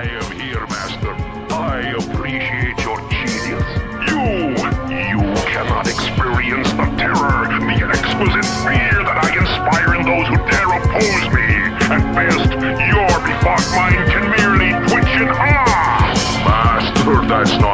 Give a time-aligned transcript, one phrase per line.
[0.00, 1.12] I am here, Master.
[1.52, 3.68] I appreciate your genius.
[4.08, 4.56] You,
[4.88, 10.72] you cannot experience the terror, the exquisite fear that I inspire in those who dare
[10.72, 11.52] oppose me.
[11.92, 16.16] At best, your befogged mind can merely twitch and ah!
[16.48, 17.69] Master, that's not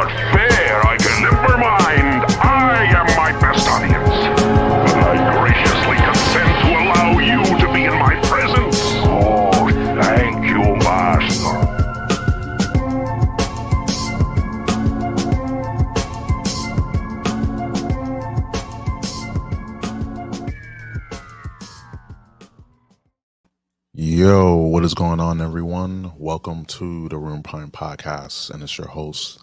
[24.87, 26.13] is going on, everyone?
[26.17, 29.43] Welcome to the Ruben Prime podcast, and it's your host,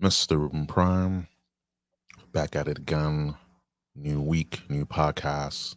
[0.00, 0.38] Mr.
[0.38, 1.26] Ruben Prime.
[2.32, 3.34] Back at it again.
[3.96, 5.74] New week, new podcast,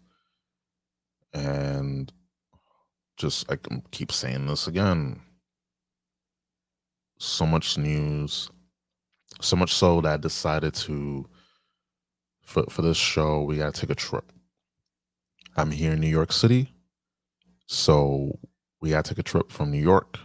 [1.33, 2.13] and
[3.17, 5.19] just I can keep saying this again.
[7.17, 8.51] So much news,
[9.41, 11.27] so much so that I decided to
[12.43, 14.31] for for this show we gotta take a trip.
[15.57, 16.71] I'm here in New York City.
[17.71, 18.39] So
[18.81, 20.17] we got to take a trip from New York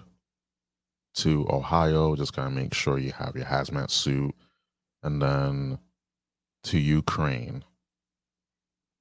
[1.17, 2.17] to Ohio.
[2.17, 4.35] Just gotta make sure you have your hazmat suit,
[5.03, 5.79] and then
[6.65, 7.63] to Ukraine.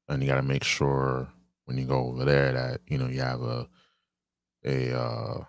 [0.09, 1.29] And you gotta make sure
[1.65, 3.65] when you go over there that you know you have a
[4.65, 5.43] a uh,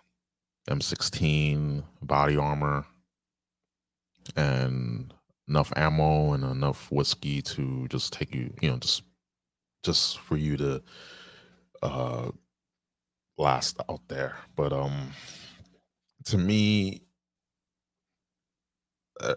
[0.70, 2.86] M16 body armor
[4.36, 5.12] and
[5.48, 9.02] enough ammo and enough whiskey to just take you, you know, just
[9.82, 10.82] just for you to
[11.82, 12.30] uh
[13.38, 14.36] last out there.
[14.56, 15.10] But um
[16.26, 17.02] to me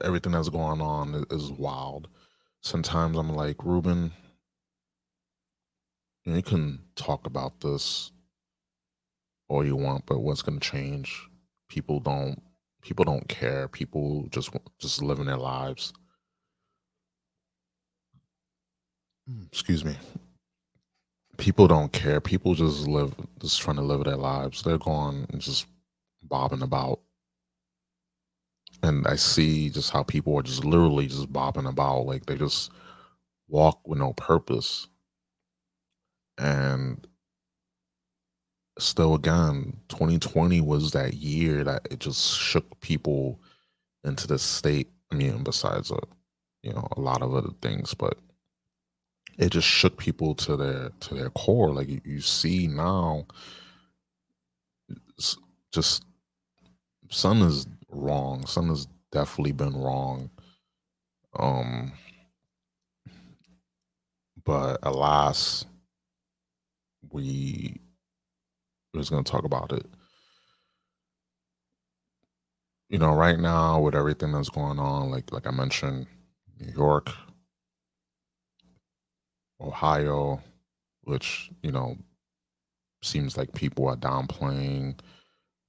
[0.02, 2.08] everything that's going on is wild.
[2.62, 4.12] Sometimes I'm like, Ruben,
[6.26, 8.12] you, can talk about this
[9.48, 11.28] all you want, but what's gonna change?
[11.70, 12.42] People don't
[12.82, 13.68] people don't care.
[13.68, 15.94] People just just living their lives.
[19.30, 19.96] Mm, Excuse me.
[21.38, 22.20] People don't care.
[22.20, 24.64] People just live just trying to live their lives.
[24.64, 25.68] They're going and just
[26.24, 27.00] bobbing about.
[28.84, 32.06] And I see just how people are just literally just bobbing about.
[32.06, 32.72] Like they just
[33.48, 34.88] walk with no purpose.
[36.38, 37.06] And
[38.80, 43.40] still again, 2020 was that year that it just shook people
[44.04, 44.90] into this state.
[45.12, 46.00] I mean, besides uh,
[46.64, 48.18] you know, a lot of other things, but
[49.38, 51.74] it just shook people to their to their core.
[51.74, 53.26] Like you, you see now
[55.72, 56.06] just
[57.12, 58.46] sun is wrong.
[58.48, 60.30] Sun has definitely been wrong.
[61.38, 61.94] Um
[64.46, 65.66] but alas,
[67.12, 67.80] we
[68.94, 69.86] we're just gonna talk about it.
[72.90, 76.08] You know, right now with everything that's going on, like like I mentioned,
[76.60, 77.12] New York,
[79.62, 80.42] Ohio,
[81.04, 81.98] which, you know,
[83.02, 85.00] seems like people are downplaying.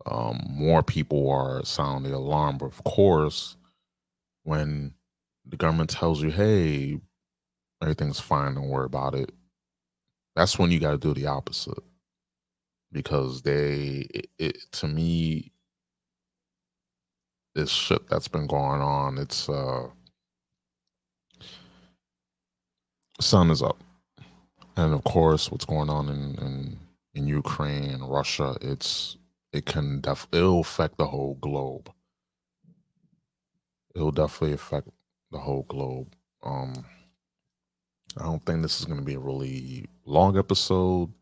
[0.06, 3.56] Um, more people are sounding the alarm, but of course,
[4.44, 4.94] when
[5.44, 7.00] the government tells you, hey,
[7.82, 9.32] everything's fine, don't worry about it,
[10.37, 11.82] that's when you got to do the opposite.
[12.91, 15.53] Because they, it, it to me,
[17.54, 19.88] this shit that's been going on, it's, uh,
[23.21, 23.83] sun is up.
[24.77, 26.79] And of course, what's going on in, in,
[27.15, 29.17] in Ukraine Russia, it's,
[29.53, 31.91] it can def, it'll affect the whole globe.
[33.95, 34.89] It'll definitely affect
[35.33, 36.15] the whole globe.
[36.45, 36.84] Um,
[38.17, 41.12] I don't think this is going to be a really long episode.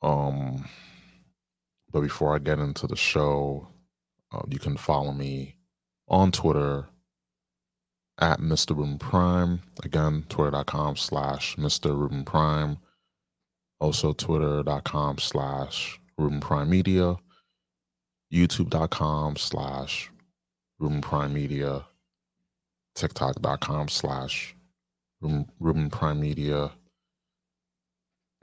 [0.00, 0.64] Um,
[1.90, 3.68] but before I get into the show,
[4.32, 5.56] uh, you can follow me
[6.06, 6.86] on Twitter
[8.18, 8.76] at Mr.
[8.76, 9.62] Ruben Prime.
[9.82, 11.96] Again, twitter.com slash Mr.
[11.96, 12.78] Ruben Prime.
[13.80, 17.16] Also, twitter.com slash Ruben Prime Media.
[18.32, 20.10] YouTube.com slash
[20.78, 21.84] Ruben Prime Media.
[22.94, 24.56] TikTok.com slash
[25.20, 26.72] Ruben, Prime Media.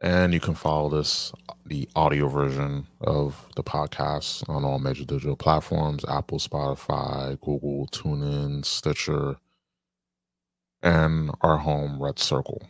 [0.02, 1.32] And you can follow this,
[1.66, 8.66] the audio version of the podcast on all major digital platforms Apple, Spotify, Google, TuneIn,
[8.66, 9.38] Stitcher,
[10.86, 12.62] and our home, Red Circle.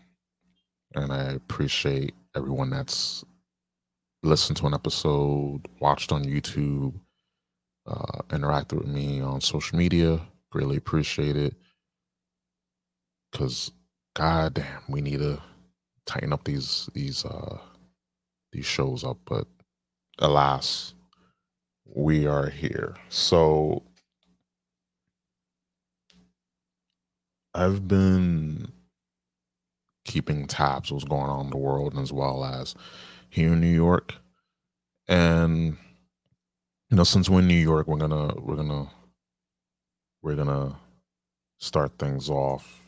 [0.96, 3.26] And I appreciate everyone that's
[4.24, 6.94] listened to an episode, watched on YouTube,
[7.86, 10.22] uh, interacted with me on social media.
[10.50, 11.56] Greatly appreciate it.
[13.32, 13.72] Because,
[14.16, 15.42] goddamn, we need to
[16.06, 17.58] tighten up these these uh
[18.54, 19.18] these shows up.
[19.26, 19.46] But
[20.20, 20.94] alas,
[21.86, 22.96] we are here.
[23.10, 23.84] So
[27.56, 28.68] I've been
[30.04, 32.76] keeping tabs what's going on in the world as well as
[33.30, 34.14] here in New York.
[35.08, 35.78] And
[36.90, 38.90] you know, since we're in New York, we're gonna we're gonna
[40.22, 40.76] we're gonna
[41.58, 42.82] start things off.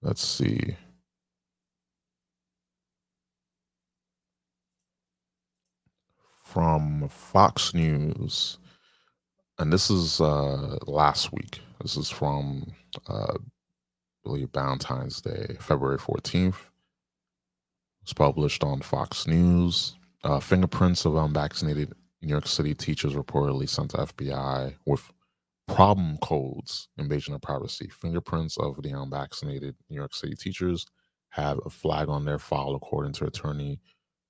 [0.00, 0.76] Let's see.
[6.44, 8.56] From Fox News,
[9.58, 11.60] and this is uh last week.
[11.82, 12.72] This is from
[13.08, 16.56] uh I believe Valentine's Day, February 14th.
[18.02, 19.94] It's published on Fox News.
[20.24, 25.12] Uh, fingerprints of unvaccinated New York City teachers reportedly sent to FBI with
[25.68, 27.88] problem codes, invasion of privacy.
[27.88, 30.86] Fingerprints of the unvaccinated New York City teachers
[31.30, 33.80] have a flag on their file, according to attorney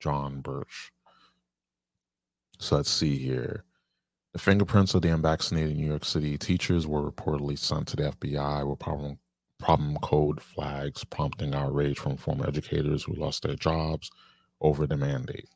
[0.00, 0.92] John Birch.
[2.58, 3.64] So let's see here.
[4.32, 8.69] The fingerprints of the unvaccinated New York City teachers were reportedly sent to the FBI
[8.69, 9.19] with problem,
[9.58, 14.10] problem code flags, prompting outrage from former educators who lost their jobs
[14.60, 15.48] over the mandate.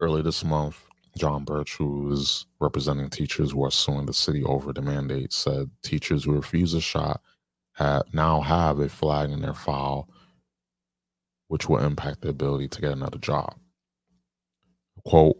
[0.00, 0.84] Early this month,
[1.16, 5.70] John Birch, who is representing teachers who are suing the city over the mandate, said
[5.82, 7.22] teachers who refuse a shot
[7.72, 10.08] have now have a flag in their file,
[11.48, 13.56] which will impact their ability to get another job.
[15.04, 15.38] Quote,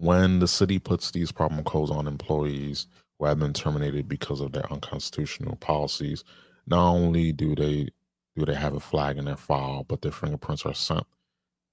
[0.00, 2.86] when the city puts these problem codes on employees
[3.18, 6.24] who have been terminated because of their unconstitutional policies,
[6.66, 7.88] not only do they
[8.36, 11.04] do they have a flag in their file, but their fingerprints are sent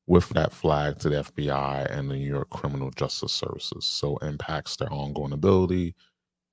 [0.08, 3.86] with that flag to the FBI and the New York Criminal Justice Services.
[3.86, 5.96] So impacts their ongoing ability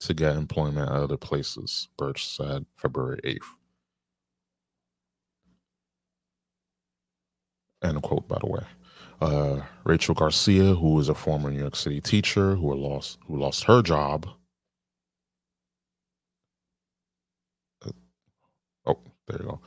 [0.00, 3.38] to get employment at other places, Birch said February 8th.
[7.82, 8.62] End quote, by the way.
[9.20, 13.64] Uh, Rachel Garcia, who is a former New York City teacher who lost who lost
[13.64, 14.28] her job.
[17.84, 17.90] Uh,
[18.87, 19.61] oh, there you go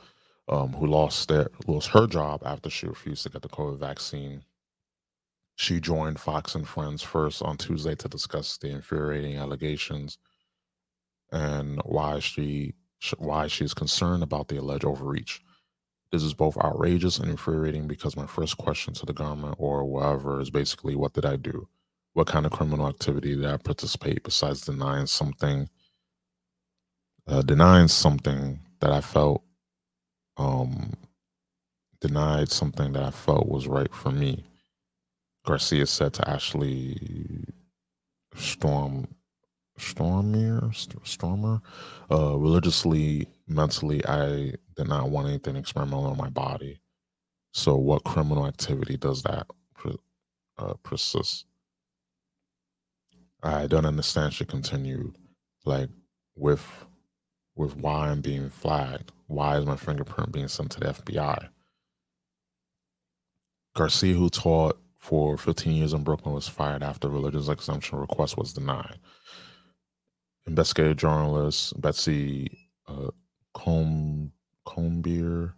[0.48, 4.42] um, who lost their lost her job after she refused to get the COVID vaccine.
[5.56, 10.18] She joined Fox and Friends first on Tuesday to discuss the infuriating allegations
[11.32, 12.74] and why she
[13.18, 15.42] why she's concerned about the alleged overreach.
[16.10, 20.40] This is both outrageous and infuriating because my first question to the government or whoever
[20.40, 21.68] is basically, what did I do?
[22.14, 25.68] What kind of criminal activity did I participate besides denying something,
[27.26, 29.42] uh, denying something that I felt
[30.38, 30.94] um,
[32.00, 34.44] denied something that I felt was right for me.
[35.44, 37.44] Garcia said to Ashley
[38.34, 39.08] Storm
[39.78, 40.70] Stormier
[41.04, 41.60] Stormer,
[42.10, 46.80] uh, religiously, mentally, I did not want anything experimental on my body.
[47.52, 49.46] So, what criminal activity does that
[50.56, 51.46] uh, persist?
[53.42, 54.32] I don't understand.
[54.32, 55.16] She continued,
[55.64, 55.90] like
[56.36, 56.64] with
[57.56, 59.10] with why I'm being flagged.
[59.26, 61.48] Why is my fingerprint being sent to the FBI?
[63.74, 68.52] Garcia, who taught for 15 years in Brooklyn, was fired after religious exemption request was
[68.52, 68.98] denied.
[70.46, 73.10] Investigative journalist Betsy uh,
[74.68, 75.54] Combier,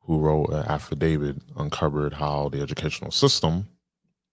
[0.00, 3.68] who wrote an affidavit, uncovered how the educational system,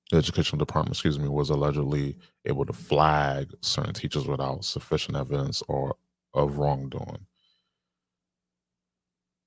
[0.10, 5.62] the educational department, excuse me, was allegedly able to flag certain teachers without sufficient evidence
[5.67, 5.96] or
[6.34, 7.25] of wrongdoing.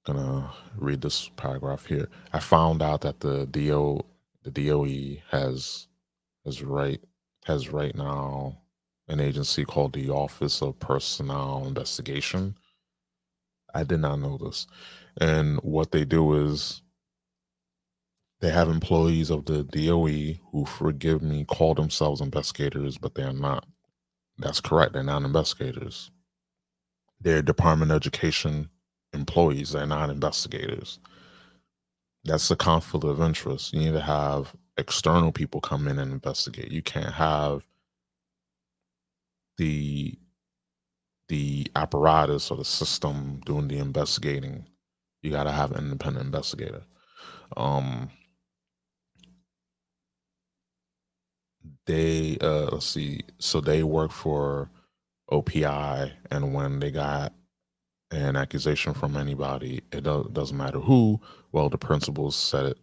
[0.05, 2.09] Gonna read this paragraph here.
[2.33, 4.05] I found out that the DO
[4.43, 5.89] the DOE has
[6.45, 7.01] has right
[7.47, 8.59] has right now
[9.09, 12.55] an agency called the Office of Personnel Investigation.
[13.75, 14.67] I did not know this.
[15.21, 16.83] And what they do is
[18.41, 23.33] they have employees of the DOE who, forgive me, call themselves investigators, but they are
[23.33, 23.67] not.
[24.39, 24.93] That's correct.
[24.93, 26.11] They're not investigators.
[27.21, 28.69] They're Department of Education
[29.13, 29.73] employees.
[29.73, 30.99] They're not investigators.
[32.25, 33.73] That's a conflict of interest.
[33.73, 36.71] You need to have external people come in and investigate.
[36.71, 37.67] You can't have
[39.57, 40.19] the
[41.35, 44.67] the apparatus or the system doing the investigating.
[45.23, 46.83] You got to have an independent investigator.
[47.57, 48.11] Um,
[51.87, 53.23] they uh, let's see.
[53.41, 54.71] So they work for
[55.33, 57.33] OPI, and when they got
[58.13, 61.21] an accusation from anybody, it do- doesn't matter who.
[61.53, 62.79] Well, the principals said it,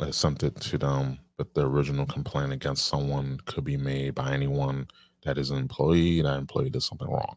[0.00, 4.32] uh, sent it to them, but the original complaint against someone could be made by
[4.32, 4.88] anyone
[5.24, 6.22] that is an employee.
[6.22, 7.36] That employee did something wrong.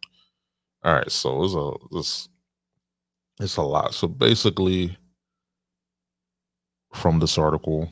[0.86, 2.30] All right, so it's a this
[3.40, 3.94] it's a lot.
[3.96, 4.96] So basically,
[6.94, 7.92] from this article,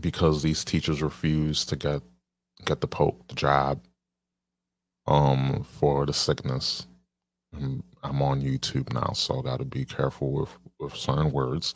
[0.00, 2.02] because these teachers refuse to get
[2.64, 3.80] get the poke the job
[5.06, 6.86] um for the sickness
[7.54, 11.74] I'm, on youtube now so i gotta be careful with with certain words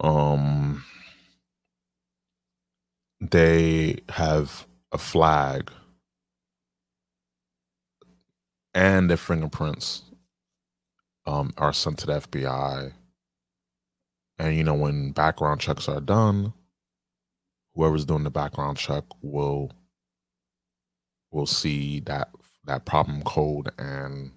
[0.00, 0.84] um
[3.20, 5.70] they have a flag
[8.74, 10.02] and their fingerprints
[11.26, 12.92] um, are sent to the FBI.
[14.38, 16.52] And you know, when background checks are done,
[17.74, 19.70] whoever's doing the background check will
[21.30, 22.28] will see that
[22.64, 24.32] that problem code and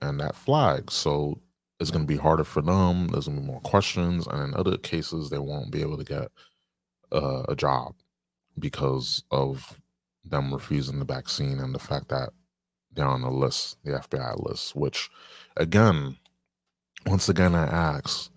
[0.00, 0.90] and that flag.
[0.90, 1.40] So
[1.80, 3.08] it's going to be harder for them.
[3.08, 6.04] There's going to be more questions, and in other cases, they won't be able to
[6.04, 6.28] get
[7.12, 7.94] uh, a job
[8.58, 9.80] because of
[10.24, 12.30] them refusing the vaccine and the fact that
[12.94, 14.74] they're the list, the FBI list.
[14.76, 15.10] Which,
[15.56, 16.16] again,
[17.06, 18.30] once again, I ask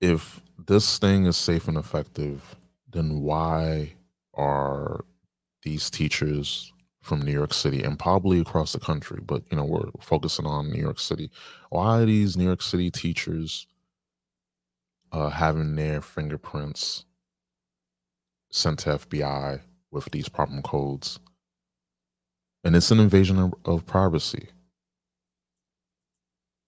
[0.00, 2.56] if this thing is safe and effective,
[2.90, 3.94] then why
[4.34, 5.04] are
[5.62, 9.90] these teachers from New York City and probably across the country, but you know, we're
[10.00, 11.30] focusing on New York City.
[11.70, 13.66] Why are these New York City teachers
[15.10, 17.04] uh, having their fingerprints
[18.50, 21.18] sent to FBI with these problem codes?
[22.64, 24.48] And it's an invasion of, of privacy.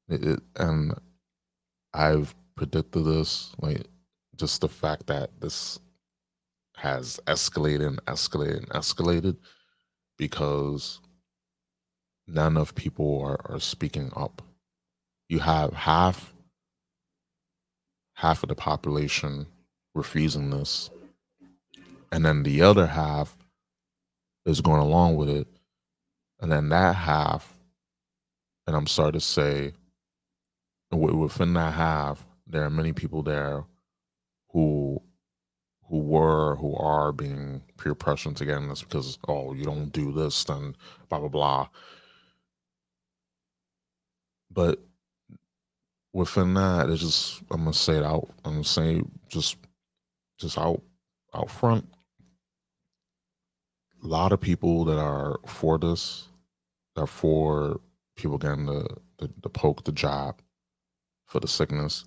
[0.09, 0.95] It, it, and
[1.93, 3.87] I've predicted this, like
[4.37, 5.79] just the fact that this
[6.77, 9.37] has escalated and escalated and escalated
[10.19, 11.01] because
[12.27, 14.43] not enough people are, are speaking up.
[15.29, 16.33] You have half
[18.17, 19.47] half of the population
[19.95, 20.91] refusing this,
[22.13, 23.37] and then the other half
[24.47, 25.49] is going along with it,
[26.45, 27.59] and then that half,
[28.67, 29.73] and I'm sorry to say,
[30.91, 33.65] within that half, there are many people there
[34.51, 35.01] who
[35.89, 39.91] who were who are being peer pressured to get in this because oh you don't
[39.91, 40.77] do this then
[41.09, 41.69] blah blah blah.
[44.51, 44.81] But
[46.13, 49.57] within that it's just i'm gonna say it out i'm gonna say just
[50.39, 50.83] just out
[51.33, 51.89] out front.
[54.03, 56.29] A lot of people that are for this
[56.97, 57.81] are for
[58.17, 58.87] people getting the
[59.19, 60.41] the, the poke the job
[61.27, 62.05] for the sickness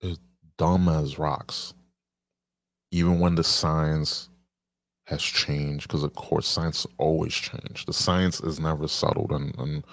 [0.00, 0.18] is
[0.56, 1.74] dumb as rocks.
[2.90, 4.30] Even when the science
[5.06, 7.86] has changed, because of course science always change.
[7.86, 9.84] The science is never settled, and, and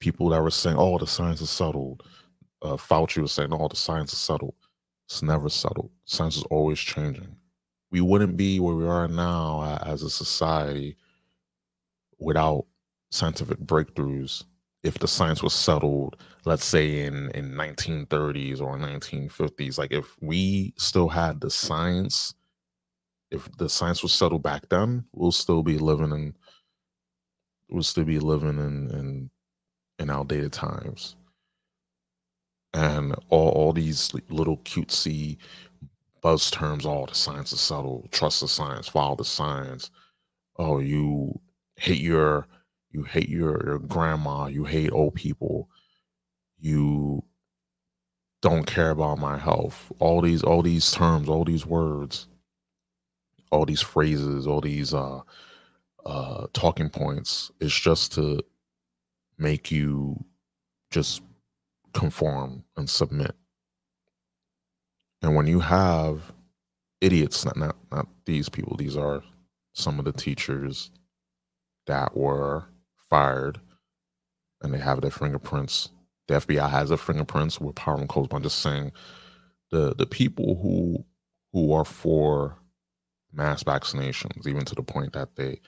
[0.00, 2.02] people that were saying, "Oh, the science is settled,"
[2.62, 4.54] uh, Fauci was saying, "Oh, the science is settled."
[5.06, 5.90] It's never settled.
[6.04, 7.36] Science is always changing.
[7.90, 10.96] We wouldn't be where we are now as a society
[12.22, 12.66] without
[13.10, 14.44] scientific breakthroughs
[14.82, 20.72] if the science was settled let's say in in 1930s or 1950s like if we
[20.78, 22.34] still had the science
[23.30, 26.34] if the science was settled back then we'll still be living in
[27.70, 29.30] we'll still be living in in
[29.98, 31.16] in outdated times.
[32.74, 35.38] And all, all these little cutesy
[36.22, 38.10] buzz terms all oh, the science is settled.
[38.12, 38.88] Trust the science.
[38.88, 39.90] Follow the science.
[40.56, 41.38] Oh you
[41.82, 42.46] hate your
[42.92, 45.68] you hate your, your grandma, you hate old people,
[46.60, 47.24] you
[48.40, 49.90] don't care about my health.
[49.98, 52.28] All these all these terms, all these words,
[53.50, 55.20] all these phrases, all these uh
[56.06, 58.40] uh talking points is just to
[59.38, 60.24] make you
[60.90, 61.22] just
[61.94, 63.34] conform and submit.
[65.22, 66.32] And when you have
[67.00, 69.24] idiots, not not not these people, these are
[69.72, 70.92] some of the teachers
[71.86, 72.64] that were
[73.10, 73.60] fired
[74.62, 75.90] and they have their fingerprints.
[76.28, 78.28] The FBI has their fingerprints with power and codes.
[78.28, 78.92] But I'm just saying
[79.70, 81.04] the the people who
[81.52, 82.56] who are for
[83.32, 85.60] mass vaccinations, even to the point that they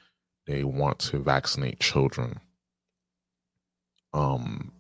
[0.46, 2.40] they want to vaccinate children,
[4.12, 4.72] um,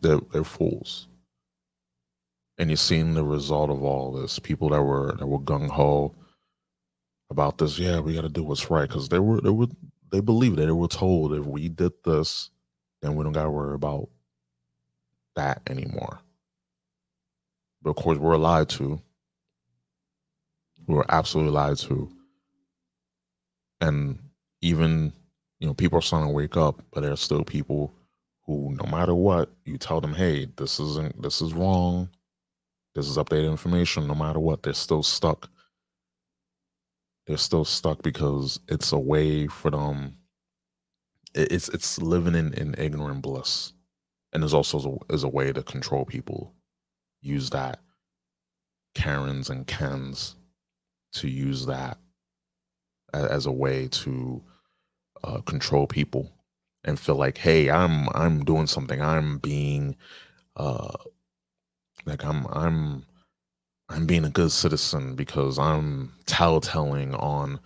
[0.00, 1.08] they're they're fools.
[2.58, 4.38] And you're seeing the result of all this.
[4.38, 6.14] People that were that were gung ho
[7.30, 9.68] about this, yeah, we got to do what's right because they were they were
[10.10, 12.50] they believed that they were told if we did this,
[13.00, 14.08] then we don't got to worry about
[15.36, 16.18] that anymore.
[17.82, 19.00] But of course, we're lied to.
[20.86, 22.10] We were absolutely lied to.
[23.80, 24.18] And
[24.60, 25.12] even,
[25.60, 27.94] you know, people are starting to wake up, but there are still people
[28.44, 32.08] who, no matter what, you tell them, hey, this isn't, this is wrong.
[32.94, 34.08] This is updated information.
[34.08, 35.48] No matter what, they're still stuck
[37.30, 40.16] they're still stuck because it's a way for them
[41.34, 43.72] it's it's living in, in ignorant bliss
[44.32, 46.52] and there's also a, a way to control people
[47.22, 47.80] use that
[48.94, 50.36] Karens and Kens
[51.12, 51.98] to use that
[53.12, 54.42] as a way to
[55.24, 56.30] uh, control people
[56.84, 59.00] and feel like, hey, I'm I'm doing something.
[59.02, 59.96] I'm being
[60.56, 60.96] uh,
[62.06, 63.04] like I'm I'm
[63.90, 67.60] I'm being a good citizen because I'm tattling on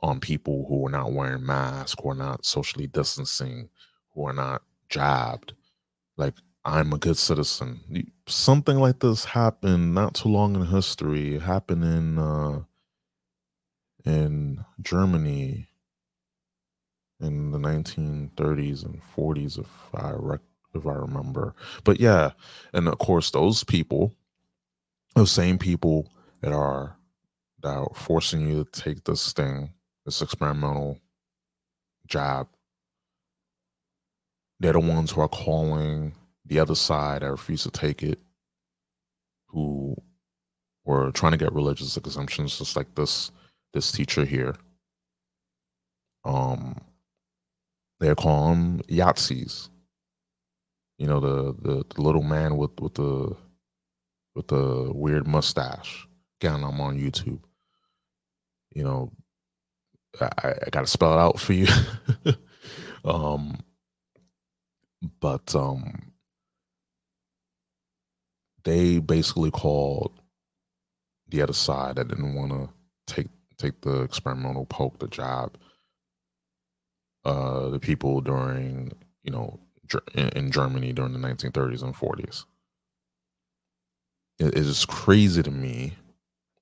[0.00, 3.68] on people who are not wearing masks, who are not socially distancing,
[4.14, 5.54] who are not jabbed.
[6.16, 7.80] Like I'm a good citizen.
[8.28, 11.34] Something like this happened not too long in history.
[11.34, 12.60] It happened in uh,
[14.04, 15.68] in Germany
[17.20, 20.40] in the 1930s and 40s, if I rec-
[20.74, 21.54] if I remember.
[21.84, 22.32] But yeah,
[22.72, 24.14] and of course, those people,
[25.16, 26.96] those same people that are
[27.62, 29.72] that are forcing you to take this thing,
[30.04, 31.00] this experimental
[32.06, 32.46] jab,
[34.60, 38.20] they're the ones who are calling the other side that refuse to take it,
[39.48, 39.96] who
[40.84, 43.32] were trying to get religious exemptions, just like this
[43.72, 44.54] this teacher here.
[46.24, 46.76] Um,
[48.00, 49.70] they're calling Yahtzees.
[50.98, 53.34] You know the, the, the little man with with the
[54.36, 56.06] with the weird mustache.
[56.40, 57.40] Again, I'm on YouTube.
[58.74, 59.12] You know,
[60.20, 61.66] I, I got to spell it out for you.
[63.04, 63.58] um,
[65.20, 66.12] but um,
[68.64, 70.20] they basically called
[71.28, 72.68] the other side that didn't want to
[73.06, 73.28] take
[73.58, 75.56] take the experimental poke the job.
[77.24, 79.58] uh the people during you know
[80.14, 82.44] in Germany during the 1930s and 40s
[84.38, 85.94] it is crazy to me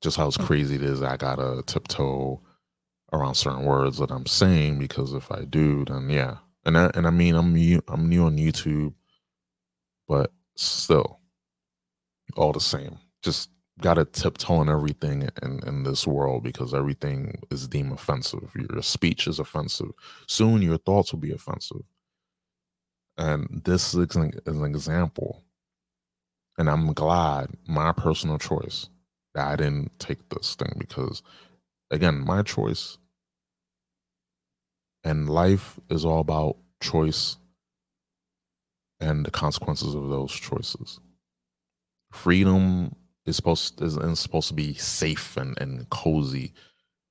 [0.00, 2.40] just how crazy it is I gotta tiptoe
[3.12, 7.06] around certain words that I'm saying because if I do then yeah and I, and
[7.06, 8.94] I mean I'm new I'm new on YouTube
[10.08, 11.20] but still
[12.36, 12.98] all the same.
[13.22, 18.50] Just got to tiptoe on everything in, in this world because everything is deemed offensive.
[18.54, 19.90] Your speech is offensive.
[20.26, 21.82] Soon your thoughts will be offensive.
[23.16, 25.42] And this is an, is an example.
[26.58, 28.88] And I'm glad my personal choice
[29.34, 31.22] that I didn't take this thing because,
[31.90, 32.98] again, my choice
[35.02, 37.36] and life is all about choice
[39.00, 41.00] and the consequences of those choices
[42.14, 42.94] freedom
[43.26, 46.52] is supposed is, is supposed to be safe and, and cozy.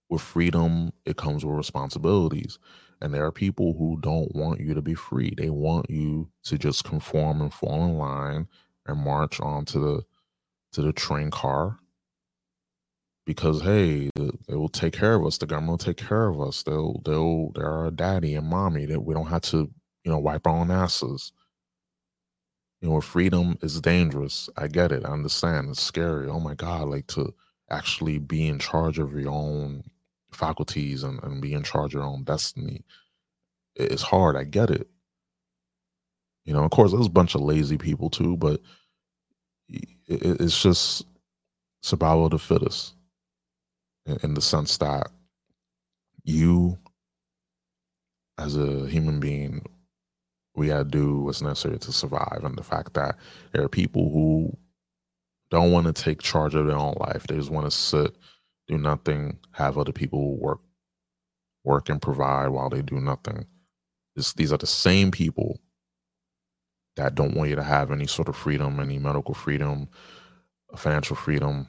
[0.10, 2.60] With freedom, it comes with responsibilities.
[3.02, 5.34] And there are people who don't want you to be free.
[5.36, 8.48] They want you to just conform and fall in line
[8.86, 10.04] and march on to the
[10.74, 11.80] to the train car
[13.26, 15.38] because hey, they will take care of us.
[15.38, 16.64] The government will take care of us.
[16.64, 18.86] They'll they'll they're our daddy and mommy.
[18.86, 19.70] That we don't have to
[20.04, 21.32] you know wipe our own asses
[22.84, 24.50] you know, freedom is dangerous.
[24.58, 25.06] I get it.
[25.06, 25.70] I understand.
[25.70, 26.28] It's scary.
[26.28, 27.34] Oh my God, like to
[27.70, 29.86] actually be in charge of your own
[30.34, 32.84] faculties and, and be in charge of your own destiny.
[33.78, 34.36] It's hard.
[34.36, 34.90] I get it.
[36.46, 38.62] You know, of course, there's a bunch of lazy people too, but
[40.08, 41.06] it's just
[41.82, 42.96] survival of the fittest
[44.22, 45.08] in the sense that
[46.24, 46.78] you,
[48.38, 49.66] as a human being,
[50.56, 52.42] we got to do what's necessary to survive.
[52.44, 53.16] And the fact that
[53.54, 54.56] there are people who
[55.50, 58.16] don't want to take charge of their own life, they just want to sit,
[58.68, 60.60] do nothing, have other people work,
[61.64, 63.46] work and provide while they do nothing.
[64.16, 65.60] These are the same people
[66.98, 69.90] that don't want you to have any sort of freedom, any medical freedom,
[70.76, 71.68] financial freedom,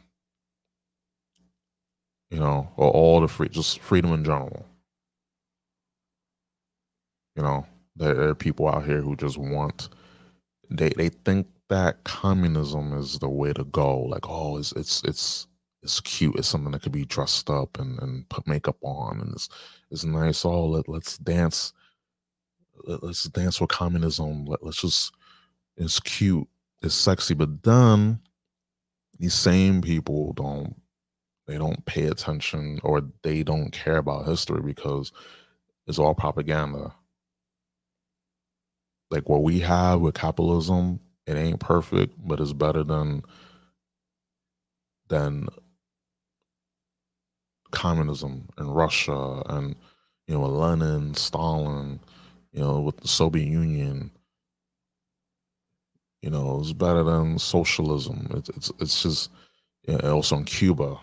[2.31, 4.67] you know, or all the free, just freedom in general.
[7.37, 9.89] You know, there are people out here who just want
[10.71, 14.01] they they think that communism is the way to go.
[14.01, 15.47] Like, oh, it's it's it's
[15.83, 16.37] it's cute.
[16.37, 19.49] It's something that could be dressed up and, and put makeup on, and it's
[19.91, 20.45] it's nice.
[20.45, 21.73] Oh, let let's dance.
[22.85, 24.45] Let, us dance with communism.
[24.47, 25.13] Let, let's just.
[25.77, 26.47] It's cute.
[26.83, 27.35] It's sexy.
[27.35, 28.21] But then
[29.19, 30.75] these same people don't.
[31.47, 35.13] They don't pay attention or they don't care about history because
[35.87, 36.95] it's all propaganda
[39.15, 43.23] like what we have with capitalism, it ain't perfect, but it's better than
[45.09, 45.47] than
[47.71, 49.77] communism in Russia and
[50.27, 52.01] you know Lenin, Stalin,
[52.55, 54.11] you know with the Soviet Union.
[56.23, 58.29] You know, it's better than socialism.
[58.35, 59.31] It's it's it's just
[59.87, 60.99] you know, also in Cuba.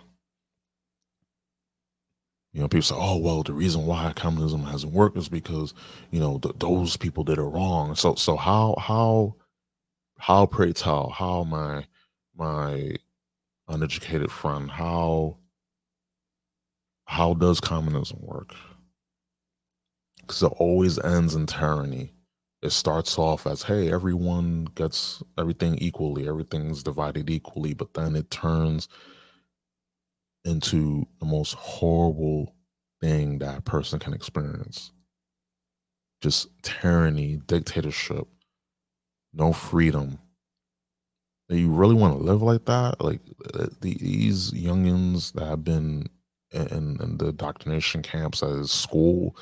[2.54, 5.74] You know, people say, "Oh, well, the reason why communism hasn't worked is because
[6.12, 9.36] you know th- those people did it wrong." So, so how how
[10.18, 11.86] how pray tell how my
[12.36, 12.96] my
[13.68, 15.38] uneducated friend, how
[17.06, 18.56] how does communism work?
[20.32, 22.14] Because it always ends in tyranny.
[22.62, 28.32] It starts off as, hey, everyone gets everything equally, everything's divided equally, but then it
[28.32, 28.88] turns
[30.46, 32.56] into the most horrible
[33.02, 34.94] thing that a person can experience.
[36.22, 38.26] Just tyranny, dictatorship,
[39.34, 40.18] no freedom.
[41.50, 43.02] Do you really want to live like that?
[43.04, 43.20] Like
[43.54, 46.08] uh, these youngins that have been
[46.52, 46.68] in,
[47.02, 49.36] in the indoctrination camps at school,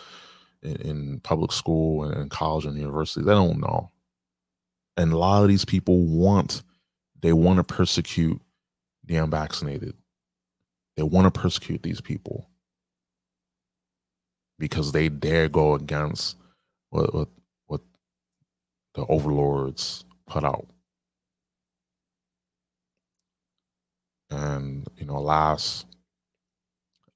[0.64, 3.92] in, in public school and college and university, they don't know.
[4.98, 6.64] And a lot of these people want,
[7.22, 8.42] they want to persecute
[9.06, 9.94] the unvaccinated.
[10.98, 12.50] They want to persecute these people
[14.60, 16.36] because they dare go against
[16.90, 17.30] what what,
[17.68, 17.82] what
[18.94, 20.68] the overlords put out.
[24.30, 25.86] And you know, alas,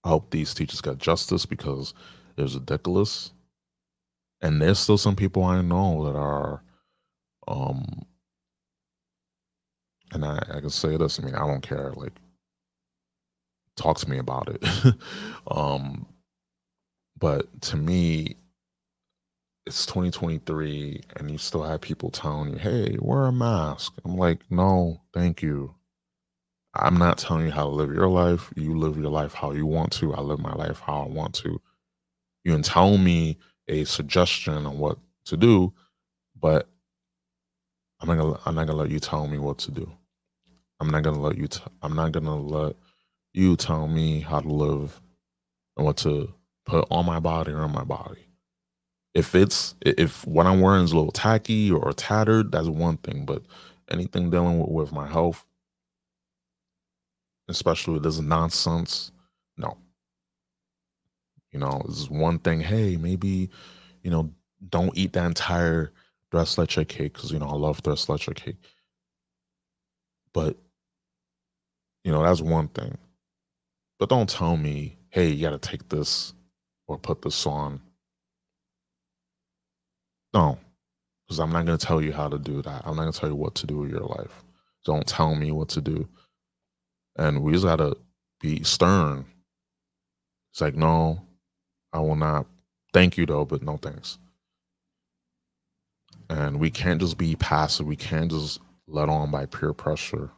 [0.03, 1.93] I hope these teachers get justice because
[2.41, 3.31] was ridiculous.
[4.41, 6.61] And there's still some people I know that are,
[7.47, 8.05] um,
[10.11, 11.19] and I, I can say this.
[11.19, 11.91] I mean, I don't care.
[11.93, 12.13] Like,
[13.77, 14.95] talk to me about it.
[15.47, 16.05] um,
[17.17, 18.35] but to me,
[19.65, 24.39] it's 2023, and you still have people telling you, "Hey, wear a mask." I'm like,
[24.49, 25.75] no, thank you.
[26.75, 28.51] I'm not telling you how to live your life.
[28.55, 30.13] You live your life how you want to.
[30.13, 31.61] I live my life how I want to.
[32.43, 33.37] You can tell me
[33.69, 35.73] a suggestion on what to do,
[36.39, 36.69] but
[38.01, 39.91] I'm not gonna I'm not gonna let you tell me what to do.
[40.79, 42.75] I'm not gonna let you t- I'm not gonna let
[43.33, 45.01] you tell me how to live
[45.77, 46.33] and what to
[46.65, 48.27] put on my body or on my body.
[49.13, 53.25] If it's if what I'm wearing is a little tacky or tattered, that's one thing.
[53.25, 53.43] But
[53.91, 55.45] anything dealing with, with my health,
[57.49, 59.11] especially this nonsense.
[59.57, 59.77] No.
[61.53, 62.59] You know, is one thing.
[62.59, 63.49] Hey, maybe,
[64.03, 64.33] you know,
[64.69, 65.93] don't eat the entire
[66.31, 68.57] tres leche cake because, you know, I love tres leche cake.
[70.33, 70.57] But,
[72.03, 72.97] you know, that's one thing.
[73.99, 76.33] But don't tell me, hey, you got to take this
[76.87, 77.81] or put this on.
[80.33, 80.57] No,
[81.27, 82.81] because I'm not going to tell you how to do that.
[82.85, 84.43] I'm not going to tell you what to do with your life.
[84.85, 86.09] Don't tell me what to do
[87.17, 87.95] and we just gotta
[88.39, 89.25] be stern.
[90.51, 91.21] It's like, no,
[91.93, 92.47] I will not.
[92.93, 94.19] Thank you though, but no thanks.
[96.29, 97.87] And we can't just be passive.
[97.87, 100.31] We can't just let on by peer pressure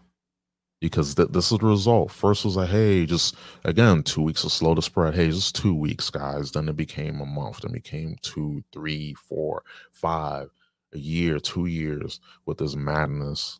[0.81, 2.11] because th- this is the result.
[2.11, 5.15] First was like, hey, just again, two weeks of slow to spread.
[5.15, 6.51] Hey, just two weeks, guys.
[6.51, 7.61] Then it became a month.
[7.61, 10.49] Then became two, three, four, five,
[10.93, 13.57] a year, two years with this madness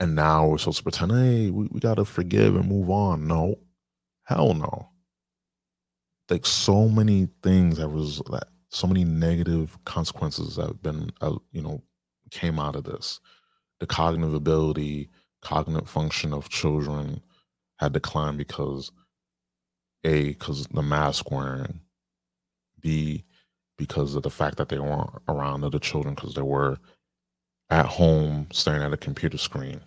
[0.00, 3.26] and now we're supposed to pretend, hey, we, we got to forgive and move on.
[3.26, 3.56] No,
[4.24, 4.90] hell no.
[6.30, 11.36] Like so many things that was that so many negative consequences that have been, uh,
[11.52, 11.82] you know,
[12.30, 13.20] came out of this.
[13.80, 15.10] The cognitive ability,
[15.42, 17.20] cognitive function of children
[17.78, 18.92] had declined because
[20.04, 21.80] a because the mask wearing,
[22.80, 23.24] b
[23.76, 26.78] because of the fact that they weren't around other children because they were
[27.70, 29.80] at home staring at a computer screen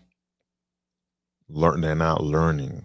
[1.49, 2.83] learn they're not learning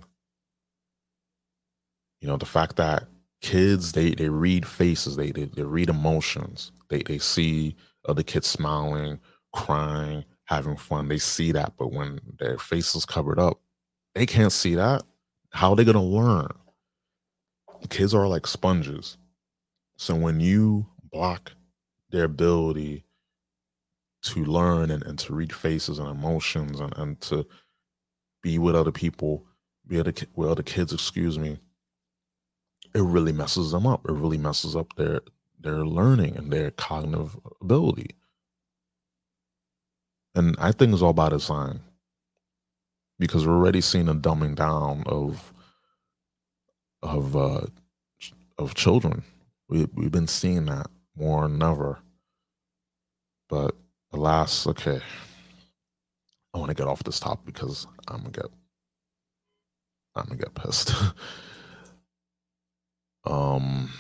[2.21, 3.05] you know the fact that
[3.40, 6.72] kids they they read faces they they, they read emotions.
[6.88, 7.76] They they see
[8.09, 9.20] other kids smiling
[9.53, 11.09] crying having fun.
[11.09, 13.61] They see that but when their face is covered up
[14.14, 15.03] they can't see that.
[15.50, 16.48] How are they to learn?
[17.88, 19.16] Kids are like sponges.
[19.96, 21.53] So when you block
[22.11, 23.05] their ability
[24.22, 27.46] to learn and, and to read faces and emotions and, and to
[28.42, 29.46] be with other people,
[29.87, 31.59] be with other kids, excuse me,
[32.94, 34.07] it really messes them up.
[34.09, 35.20] It really messes up their
[35.61, 38.16] their learning and their cognitive ability.
[40.35, 41.81] And I think it's all by design
[43.18, 45.53] because we're already seeing a dumbing down of
[47.03, 47.66] of uh,
[48.59, 49.22] of children.
[49.68, 51.98] We we've been seeing that more than ever.
[53.48, 53.74] But
[54.12, 55.00] alas, okay.
[56.53, 58.46] I want to get off this topic because I'm gonna get
[60.16, 60.92] I'm gonna get pissed.
[63.25, 63.91] um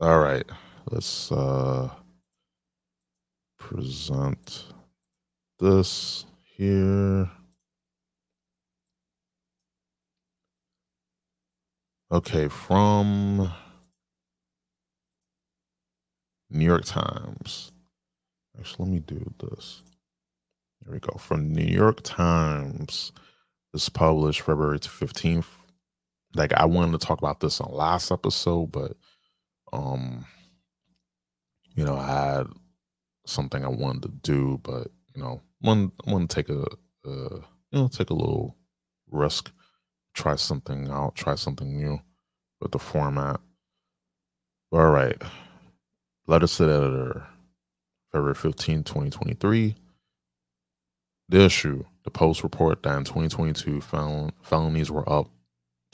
[0.00, 0.46] all right.
[0.90, 1.90] Let's uh
[3.58, 4.66] present
[5.58, 7.30] this here.
[12.10, 13.52] Okay, from
[16.50, 17.72] New York Times.
[18.58, 19.82] Actually, let me do this.
[20.84, 21.16] Here we go.
[21.18, 23.12] From New York Times.
[23.72, 25.57] This published February 15th.
[26.38, 28.96] Like I wanted to talk about this on last episode, but
[29.72, 30.24] um,
[31.74, 32.46] you know, I had
[33.26, 36.64] something I wanted to do, but you know, one want to take a,
[37.04, 38.56] you know take a little
[39.10, 39.50] risk,
[40.14, 42.00] try something out, try something new
[42.60, 43.40] with the format.
[44.70, 45.20] All right,
[46.28, 47.26] letter to the editor,
[48.12, 49.74] February 15, 2023.
[51.30, 55.30] The issue, the Post report that in 2022 fel- felonies were up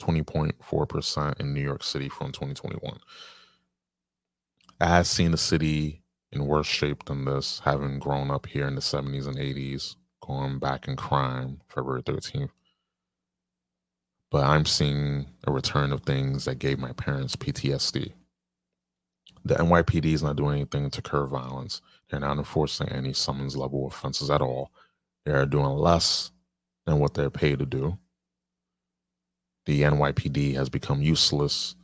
[0.01, 2.97] 20.4% in New York City from 2021.
[4.81, 8.75] I have seen the city in worse shape than this, having grown up here in
[8.75, 12.49] the 70s and 80s, going back in crime, February 13th.
[14.31, 18.11] But I'm seeing a return of things that gave my parents PTSD.
[19.45, 21.81] The NYPD is not doing anything to curb violence.
[22.09, 24.71] They're not enforcing any summons level offenses at all.
[25.23, 26.31] They are doing less
[26.85, 27.97] than what they're paid to do.
[29.65, 31.75] The NYPD has become useless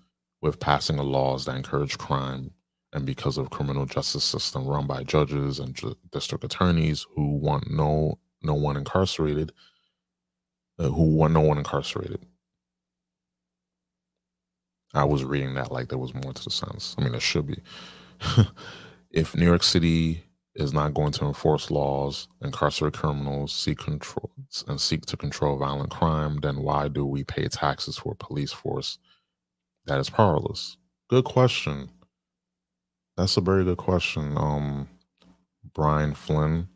[0.41, 2.51] with passing laws that encourage crime
[2.93, 7.69] and because of criminal justice system run by judges and ju- district attorneys who want
[7.71, 9.51] no no one incarcerated
[10.79, 12.25] uh, who want no one incarcerated.
[14.93, 16.95] I was reading that like there was more to the sentence.
[16.97, 17.61] I mean there should be.
[19.13, 20.23] If new york city
[20.55, 24.31] is not going to enforce laws incarcerate criminals seek control
[24.67, 28.51] and seek to control violent crime then why do we pay taxes for a police
[28.51, 28.99] force
[29.85, 30.77] that is powerless
[31.09, 31.89] good question
[33.17, 34.35] that's a very good question.
[34.37, 34.87] Um,
[35.73, 36.67] Brian Flynn,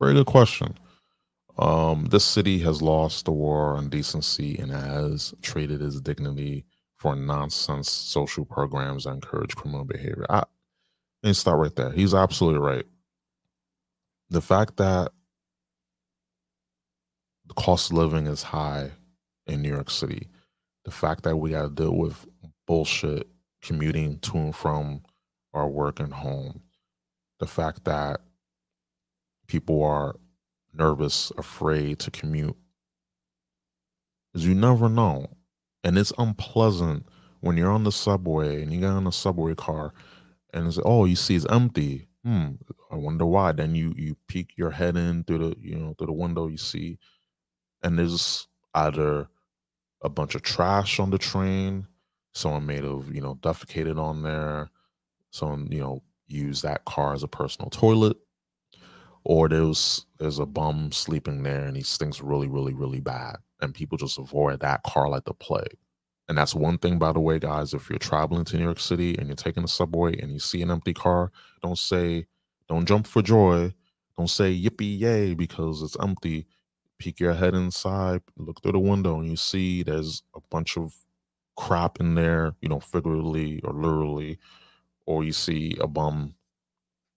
[0.00, 0.76] very good question.
[1.58, 6.64] Um, this city has lost the war on decency and has traded its dignity
[6.96, 10.26] for nonsense social programs that encourage criminal behavior.
[10.28, 10.44] I,
[11.22, 11.92] let me start right there.
[11.92, 12.86] He's absolutely right.
[14.30, 15.10] The fact that
[17.46, 18.90] the cost of living is high
[19.46, 20.28] in New York City,
[20.84, 22.26] the fact that we got to deal with
[22.66, 23.28] bullshit
[23.60, 25.02] commuting to and from
[25.52, 26.62] our work and home,
[27.40, 28.20] the fact that
[29.48, 30.14] people are
[30.72, 32.56] nervous, afraid to commute,
[34.34, 35.26] is you never know.
[35.82, 37.06] And it's unpleasant
[37.40, 39.92] when you're on the subway and you get on a subway car
[40.52, 42.06] and it's oh you see it's empty.
[42.24, 42.52] Hmm.
[42.90, 43.52] I wonder why.
[43.52, 46.58] Then you you peek your head in through the you know through the window you
[46.58, 46.98] see,
[47.82, 49.28] and there's either
[50.02, 51.86] a bunch of trash on the train,
[52.34, 54.70] someone made of you know defecated on there,
[55.32, 58.16] someone you know use that car as a personal toilet
[59.24, 63.74] or there's there's a bum sleeping there and he stinks really really really bad and
[63.74, 65.76] people just avoid that car like the plague
[66.30, 69.14] and that's one thing by the way guys if you're traveling to new york city
[69.18, 71.30] and you're taking the subway and you see an empty car
[71.62, 72.24] don't say
[72.68, 73.70] don't jump for joy
[74.16, 76.46] don't say yippee yay because it's empty
[76.98, 80.94] peek your head inside look through the window and you see there's a bunch of
[81.56, 84.38] crap in there you know figuratively or literally
[85.06, 86.34] or you see a bum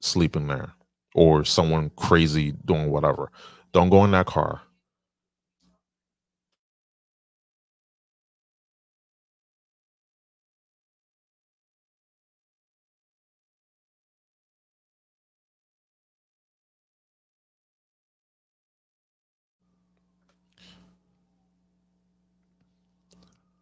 [0.02, 0.74] sleeping there
[1.16, 3.32] or someone crazy doing whatever.
[3.72, 4.62] Don't go in that car.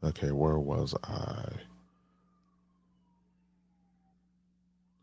[0.04, 1.46] Okay, where was I?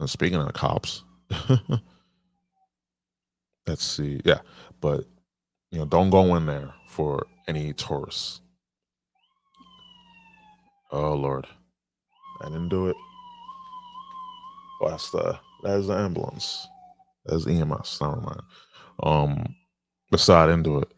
[0.00, 1.04] And speaking of the cops,
[3.66, 4.20] let's see.
[4.24, 4.40] Yeah,
[4.80, 5.04] but
[5.70, 8.40] you know, don't go in there for any tourists.
[10.92, 11.46] Oh Lord,
[12.42, 12.96] I didn't do it.
[14.82, 16.66] Oh, that's the that's the ambulance.
[17.26, 17.98] That's EMS.
[18.00, 18.42] Never mind.
[19.02, 19.54] Um,
[20.10, 20.92] but I didn't do it.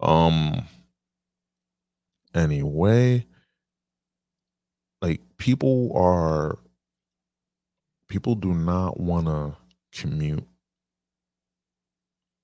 [0.00, 0.66] Um.
[2.36, 3.26] Anyway,
[5.00, 6.58] like people are
[8.08, 9.56] people do not want to
[9.98, 10.46] commute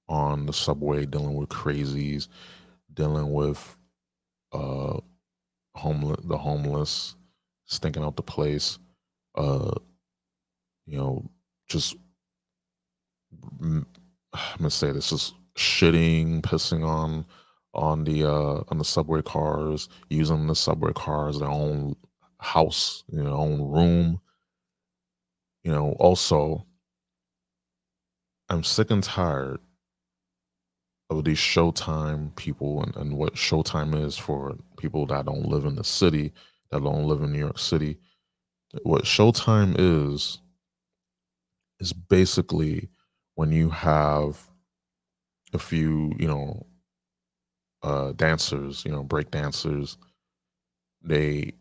[0.08, 2.28] on the subway dealing with crazies,
[2.94, 3.76] dealing with
[4.52, 4.98] uh
[5.74, 7.14] homeless the homeless,
[7.66, 8.78] stinking out the place,
[9.34, 9.72] uh
[10.86, 11.30] you know,
[11.68, 11.96] just
[13.62, 13.86] I'm
[14.56, 17.26] gonna say this is shitting, pissing on
[17.74, 21.96] on the uh on the subway cars, using the subway cars their own
[22.40, 24.20] house, you know, own room
[25.64, 26.66] you know, also,
[28.48, 29.60] I'm sick and tired
[31.08, 35.76] of these Showtime people and, and what Showtime is for people that don't live in
[35.76, 36.32] the city,
[36.70, 37.98] that don't live in New York City.
[38.82, 40.40] What Showtime is,
[41.78, 42.88] is basically
[43.36, 44.50] when you have
[45.52, 46.66] a few, you know,
[47.82, 49.96] uh, dancers, you know, break dancers.
[51.02, 51.52] They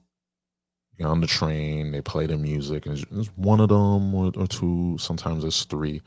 [1.03, 4.97] on the train, they play the music, and it's one of them or, or two.
[4.99, 6.01] Sometimes it's three,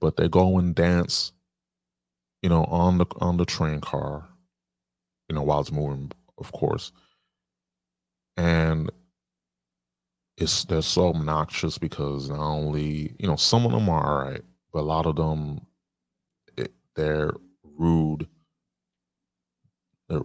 [0.00, 1.32] but they go and dance,
[2.42, 4.28] you know, on the on the train car,
[5.28, 6.92] you know, while it's moving, of course.
[8.36, 8.90] And
[10.36, 14.42] it's they're so obnoxious because not only you know some of them are all right,
[14.72, 15.60] but a lot of them
[16.56, 17.32] it, they're
[17.78, 18.26] rude.
[20.10, 20.22] They're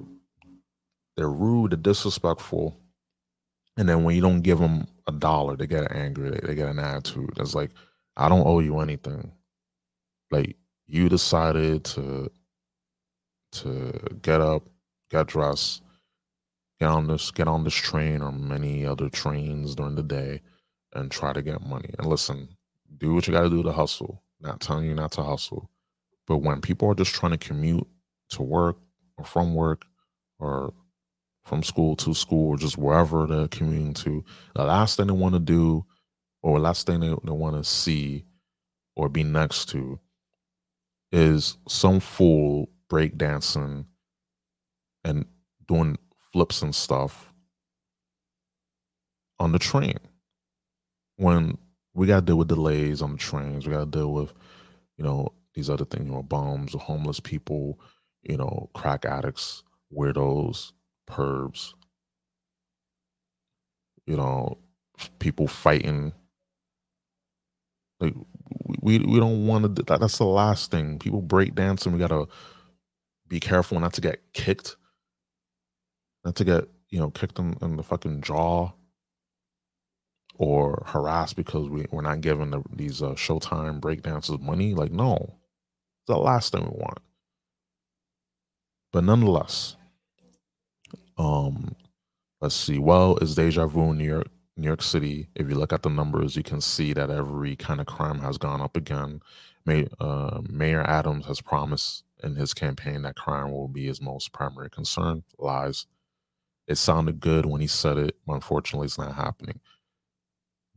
[1.17, 2.77] they're rude, they're disrespectful,
[3.77, 6.31] and then when you don't give them a dollar, they get angry.
[6.31, 7.33] They, they get an attitude.
[7.37, 7.71] It's like
[8.17, 9.31] I don't owe you anything.
[10.31, 12.31] Like you decided to
[13.53, 14.63] to get up,
[15.11, 15.83] get dressed,
[16.79, 20.41] get on this get on this train or many other trains during the day
[20.93, 21.91] and try to get money.
[21.99, 22.49] And listen,
[22.97, 24.23] do what you got to do to hustle.
[24.41, 25.69] Not telling you not to hustle,
[26.27, 27.87] but when people are just trying to commute
[28.31, 28.77] to work
[29.17, 29.85] or from work
[30.39, 30.73] or
[31.43, 34.23] from school to school or just wherever they're commuting to,
[34.55, 35.85] the last thing they want to do
[36.41, 38.25] or the last thing they, they want to see
[38.95, 39.99] or be next to
[41.11, 43.85] is some fool breakdancing
[45.03, 45.25] and
[45.67, 45.97] doing
[46.33, 47.33] flips and stuff
[49.39, 49.97] on the train.
[51.17, 51.57] When
[51.93, 54.33] we got to deal with delays on the trains, we got to deal with,
[54.97, 57.79] you know, these other things, you know, bombs, or homeless people,
[58.25, 59.63] you know, crack addicts,
[59.95, 60.71] weirdos,
[61.09, 61.73] pervs,
[64.05, 64.57] you know,
[65.19, 66.13] people fighting.
[67.99, 68.13] Like
[68.81, 69.83] we we don't want to.
[69.83, 70.99] That, that's the last thing.
[70.99, 71.93] People break dancing.
[71.93, 72.27] We gotta
[73.29, 74.75] be careful not to get kicked
[76.25, 78.71] not to get you know kicked in, in the fucking jaw
[80.37, 84.73] or harassed because we, we're not giving the, these uh, Showtime breakdancers money.
[84.73, 86.99] Like, no, it's the last thing we want.
[88.95, 89.75] But nonetheless,
[91.17, 91.75] um,
[92.39, 92.79] let's see.
[92.79, 95.27] Well, is deja vu in New York, New York City?
[95.35, 98.37] If you look at the numbers, you can see that every kind of crime has
[98.37, 99.19] gone up again.
[99.65, 104.31] May, uh, Mayor Adams has promised in his campaign that crime will be his most
[104.31, 105.23] primary concern.
[105.37, 105.87] Lies
[106.65, 109.59] it sounded good when he said it, but unfortunately, it's not happening.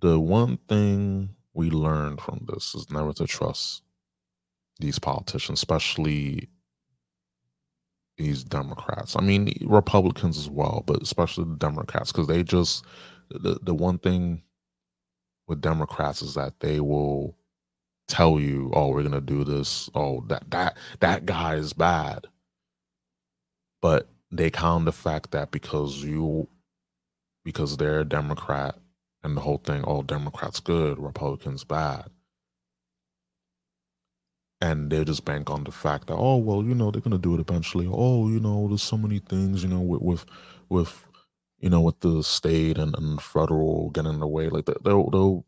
[0.01, 3.85] The one thing we learned from this is never to trust
[4.81, 6.49] these politicians, especially
[8.19, 9.17] these Democrats.
[9.17, 12.85] I mean, Republicans as well, but especially the Democrats, because they just
[13.31, 14.43] the the one thing
[15.49, 17.37] with Democrats is that they will
[18.09, 19.91] tell you, "Oh, we're gonna do this.
[19.95, 22.27] Oh, that that that guy is bad,"
[23.83, 26.49] but they count the fact that because you
[27.45, 28.79] because they're a Democrat
[29.23, 32.11] and the whole thing, oh, Democrats good, Republicans bad.
[34.61, 37.35] And they just bank on the fact that, oh, well, you know, they're gonna do
[37.35, 37.89] it eventually.
[37.91, 40.25] Oh, you know, there's so many things, you know, with with,
[40.69, 41.09] with
[41.61, 44.49] you know, with the state and, and federal getting in the way.
[44.49, 45.45] Like they'll they'll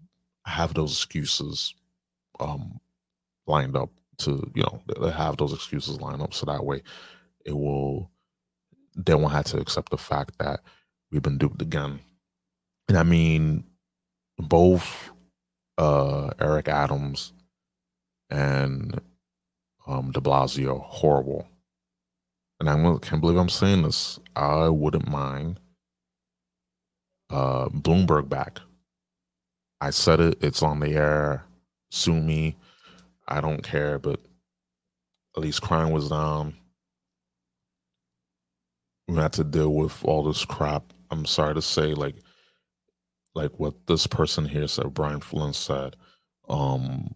[0.46, 1.74] have those excuses
[2.40, 2.80] um
[3.46, 6.82] lined up to, you know, they have those excuses lined up so that way
[7.46, 8.10] it will
[8.96, 10.60] they won't have to accept the fact that
[11.12, 12.00] we've been duped again.
[12.88, 13.64] And I mean,
[14.38, 15.12] both
[15.78, 17.32] uh, Eric Adams
[18.30, 19.00] and
[19.86, 21.48] um, De Blasio horrible.
[22.58, 24.18] And I can't believe I'm saying this.
[24.36, 25.60] I wouldn't mind
[27.30, 28.60] uh, Bloomberg back.
[29.80, 30.38] I said it.
[30.42, 31.44] It's on the air.
[31.90, 32.56] Sue me.
[33.26, 33.98] I don't care.
[33.98, 34.20] But
[35.36, 36.54] at least crime was down
[39.10, 40.92] we had to deal with all this crap.
[41.10, 42.16] I'm sorry to say, like,
[43.34, 45.96] like what this person here said, Brian Flynn said.
[46.48, 47.14] Um,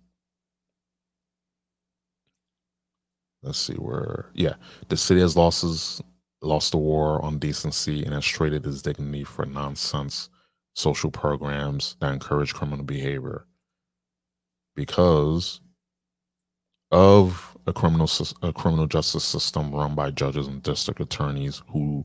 [3.45, 4.55] let's see where, yeah,
[4.89, 6.03] the city has lost
[6.43, 10.29] lost the war on decency and has traded its dignity for nonsense
[10.75, 13.47] social programs that encourage criminal behavior
[14.77, 15.61] because
[16.91, 18.09] of a criminal
[18.43, 22.05] a criminal justice system run by judges and district attorneys who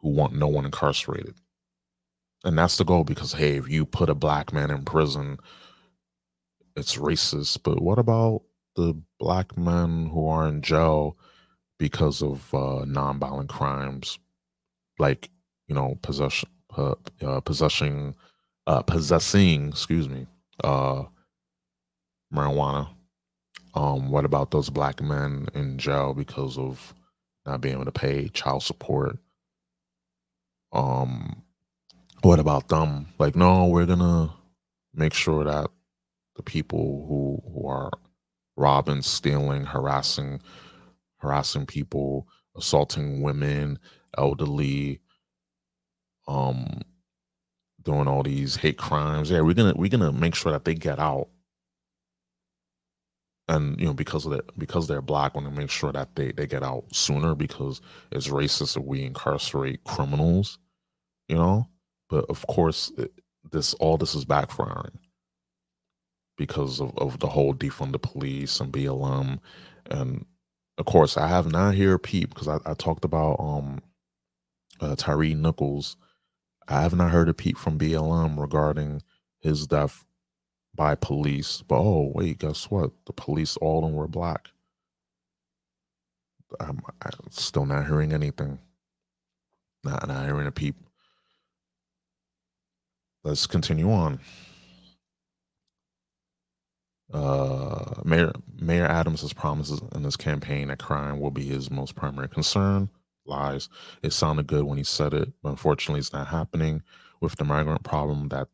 [0.00, 1.34] who want no one incarcerated.
[2.44, 5.38] And that's the goal because hey, if you put a black man in prison,
[6.76, 7.62] it's racist.
[7.62, 8.42] But what about
[8.78, 11.18] the black men who are in jail
[11.78, 14.18] because of uh, nonviolent crimes,
[14.98, 15.30] like
[15.68, 18.14] you know possession, uh, uh, possessing,
[18.66, 20.26] uh, possessing, excuse me,
[20.64, 21.04] uh,
[22.34, 22.88] marijuana
[23.74, 26.94] um, what about those black men in jail because of
[27.46, 29.18] not being able to pay child support?
[30.72, 31.42] Um,
[32.22, 33.08] what about them?
[33.18, 34.34] Like, no, we're gonna
[34.94, 35.70] make sure that
[36.36, 37.92] the people who who are
[38.58, 40.40] robbing, stealing, harassing,
[41.18, 43.78] harassing people, assaulting women,
[44.16, 45.00] elderly,
[46.26, 46.82] um,
[47.82, 49.30] doing all these hate crimes.
[49.30, 51.28] Yeah, we're gonna we're gonna make sure that they get out.
[53.48, 56.32] And you know, because of that, because they're black, we're gonna make sure that they
[56.32, 57.80] they get out sooner because
[58.12, 60.58] it's racist if we incarcerate criminals.
[61.28, 61.68] You know,
[62.10, 63.12] but of course, it,
[63.52, 64.96] this all this is backfiring
[66.38, 69.40] because of, of the whole defund the police and BLM
[69.90, 70.26] and
[70.78, 73.80] of course I have not heard peep because I, I talked about um
[74.80, 75.96] uh, Tyre Nichols.
[76.68, 79.02] I have not heard a peep from BLM regarding
[79.40, 80.04] his death
[80.74, 81.62] by police.
[81.66, 82.92] But oh wait, guess what?
[83.06, 84.48] The police all of them were black.
[86.60, 88.58] I'm, I'm still not hearing anything.
[89.84, 90.76] Not not hearing a peep.
[93.24, 94.20] Let's continue on.
[97.12, 101.94] Uh, Mayor Mayor Adams has promises in his campaign that crime will be his most
[101.94, 102.90] primary concern.
[103.26, 103.68] Lies.
[104.02, 106.82] It sounded good when he said it, but unfortunately, it's not happening
[107.20, 108.48] with the migrant problem that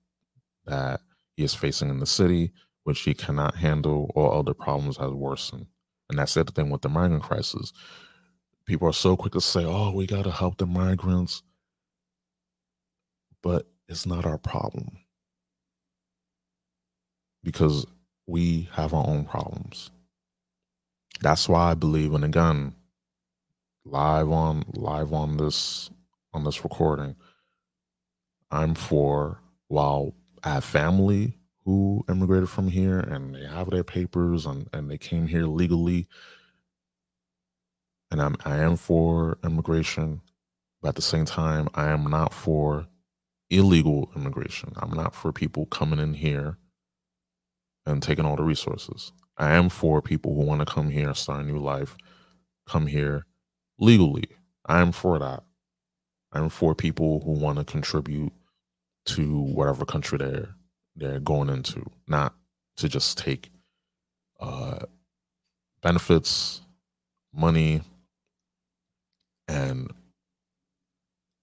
[0.67, 1.01] that
[1.37, 2.53] he is facing in the city,
[2.85, 4.11] which he cannot handle.
[4.15, 5.67] All other problems has worsened,
[6.11, 7.73] and that's the other thing with the migrant crisis.
[8.67, 11.43] People are so quick to say, "Oh, we got to help the migrants,"
[13.43, 14.99] but it's not our problem
[17.45, 17.87] because
[18.27, 19.91] we have our own problems.
[21.21, 22.75] That's why I believe, and again,
[23.85, 25.91] live on live on this
[26.33, 27.17] on this recording,
[28.51, 34.45] I'm for while I have family who immigrated from here and they have their papers
[34.45, 36.09] and, and they came here legally.
[38.11, 40.21] And I'm I am for immigration,
[40.83, 42.87] but at the same time, I am not for
[43.51, 44.73] illegal immigration.
[44.77, 46.59] I'm not for people coming in here
[47.87, 49.13] and taking all the resources.
[49.37, 51.97] I am for people who want to come here, and start a new life,
[52.67, 53.27] come here
[53.79, 54.25] legally.
[54.67, 55.43] I am for that.
[56.33, 58.33] I'm for people who want to contribute
[59.07, 60.49] to whatever country they're
[60.97, 62.35] they're going into, not
[62.77, 63.51] to just take
[64.41, 64.79] uh,
[65.83, 66.61] benefits,
[67.33, 67.83] money,
[69.49, 69.91] and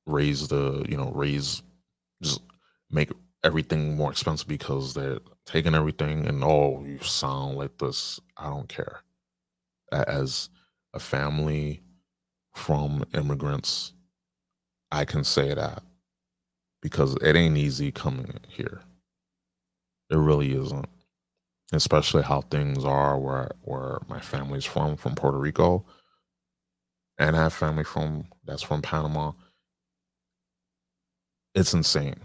[0.05, 1.61] raise the you know raise
[2.21, 2.41] just
[2.89, 3.11] make
[3.43, 8.19] everything more expensive because they're taking everything and oh you sound like this.
[8.37, 9.01] I don't care.
[9.91, 10.49] As
[10.93, 11.81] a family
[12.53, 13.93] from immigrants
[14.91, 15.81] i can say that
[16.81, 18.81] because it ain't easy coming here.
[20.09, 20.87] It really isn't.
[21.73, 25.85] Especially how things are where where my family's from from puerto rico.
[27.17, 29.31] And I have family from that's from panama.
[31.55, 32.19] It's insane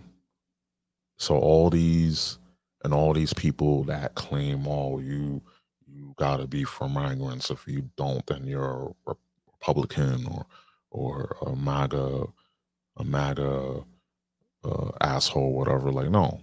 [1.19, 2.39] so all these
[2.85, 5.43] and all these people that claim, "Oh, you
[5.87, 7.51] you got to be for migrants.
[7.51, 9.14] If you don't, then you're a
[9.47, 10.47] Republican or
[10.91, 12.27] or a MAGA,
[12.99, 13.85] a MAGA
[14.64, 16.43] uh, asshole, whatever." Like, no.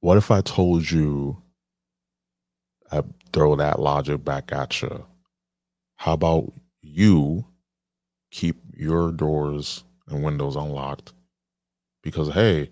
[0.00, 1.42] What if I told you?
[2.92, 5.06] I throw that logic back at you.
[5.96, 7.46] How about you
[8.30, 11.14] keep your doors and windows unlocked
[12.02, 12.70] because hey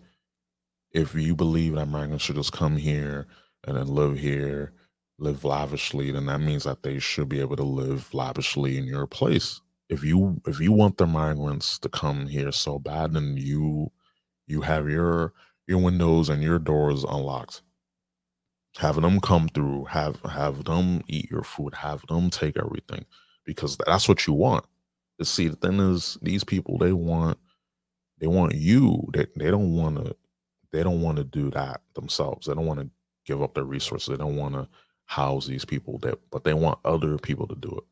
[0.93, 3.27] if you believe that migrants should just come here
[3.67, 4.73] and then live here
[5.19, 9.07] live lavishly then that means that they should be able to live lavishly in your
[9.07, 9.61] place.
[9.89, 13.93] If you if you want the migrants to come here so bad then you
[14.47, 15.35] you have your
[15.69, 17.63] your windows and your doors unlocked.
[18.79, 19.85] Have them come through.
[19.87, 21.75] Have have them eat your food.
[21.75, 23.05] Have them take everything
[23.45, 24.65] because that's what you want
[25.25, 27.39] see the thing is these people they want
[28.21, 29.09] they want you.
[29.15, 30.17] They, they don't want to
[30.73, 32.47] they don't want to do that themselves.
[32.47, 32.91] They don't want to
[33.27, 34.09] give up their resources.
[34.09, 34.69] They don't want to
[35.07, 37.85] house these people that but they want other people to do it.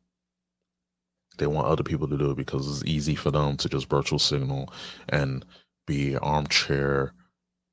[1.37, 4.19] They want other people to do it because it's easy for them to just virtual
[4.19, 4.73] signal
[5.09, 5.45] and
[5.87, 7.13] be armchair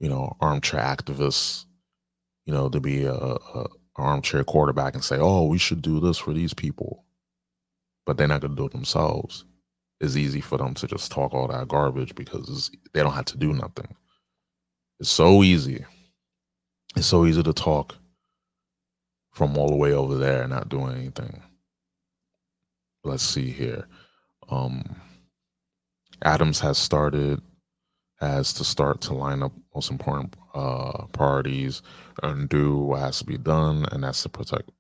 [0.01, 1.67] you know armchair activists
[2.47, 6.19] you know to be a, a armchair quarterback and say oh we should do this
[6.19, 7.06] for these people
[8.07, 9.45] but they're not going to do it themselves.
[10.01, 13.37] It's easy for them to just talk all that garbage because they don't have to
[13.37, 13.95] do nothing.
[15.01, 15.85] It's so easy.
[16.97, 17.95] It's so easy to talk
[19.33, 21.43] from all the way over there and not doing anything.
[23.05, 23.87] Let's see here.
[24.49, 24.97] Um,
[26.23, 27.43] Adams has started
[28.21, 31.83] has to start to line up most important uh, priorities
[32.23, 34.71] and do what has to be done, and that's to protect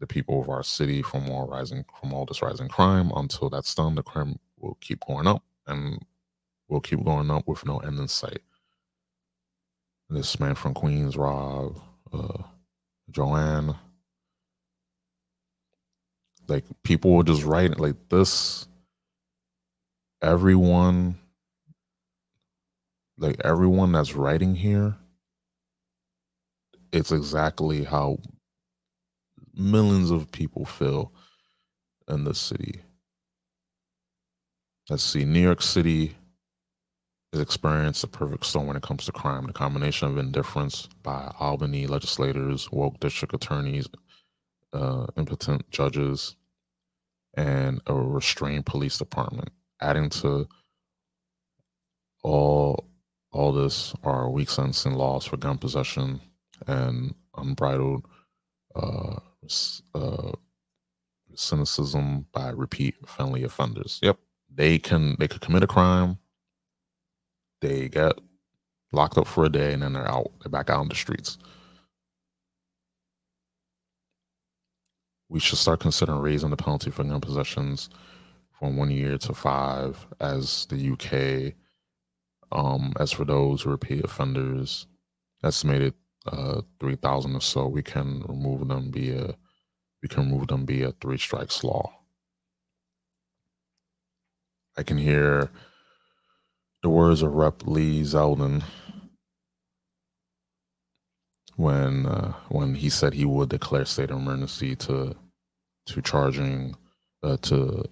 [0.00, 3.10] the people of our city from all rising from all this rising crime.
[3.14, 6.04] Until that's done, the crime will keep going up and
[6.68, 8.42] will keep going up with no end in sight.
[10.10, 11.80] This man from Queens, Rob,
[12.12, 12.42] uh,
[13.10, 13.74] Joanne,
[16.48, 18.68] like people were just writing like this.
[20.22, 21.16] Everyone,
[23.18, 24.96] like everyone that's writing here,
[26.92, 28.18] it's exactly how
[29.56, 31.12] millions of people feel
[32.08, 32.82] in the city.
[34.90, 36.14] Let's see, New York City
[37.32, 39.46] has experienced a perfect storm when it comes to crime.
[39.46, 43.88] The combination of indifference by Albany legislators, woke district attorneys,
[44.72, 46.36] uh, impotent judges,
[47.34, 49.50] and a restrained police department.
[49.80, 50.48] Adding to
[52.22, 52.88] all
[53.32, 56.20] all this are weak sentencing laws for gun possession
[56.68, 58.06] and unbridled
[58.76, 59.16] uh,
[59.94, 60.32] uh,
[61.34, 63.98] cynicism by repeat felony offenders.
[64.02, 64.18] Yep,
[64.52, 66.18] they can they could commit a crime
[67.64, 68.18] they get
[68.92, 70.30] locked up for a day and then they're out.
[70.42, 71.38] They're back out on the streets.
[75.30, 77.88] We should start considering raising the penalty for gun possessions
[78.58, 81.54] from one year to five, as the UK.
[82.52, 84.86] Um, as for those who repeat offenders,
[85.42, 85.94] estimated
[86.26, 89.34] uh, three thousand or so, we can remove them via
[90.02, 91.90] we can remove them via three strikes law.
[94.76, 95.50] I can hear
[96.82, 97.66] the words of Rep.
[97.66, 98.62] Lee Zeldin
[101.56, 105.14] when uh, when he said he would declare state of emergency to
[105.86, 106.74] to charging
[107.22, 107.84] uh, to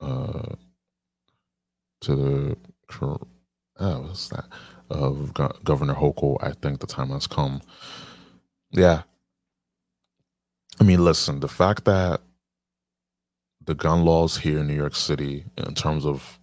[0.00, 0.54] uh,
[2.02, 2.56] to the
[3.78, 4.44] uh, what's that
[4.90, 6.38] of Go- Governor Hochul.
[6.42, 7.62] I think the time has come.
[8.70, 9.02] Yeah,
[10.80, 12.20] I mean, listen, the fact that
[13.64, 16.38] the gun laws here in New York City, in terms of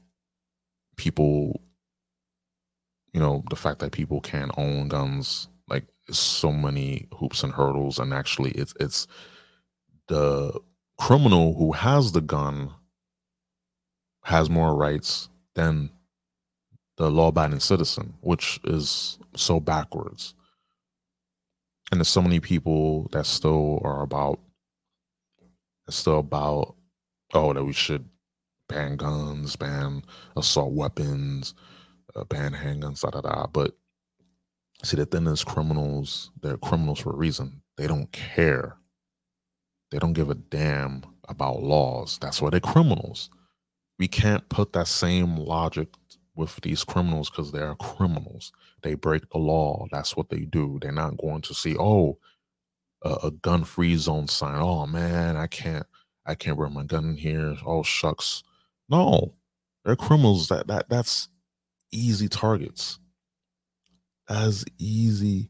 [0.97, 1.61] people
[3.13, 7.99] you know the fact that people can't own guns like so many hoops and hurdles
[7.99, 9.07] and actually it's it's
[10.07, 10.59] the
[10.99, 12.71] criminal who has the gun
[14.23, 15.89] has more rights than
[16.97, 20.35] the law-abiding citizen which is so backwards
[21.91, 24.39] and there's so many people that still are about
[25.89, 26.75] still about
[27.33, 28.07] oh that we should
[28.73, 30.03] ban guns, ban
[30.35, 31.53] assault weapons,
[32.15, 33.47] uh, ban handguns, da da da.
[33.47, 33.75] But
[34.83, 37.61] see, the thing is, criminals, they're criminals for a reason.
[37.77, 38.77] They don't care.
[39.91, 42.17] They don't give a damn about laws.
[42.19, 43.29] That's why they're criminals.
[43.99, 45.89] We can't put that same logic
[46.35, 48.51] with these criminals because they are criminals.
[48.81, 49.85] They break the law.
[49.91, 50.79] That's what they do.
[50.81, 52.17] They're not going to see, oh,
[53.03, 54.59] a, a gun free zone sign.
[54.61, 55.85] Oh man, I can't
[56.25, 57.55] I can't bring my gun in here.
[57.65, 58.43] Oh shucks.
[58.89, 59.33] No,
[59.83, 60.47] they're criminals.
[60.47, 61.29] That that that's
[61.91, 62.99] easy targets.
[64.29, 65.49] As easy.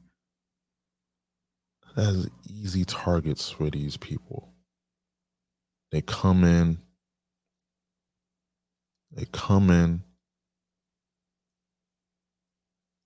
[1.95, 4.51] As easy targets for these people.
[5.91, 6.79] They come in.
[9.11, 10.03] They come in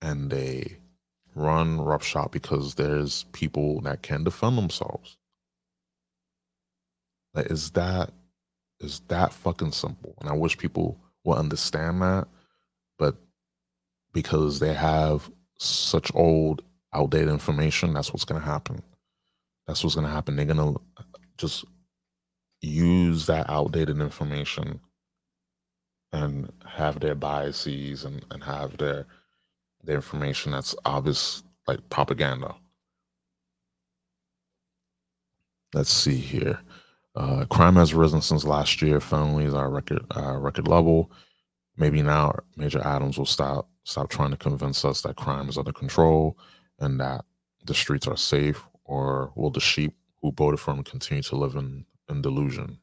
[0.02, 0.78] and they
[1.34, 5.16] run roughshod because there's people that can defend themselves.
[7.34, 8.10] Like, is that
[8.80, 10.14] is that fucking simple.
[10.20, 12.28] And I wish people will understand that.
[12.98, 13.16] But
[14.12, 16.62] because they have such old,
[16.94, 18.82] outdated information, that's what's to happen.
[19.66, 20.36] That's what's to happen.
[20.36, 20.76] They're to
[21.36, 21.64] just
[22.60, 24.80] use that outdated information
[26.12, 29.06] and have their biases and, and have their
[29.88, 32.54] their information that's obvious like propaganda.
[35.72, 36.60] Let's see here.
[37.16, 39.00] Uh, crime has risen since last year.
[39.00, 41.10] Felonies are record uh, record level.
[41.76, 45.72] Maybe now Major Adams will stop stop trying to convince us that crime is under
[45.72, 46.36] control
[46.78, 47.24] and that
[47.64, 51.56] the streets are safe, or will the sheep who voted for him continue to live
[51.56, 52.78] in, in delusion?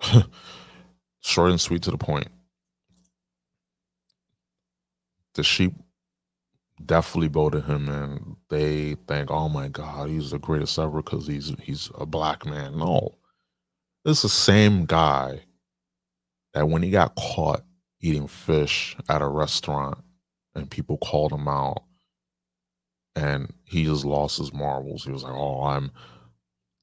[1.20, 2.28] Short and sweet to the point.
[5.36, 5.74] The sheep
[6.84, 11.52] definitely voted him and they think, oh my God, he's the greatest ever because he's
[11.62, 12.78] he's a black man.
[12.78, 13.16] No.
[14.04, 15.40] This is the same guy
[16.54, 17.62] that when he got caught
[18.00, 19.98] eating fish at a restaurant
[20.54, 21.82] and people called him out
[23.14, 25.04] and he just lost his marbles.
[25.04, 25.90] He was like, Oh, I'm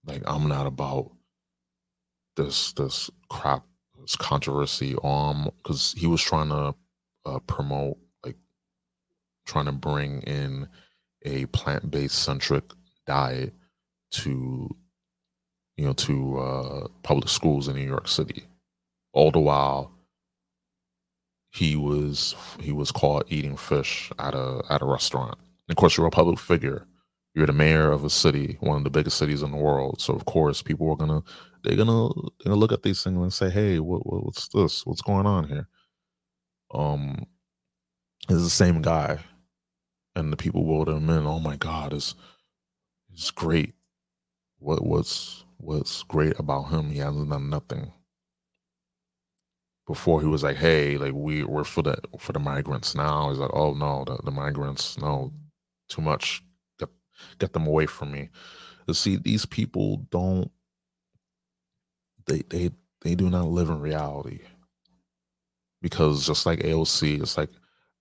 [0.06, 1.12] like I'm not about
[2.36, 3.64] this this crap
[3.99, 6.76] this controversy um because he was trying to
[7.26, 7.97] uh, promote
[9.46, 10.68] trying to bring in
[11.24, 12.66] a plant-based centric
[13.08, 13.54] diet
[14.12, 14.70] to
[15.78, 18.44] you know to uh, public schools in New York City.
[19.14, 19.91] All the while,
[21.52, 25.38] he was he was caught eating fish at a at a restaurant.
[25.68, 26.86] And of course, you're a public figure.
[27.36, 30.02] you're the mayor of a city, one of the biggest cities in the world.
[30.02, 31.24] So of course, people are gonna
[31.64, 34.86] they're gonna they're gonna look at these things and say, "Hey, what, what what's this?
[34.86, 35.68] What's going on here?"
[36.74, 37.26] Um,
[38.30, 39.20] it's the same guy,
[40.16, 41.26] and the people him in.
[41.28, 42.16] Oh my God, it's
[43.14, 43.74] it's great.
[44.59, 46.89] What what's what's great about him?
[46.91, 47.91] He hasn't done nothing.
[49.88, 53.39] Before he was like, "Hey, like we we're for the for the migrants." Now he's
[53.39, 55.34] like, "Oh no, the, the migrants, no,
[55.89, 56.43] too much.
[56.80, 56.89] Get
[57.39, 58.30] get them away from me."
[58.88, 60.51] You see, these people don't
[62.28, 64.39] they they they do not live in reality
[65.82, 67.49] because just like AOC, just like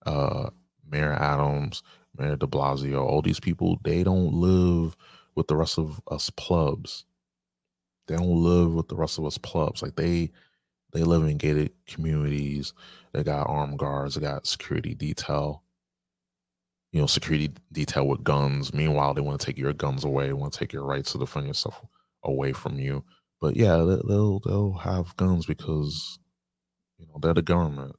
[0.06, 0.50] uh,
[0.88, 1.82] Mayor Adams,
[2.16, 4.96] Mayor De Blasio, all these people, they don't live
[5.34, 7.04] with the rest of us plebs.
[8.06, 9.82] They don't live with the rest of us plebs.
[9.82, 10.30] Like they
[10.92, 12.74] they live in gated communities.
[13.12, 14.14] They got armed guards.
[14.14, 15.62] They got security detail.
[16.92, 18.74] You know, security detail with guns.
[18.74, 20.26] Meanwhile, they want to take your guns away.
[20.26, 21.82] They want to take your rights to defend yourself
[22.24, 23.02] away from you.
[23.40, 26.18] But yeah, they'll they'll have guns because
[26.98, 27.96] you know they're the government.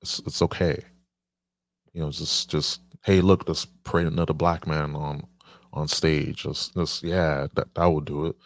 [0.00, 0.80] It's it's okay.
[1.92, 5.22] You know, just just hey, look, let's parade another black man on
[5.72, 6.44] on stage.
[6.44, 8.36] Let's, let's yeah, that that would do it.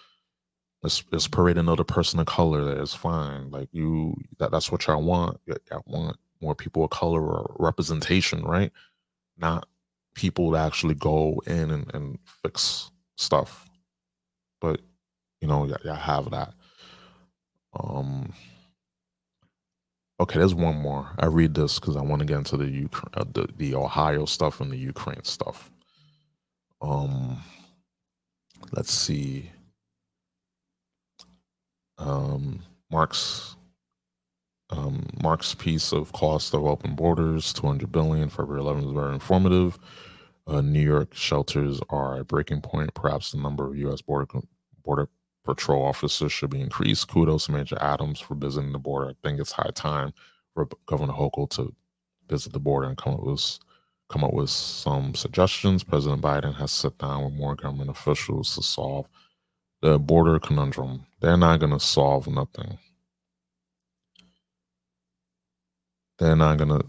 [0.83, 2.65] Let's let's parade another person of color.
[2.65, 3.51] There is fine.
[3.51, 5.41] Like you, that that's what y'all want.
[5.73, 8.71] I want more people of color or representation, right?
[9.39, 9.67] Not
[10.15, 13.67] people to actually go in and, and fix stuff.
[14.61, 14.83] But
[15.41, 16.53] you know, y'all, y'all have that.
[17.79, 18.35] Um.
[20.21, 21.09] Okay, there's one more.
[21.19, 24.27] I read this because I want to get into the Ukraine, uh, the, the Ohio
[24.27, 25.71] stuff and the Ukraine stuff.
[26.83, 27.43] Um,
[28.73, 29.51] let's see.
[31.97, 33.57] Um, Mark's
[34.69, 39.79] um, Mark's piece of cost of open borders, 200 billion, February 11th is very informative.
[40.47, 42.93] Uh, New York shelters are a breaking point.
[42.93, 44.03] Perhaps the number of U.S.
[44.03, 44.27] border
[44.85, 45.09] border
[45.55, 47.09] patrol officers should be increased.
[47.09, 49.11] Kudos to Major Adams for visiting the border.
[49.11, 50.13] I think it's high time
[50.55, 51.75] for Governor Hochul to
[52.29, 53.59] visit the border and come up with
[54.11, 55.85] come up with some suggestions.
[55.85, 59.09] President Biden has sat down with more government officials to solve
[59.83, 61.07] the border conundrum.
[61.21, 62.79] They're not going to solve nothing.
[66.19, 66.87] They're not going to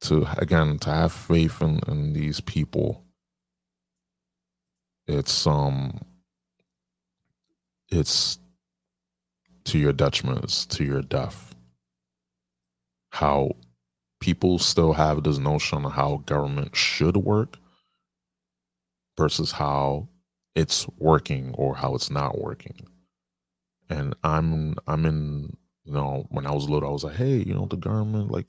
[0.00, 3.04] to again to have faith in, in these people.
[5.06, 6.00] It's um
[7.90, 8.38] it's
[9.64, 11.54] to your detriment, it's to your death.
[13.10, 13.52] How
[14.20, 17.56] people still have this notion of how government should work
[19.16, 20.08] versus how
[20.54, 22.86] it's working or how it's not working.
[23.90, 27.54] And I'm I'm in you know when I was little I was like hey you
[27.54, 28.46] know the government like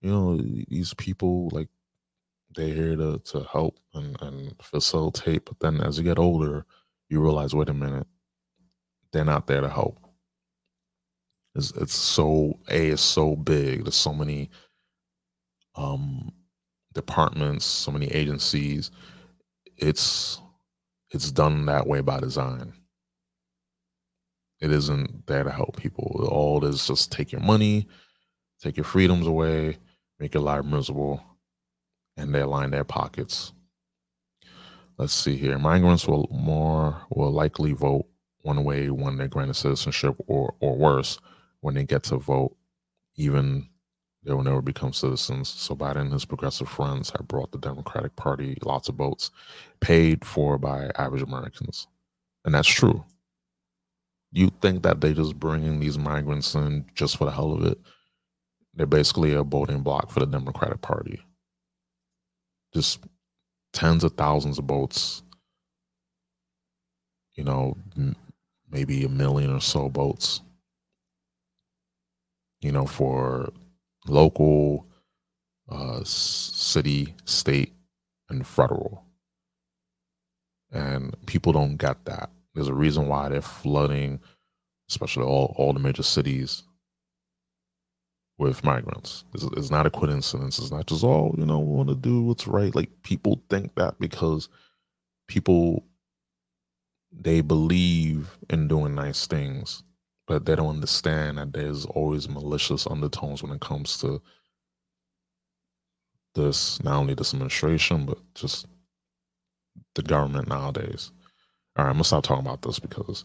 [0.00, 1.68] you know these people like
[2.54, 6.64] they're here to to help and and facilitate but then as you get older
[7.08, 8.06] you realize wait a minute
[9.12, 9.98] they're not there to help.
[11.54, 13.84] It's, it's so a is so big.
[13.84, 14.50] There's so many
[15.74, 16.32] um,
[16.94, 18.90] departments, so many agencies.
[19.76, 20.40] It's
[21.10, 22.72] it's done that way by design.
[24.60, 26.28] It isn't there to help people.
[26.30, 27.86] All it is just take your money,
[28.60, 29.78] take your freedoms away,
[30.18, 31.22] make your life miserable,
[32.16, 33.52] and they line their pockets.
[34.98, 35.58] Let's see here.
[35.58, 38.06] Migrants will more will likely vote
[38.48, 41.18] one way when they're granted citizenship, or or worse,
[41.60, 42.56] when they get to vote,
[43.16, 43.68] even
[44.24, 45.48] they will never become citizens.
[45.50, 49.30] So Biden and his progressive friends have brought the Democratic Party lots of votes,
[49.80, 51.86] paid for by average Americans,
[52.44, 53.04] and that's true.
[54.32, 57.78] You think that they just bringing these migrants in just for the hell of it?
[58.74, 61.20] They're basically a voting block for the Democratic Party.
[62.72, 63.00] Just
[63.72, 65.22] tens of thousands of votes
[67.38, 67.76] you know,
[68.70, 70.40] maybe a million or so boats,
[72.60, 73.52] you know, for
[74.06, 74.86] local,
[75.70, 77.72] uh, city, state,
[78.30, 79.04] and federal.
[80.70, 82.30] And people don't get that.
[82.54, 84.20] There's a reason why they're flooding,
[84.90, 86.64] especially all, all the major cities
[88.38, 89.24] with migrants.
[89.34, 90.58] It's, it's not a coincidence.
[90.58, 92.74] It's not just, oh, you know, we want to do what's right.
[92.74, 94.48] Like people think that because
[95.26, 95.84] people
[97.12, 99.82] they believe in doing nice things,
[100.26, 104.22] but they don't understand that there's always malicious undertones when it comes to
[106.34, 108.66] this, not only this administration, but just
[109.94, 111.12] the government nowadays.
[111.76, 113.24] All right, I'm gonna stop talking about this because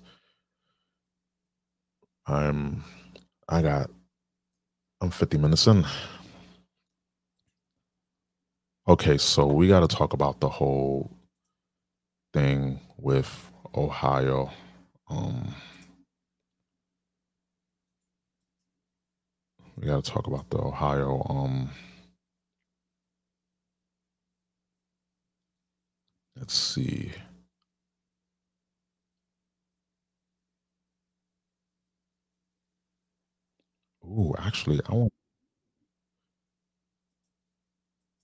[2.27, 2.83] I'm
[3.49, 3.89] I got
[5.01, 5.85] I'm 50 minutes in.
[8.87, 11.09] Okay, so we got to talk about the whole
[12.33, 14.51] thing with Ohio.
[15.09, 15.55] Um,
[19.77, 21.25] we got to talk about the Ohio.
[21.29, 21.69] Um,
[26.37, 27.11] let's see.
[34.05, 35.13] Ooh, actually, I want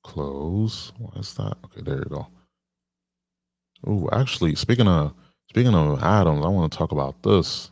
[0.04, 0.92] close.
[0.98, 1.58] Why is that?
[1.66, 2.28] Okay, there you go.
[3.88, 5.14] Ooh, actually, speaking of
[5.50, 7.72] speaking of Adams, I want to talk about this.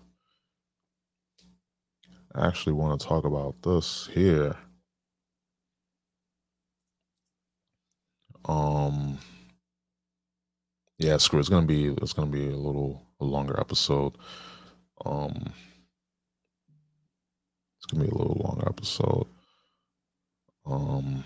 [2.34, 4.56] I actually want to talk about this here.
[8.46, 9.18] Um,
[11.00, 11.40] yeah, screw.
[11.40, 14.14] It's gonna be it's gonna be a little a longer episode.
[15.06, 15.54] Um,
[17.78, 19.28] it's gonna be a little longer episode.
[20.66, 21.24] Um,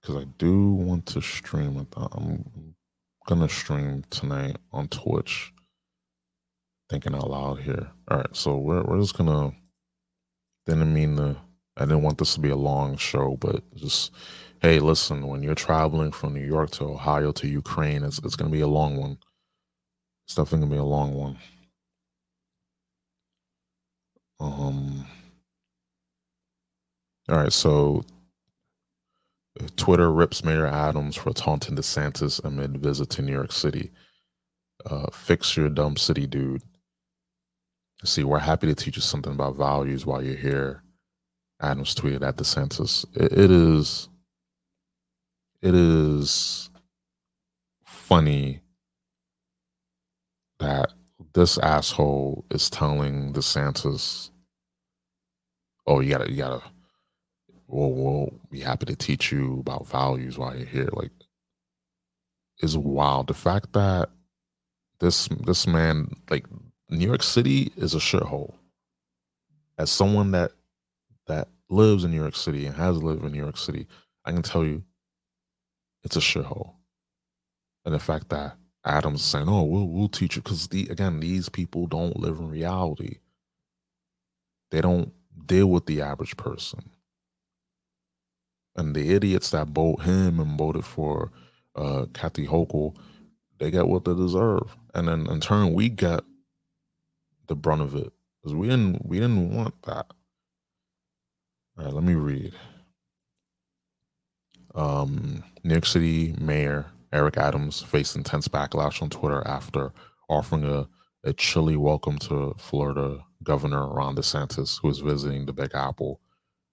[0.00, 1.78] because I do want to stream.
[1.78, 1.86] it.
[1.96, 2.74] I'm
[3.26, 5.53] gonna stream tonight on Twitch.
[6.94, 7.88] Thinking out loud here.
[8.06, 9.50] All right, so we're we're just gonna.
[10.64, 11.36] Didn't mean to.
[11.76, 14.12] I didn't want this to be a long show, but just
[14.62, 15.26] hey, listen.
[15.26, 18.68] When you're traveling from New York to Ohio to Ukraine, it's it's gonna be a
[18.68, 19.18] long one.
[20.24, 21.36] It's definitely gonna be a long one.
[24.38, 25.04] Um.
[27.28, 28.04] All right, so
[29.74, 33.90] Twitter rips Mayor Adams for taunting DeSantis amid visit to New York City.
[34.86, 36.62] Uh, fix your dumb city, dude.
[38.04, 40.82] See, we're happy to teach you something about values while you're here.
[41.60, 43.04] Adams tweeted at DeSantis.
[43.16, 44.08] it, it is,
[45.62, 46.70] it is
[47.84, 48.60] funny
[50.58, 50.92] that
[51.32, 54.30] this asshole is telling DeSantis,
[55.86, 56.62] "Oh, you gotta, you gotta."
[57.68, 60.88] we'll, we'll be happy to teach you about values while you're here.
[60.92, 61.10] Like,
[62.60, 63.26] is wild.
[63.26, 64.10] The fact that
[65.00, 66.46] this this man, like
[66.98, 68.54] New York City, is a shithole.
[69.78, 70.52] As someone that
[71.26, 73.86] that lives in New York City and has lived in New York City,
[74.24, 74.82] I can tell you,
[76.04, 76.74] it's a shithole.
[77.84, 81.48] And the fact that Adams saying, "Oh, we'll we'll teach you," because the again, these
[81.48, 83.18] people don't live in reality.
[84.70, 85.12] They don't
[85.46, 86.82] deal with the average person
[88.76, 91.30] and the idiots that vote him and voted for
[91.76, 92.96] uh, Kathy Hochul,
[93.58, 96.22] they get what they deserve, and then in turn we get
[97.46, 100.06] the brunt of it because we didn't we didn't want that.
[101.78, 102.52] All right, let me read.
[104.74, 109.92] Um, New York City Mayor Eric Adams faced intense backlash on Twitter after
[110.28, 110.88] offering a,
[111.22, 116.20] a chilly welcome to Florida Governor Ron DeSantis, who is visiting the Big Apple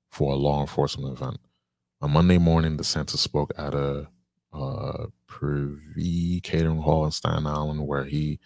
[0.10, 1.40] for a law enforcement event.
[2.02, 4.08] On Monday morning, DeSantis spoke at a
[4.52, 8.40] uh, Privé Catering Hall in Staten Island, where he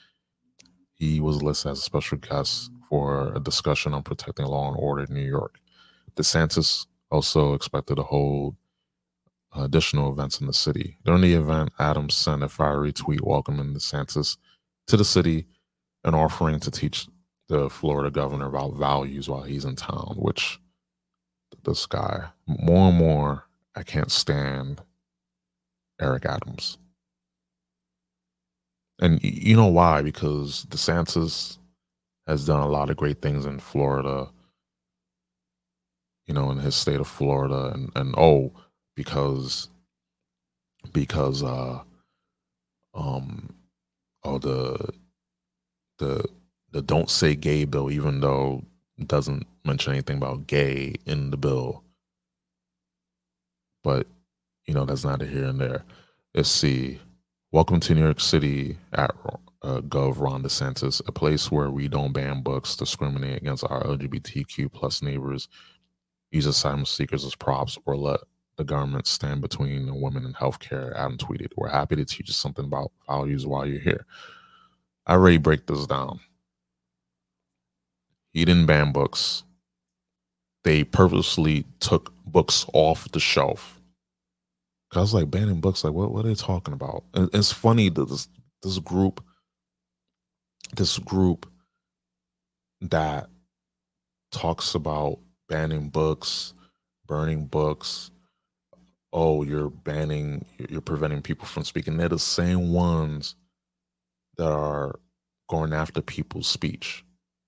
[0.95, 5.03] he was listed as a special guest for a discussion on protecting law and order
[5.03, 5.59] in New York.
[6.15, 8.55] DeSantis also expected to hold
[9.53, 10.97] additional events in the city.
[11.05, 14.37] During the event, Adams sent a fiery tweet welcoming DeSantis
[14.87, 15.45] to the city
[16.03, 17.07] and offering to teach
[17.47, 20.59] the Florida governor about values while he's in town, which
[21.63, 22.29] this guy.
[22.47, 24.81] More and more, I can't stand
[25.99, 26.77] Eric Adams.
[28.99, 30.01] And you know why?
[30.01, 31.57] Because DeSantis
[32.27, 34.29] has done a lot of great things in Florida,
[36.25, 37.71] you know, in his state of Florida.
[37.73, 38.53] And, and oh,
[38.95, 39.69] because,
[40.93, 41.81] because, uh,
[42.93, 43.53] um,
[44.23, 44.89] oh, the,
[45.99, 46.25] the,
[46.71, 48.63] the don't say gay bill, even though
[49.07, 51.83] doesn't mention anything about gay in the bill.
[53.83, 54.07] But,
[54.65, 55.83] you know, that's neither here and there.
[56.33, 56.99] Let's see.
[57.55, 59.15] Welcome to New York City at
[59.61, 60.19] uh, Gov.
[60.19, 65.47] Ron DeSantis, a place where we don't ban books, discriminate against our LGBTQ plus neighbors,
[66.31, 68.19] use asylum seekers as props, or let
[68.57, 70.93] the government stand between women and healthcare.
[70.97, 74.05] Adam tweeted, "We're happy to teach you something about values while you're here."
[75.05, 76.19] I already break this down.
[78.33, 79.45] He didn't ban books.
[80.65, 83.74] They purposely took books off the shelf.
[84.97, 85.83] I was like banning books.
[85.83, 86.11] Like, what?
[86.11, 87.03] What are they talking about?
[87.13, 88.27] And it's funny that this
[88.63, 89.23] this group,
[90.75, 91.45] this group
[92.81, 93.29] that
[94.31, 95.19] talks about
[95.49, 96.53] banning books,
[97.07, 98.11] burning books.
[99.13, 101.95] Oh, you're banning, you're preventing people from speaking.
[101.95, 103.35] They're the same ones
[104.37, 104.99] that are
[105.47, 107.03] going after people's speech.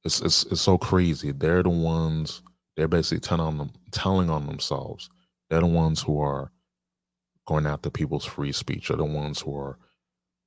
[0.06, 1.32] It's it's it's so crazy.
[1.32, 2.42] They're the ones.
[2.78, 5.10] They're basically telling on them, telling on themselves.
[5.50, 6.52] They're the ones who are
[7.48, 8.90] going after people's free speech.
[8.90, 9.80] They're the ones who are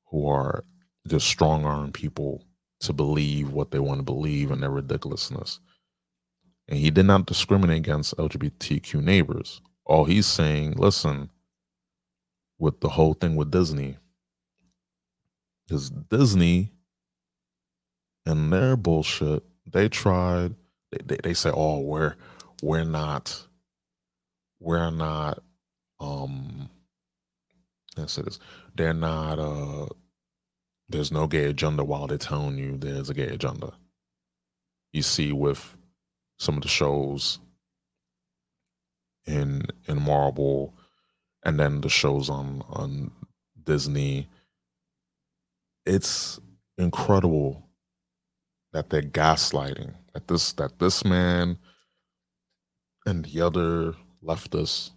[0.06, 0.64] who are
[1.08, 2.44] just strong arm people
[2.80, 5.60] to believe what they want to believe and their ridiculousness.
[6.68, 9.60] And he did not discriminate against LGBTQ neighbors.
[9.86, 11.30] All he's saying, listen,
[12.58, 13.96] with the whole thing with Disney,
[15.70, 16.72] is Disney
[18.26, 20.54] and their bullshit, they tried,
[20.92, 22.16] they, they, they say, oh, we're
[22.62, 23.46] we're not
[24.60, 25.42] we're not
[26.00, 26.68] um
[28.74, 29.86] They're not uh
[30.88, 33.72] there's no gay agenda while they're telling you there's a gay agenda.
[34.92, 35.76] You see with
[36.38, 37.38] some of the shows
[39.26, 40.74] in in Marvel
[41.44, 43.12] and then the shows on on
[43.62, 44.28] Disney.
[45.86, 46.40] It's
[46.78, 47.68] incredible
[48.72, 49.94] that they're gaslighting.
[50.14, 51.58] That this that this man
[53.06, 54.90] and the other leftists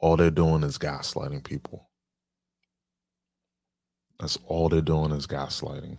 [0.00, 1.88] all they're doing is gaslighting people.
[4.18, 5.98] That's all they're doing is gaslighting.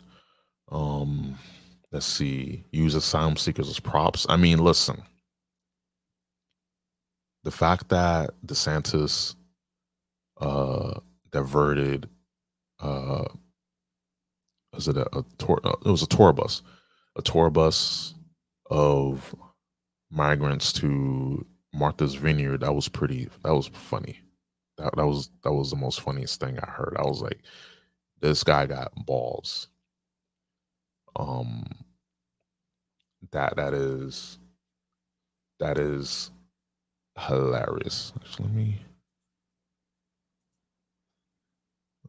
[0.71, 1.37] Um,
[1.91, 4.25] let's see, use asylum seekers as props.
[4.29, 5.01] I mean, listen,
[7.43, 9.35] the fact that DeSantis
[10.39, 10.99] uh,
[11.31, 12.09] diverted,
[12.79, 13.25] uh,
[14.73, 15.59] was it a, a tour?
[15.63, 16.61] Uh, it was a tour bus,
[17.17, 18.13] a tour bus
[18.69, 19.35] of
[20.09, 22.61] migrants to Martha's Vineyard.
[22.61, 23.29] That was pretty.
[23.43, 24.19] That was funny.
[24.77, 26.95] That that was that was the most funniest thing I heard.
[26.97, 27.39] I was like,
[28.21, 29.67] this guy got balls.
[31.15, 31.65] Um,
[33.31, 34.39] that that is
[35.59, 36.31] that is
[37.19, 38.13] hilarious.
[38.17, 38.81] Actually, let me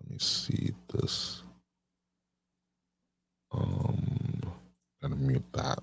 [0.00, 1.42] let me see this.
[3.52, 4.42] Um,
[5.02, 5.80] gotta mute that.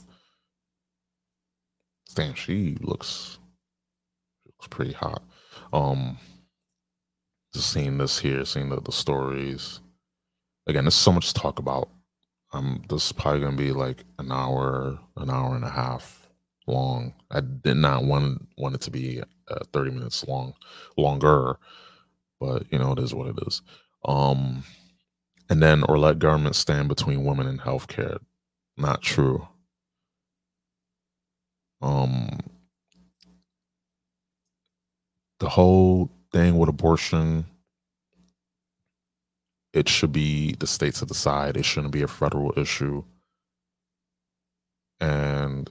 [2.15, 3.38] Damn, she looks
[4.59, 5.23] looks pretty hot.
[5.71, 6.17] Um,
[7.53, 9.79] just seeing this here, seeing the, the stories.
[10.67, 11.89] Again, there's so much to talk about.
[12.51, 16.29] Um, this is probably gonna be like an hour, an hour and a half
[16.67, 17.13] long.
[17.31, 20.53] I did not want want it to be uh, 30 minutes long,
[20.97, 21.57] longer,
[22.39, 23.61] but you know it is what it is.
[24.05, 24.63] Um,
[25.49, 28.17] and then or let government stand between women and healthcare.
[28.77, 29.47] Not true.
[31.81, 32.39] Um,
[35.39, 37.45] the whole thing with abortion,
[39.73, 41.57] it should be the states to decide.
[41.57, 43.03] It shouldn't be a federal issue.
[44.99, 45.69] And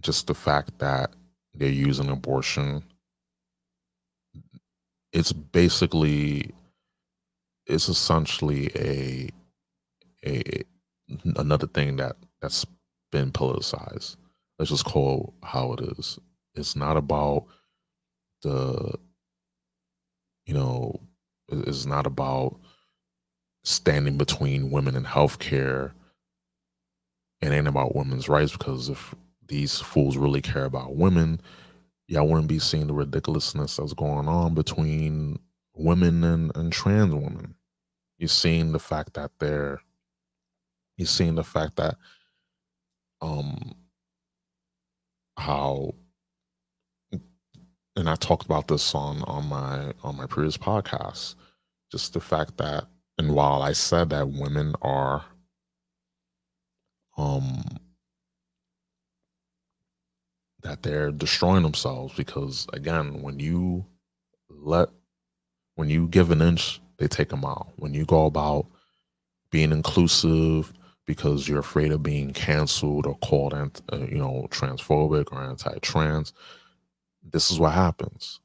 [0.00, 1.12] just the fact that
[1.54, 2.82] they're using abortion
[5.12, 6.50] it's basically
[7.66, 9.28] it's essentially a
[10.26, 10.62] a
[11.36, 12.64] another thing that that's
[13.10, 14.16] been politicized
[14.58, 16.18] let's just call how it is
[16.54, 17.44] it's not about
[18.42, 18.94] the
[20.46, 21.00] you know
[21.50, 22.58] it's not about
[23.64, 25.92] standing between women and healthcare
[27.42, 29.14] it ain't about women's rights because if
[29.48, 31.40] these fools really care about women,
[32.06, 35.40] y'all wouldn't be seeing the ridiculousness that's going on between
[35.74, 37.56] women and, and trans women.
[38.18, 39.80] You're seeing the fact that they're
[40.96, 41.96] you're seeing the fact that
[43.20, 43.74] um
[45.36, 45.94] how
[47.96, 51.34] and I talked about this on on my on my previous podcast.
[51.90, 52.86] Just the fact that
[53.18, 55.24] and while I said that women are
[57.18, 57.62] um
[60.62, 63.84] that they're destroying themselves because again when you
[64.48, 64.88] let
[65.74, 68.66] when you give an inch they take a mile when you go about
[69.50, 70.72] being inclusive
[71.04, 76.32] because you're afraid of being canceled or called uh, you know transphobic or anti-trans
[77.30, 78.40] this is what happens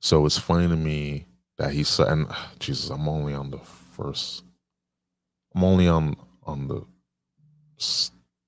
[0.00, 1.26] so it's funny to me
[1.58, 2.26] that he said and
[2.58, 4.44] jesus i'm only on the first
[5.54, 6.84] i'm only on on the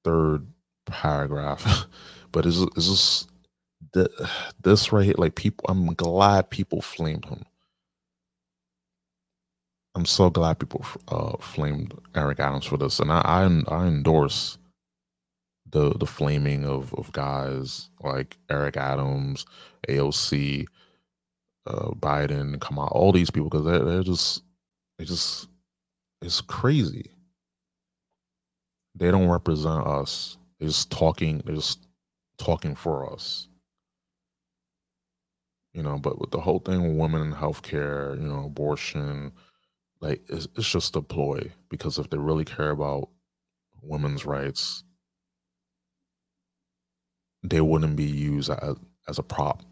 [0.04, 0.46] third
[0.86, 1.86] paragraph,
[2.32, 3.30] but it's it's just
[3.92, 4.08] the,
[4.62, 5.14] this right here.
[5.16, 7.44] Like people, I'm glad people flamed him.
[9.94, 14.58] I'm so glad people uh, flamed Eric Adams for this, and I, I I, endorse
[15.70, 19.46] the the flaming of of guys like Eric Adams,
[19.88, 20.66] AOC,
[21.66, 24.42] uh, Biden, Cuomo, all these people because they're they're just
[24.98, 25.48] they just
[26.22, 27.10] it's crazy.
[28.94, 31.42] They don't represent us they're just talking.
[31.44, 31.86] They're just
[32.38, 33.48] talking for us.
[35.72, 39.32] You know, but with the whole thing with women in healthcare, you know, abortion,
[40.00, 43.10] like it's, it's just a ploy because if they really care about
[43.82, 44.82] women's rights,
[47.42, 48.76] they wouldn't be used as,
[49.08, 49.62] as a prop.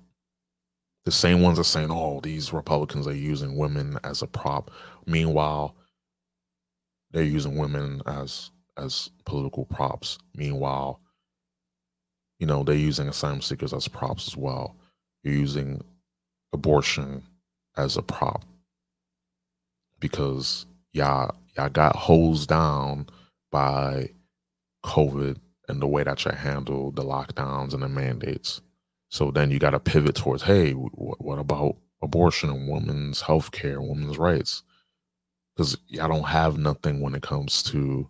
[1.05, 4.71] The same ones are saying, "Oh, these Republicans are using women as a prop."
[5.07, 5.77] Meanwhile,
[7.13, 10.19] they're using women as as political props.
[10.35, 11.01] Meanwhile,
[12.39, 14.77] you know, they're using asylum seekers as props as well.
[15.23, 15.83] You're using
[16.53, 17.23] abortion
[17.77, 18.45] as a prop
[20.01, 23.07] because y'all y'all got hosed down
[23.51, 24.11] by
[24.85, 25.39] COVID
[25.69, 28.61] and the way that you handle the lockdowns and the mandates.
[29.09, 33.53] So then you got to pivot towards, hey, what, what about abortion and women's health
[33.53, 34.63] care, women's rights?
[35.55, 38.09] Because y'all don't have nothing when it comes to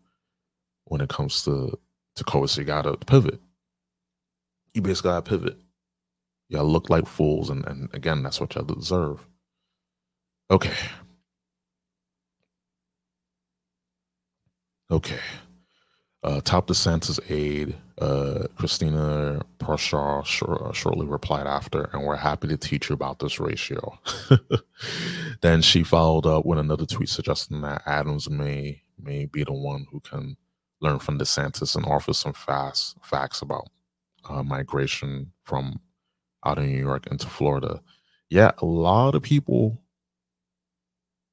[0.85, 1.79] when it comes to
[2.17, 2.49] to COVID.
[2.49, 3.41] So you got to pivot.
[4.75, 5.59] You basically got to pivot.
[6.49, 9.27] Y'all look like fools, and, and again, that's what y'all deserve.
[10.51, 10.75] Okay.
[14.91, 15.19] Okay.
[16.27, 22.57] Uh, top DeSantis aide uh, Christina Pushaw uh, shortly replied after, and we're happy to
[22.57, 23.97] teach you about this ratio.
[25.41, 29.87] then she followed up with another tweet suggesting that Adams may may be the one
[29.93, 30.37] who can
[30.81, 33.69] learn from DeSantis and offer some fast facts about
[34.29, 35.81] uh, migration from
[36.45, 37.81] out of New York into Florida.
[38.31, 39.81] Yeah, a lot of people,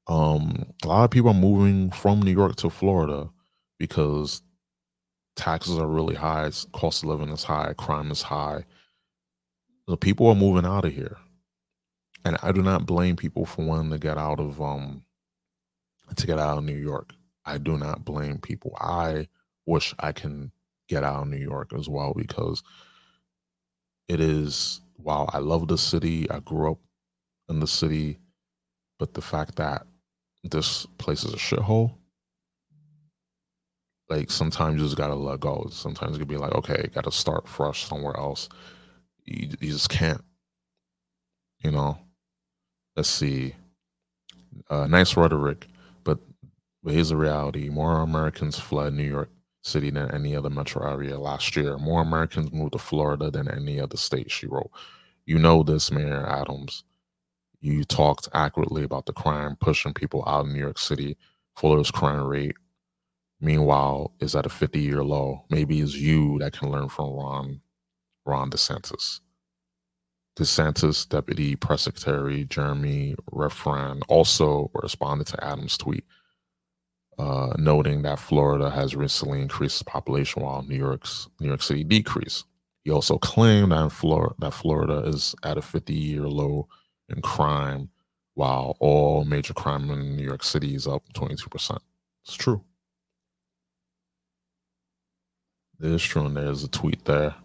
[0.06, 3.32] um, a lot of people are moving from New York to Florida
[3.80, 4.44] because
[5.36, 8.63] taxes are really high, cost of living is high, crime is high.
[9.88, 11.17] The people are moving out of here.
[12.25, 15.03] And I do not blame people for wanting to get out of um
[16.15, 17.13] to get out of New York.
[17.45, 18.77] I do not blame people.
[18.79, 19.27] I
[19.65, 20.51] wish I can
[20.88, 22.63] get out of New York as well because
[24.07, 26.79] it is while I love the city, I grew up
[27.49, 28.19] in the city,
[28.99, 29.86] but the fact that
[30.43, 31.95] this place is a shithole
[34.14, 35.68] like sometimes you just gotta let go.
[35.72, 38.47] Sometimes it could be like, okay, gotta start fresh somewhere else.
[39.26, 40.22] You, you just can't,
[41.64, 41.97] you know.
[42.95, 43.55] Let's see.
[44.70, 45.68] Uh, nice rhetoric,
[46.03, 46.20] but
[46.84, 49.32] but here's the reality: more Americans fled New York
[49.64, 51.78] City than any other metro area last year.
[51.78, 54.30] More Americans moved to Florida than any other state.
[54.32, 54.70] She wrote.
[55.26, 56.84] You know this, Mayor Adams.
[57.61, 61.18] You talked accurately about the crime pushing people out of New York City.
[61.55, 62.57] Florida's crime rate
[63.44, 65.44] Meanwhile, is at a 50 year low.
[65.50, 67.60] Maybe it's you that can learn from Ron
[68.26, 69.20] Ron DeSantis.
[70.38, 76.06] DeSantis Deputy Press Secretary Jeremy Redfern also responded to Adams' tweet,
[77.20, 81.84] uh, noting that Florida has recently increased its population while New York's New York City
[81.84, 82.46] decreased.
[82.86, 86.70] He also claimed that Florida, that Florida is at a 50 year low
[87.10, 87.89] in crime,
[88.36, 91.78] while all major crime in New York City is up 22%.
[92.24, 92.64] It's true.
[95.84, 97.36] It is true, and there's a tweet there.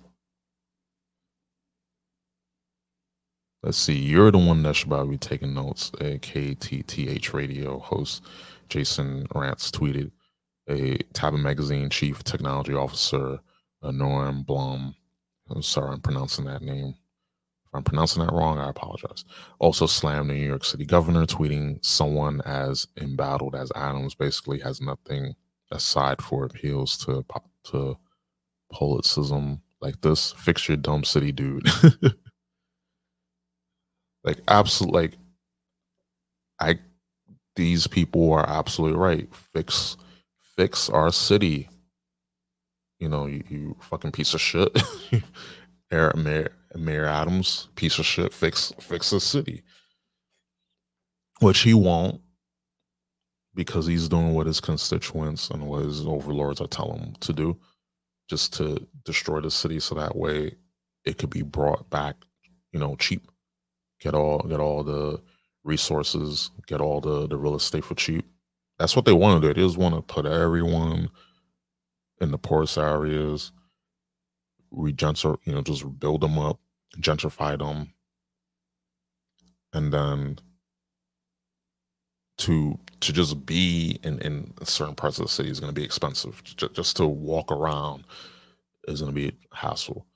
[3.64, 3.98] Let's see.
[3.98, 5.90] You're the one that should probably be taking notes.
[6.00, 8.24] A KTTH radio host
[8.68, 10.12] Jason Rantz tweeted
[10.70, 13.40] a Tablet Magazine chief technology officer,
[13.82, 14.94] Norm Blum.
[15.50, 16.94] I'm sorry, I'm pronouncing that name.
[17.66, 19.24] If I'm pronouncing that wrong, I apologize.
[19.58, 24.80] Also slammed the New York City governor, tweeting someone as embattled as Adams basically has
[24.80, 25.34] nothing
[25.72, 27.98] aside for appeals to pop to
[28.72, 30.32] politicism like this.
[30.32, 31.68] Fix your dumb city, dude.
[34.24, 35.12] like absolute like
[36.60, 36.78] I
[37.56, 39.28] these people are absolutely right.
[39.54, 39.96] Fix
[40.56, 41.68] fix our city.
[42.98, 44.76] You know, you, you fucking piece of shit.
[45.90, 49.62] Mayor, Mayor, Mayor Adams, piece of shit, fix fix the city.
[51.40, 52.20] Which he won't
[53.54, 57.56] because he's doing what his constituents and what his overlords are telling him to do
[58.28, 60.54] just to destroy the city so that way
[61.04, 62.16] it could be brought back,
[62.72, 63.30] you know, cheap.
[64.00, 65.20] Get all get all the
[65.64, 68.26] resources, get all the the real estate for cheap.
[68.78, 69.54] That's what they want to do.
[69.54, 71.10] They just want to put everyone
[72.20, 73.52] in the poorest areas,
[74.72, 76.60] regentrify, you know, just build them up,
[77.00, 77.92] gentrify them,
[79.72, 80.38] and then
[82.38, 85.84] to to just be in in certain parts of the city is going to be
[85.84, 86.42] expensive.
[86.44, 88.04] Just, just to walk around
[88.86, 90.06] is going to be a hassle.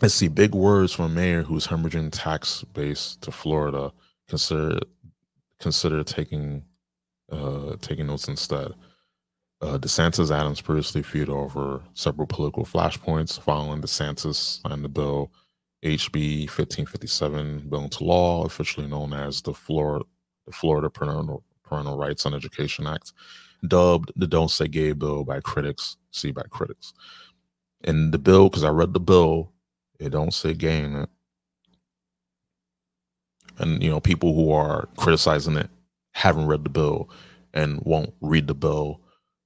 [0.00, 3.92] Let's see big words from a mayor who's hemorrhaging tax base to Florida.
[4.28, 4.80] Consider
[5.60, 6.64] consider taking
[7.30, 8.72] uh, taking notes instead.
[9.60, 15.30] Uh, DeSantis Adams previously feud over several political flashpoints following DeSantis signed the bill
[15.84, 20.04] HB 1557 bill into law, officially known as the Florida
[20.46, 23.12] the Florida Parental, Parental Rights on Education Act,
[23.68, 26.92] dubbed the Don't Say Gay bill by critics, see by critics.
[27.84, 29.52] And the bill, because I read the bill,
[29.98, 31.08] it don't say gay in it.
[33.58, 35.70] And you know, people who are criticizing it
[36.12, 37.10] haven't read the bill.
[37.54, 39.00] and won't read the bill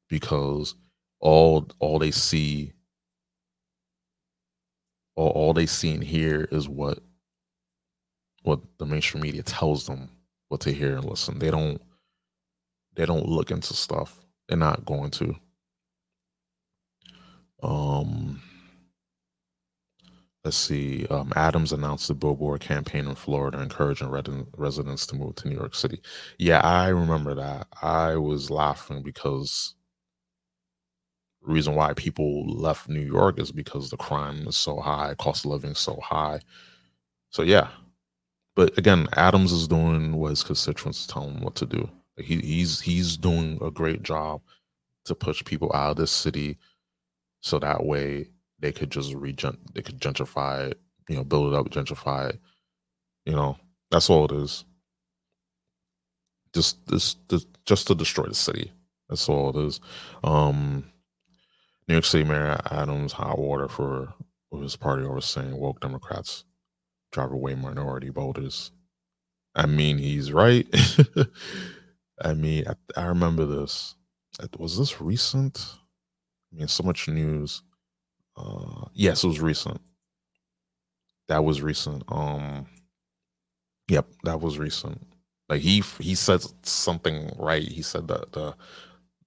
[0.09, 0.75] because
[1.21, 2.73] all all they see
[5.17, 7.01] all, all they see and hear is what
[8.43, 10.09] what the mainstream media tells them
[10.49, 11.39] what to hear and listen.
[11.39, 11.81] They don't
[12.95, 14.25] they don't look into stuff.
[14.49, 15.37] They're not going to.
[17.63, 18.43] Um
[20.45, 21.07] let's see.
[21.09, 24.11] Um, Adams announced the billboard campaign in Florida encouraging
[24.57, 26.01] residents to move to New York City.
[26.39, 27.67] Yeah, I remember that.
[27.83, 29.75] I was laughing because
[31.43, 35.45] the reason why people left New York is because the crime is so high, cost
[35.45, 36.41] of living so high.
[37.31, 37.69] So yeah,
[38.57, 41.89] but again, Adams is doing what his constituents tell him what to do.
[42.17, 44.41] Like he, he's he's doing a great job
[45.05, 46.59] to push people out of this city,
[47.41, 51.57] so that way they could just regen they could gentrify it, you know, build it
[51.57, 52.41] up, gentrify it.
[53.27, 53.59] You know,
[53.91, 54.65] that's all it is.
[56.55, 58.73] Just this, this just to destroy the city.
[59.11, 59.81] That's all it is.
[60.25, 60.85] Um
[61.89, 64.15] New York City Mayor Adams hot water for
[64.53, 66.45] his party over saying woke Democrats
[67.17, 68.71] drive away minority voters.
[69.55, 70.67] I mean, he's right.
[72.23, 73.95] I mean, I, I, remember this.
[74.59, 75.65] Was this recent?
[76.53, 77.63] I mean, so much news.
[78.37, 79.81] Uh, yes, it was recent.
[81.29, 82.05] That was recent.
[82.09, 82.67] Um,
[83.89, 85.01] yep, that was recent.
[85.49, 87.67] Like he he said something right.
[87.67, 88.55] He said that the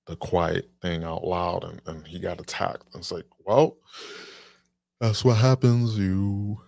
[0.05, 2.85] the quiet thing out loud, and, and he got attacked.
[2.93, 3.77] It's like, well,
[5.01, 5.97] that's what happens.
[5.97, 6.61] You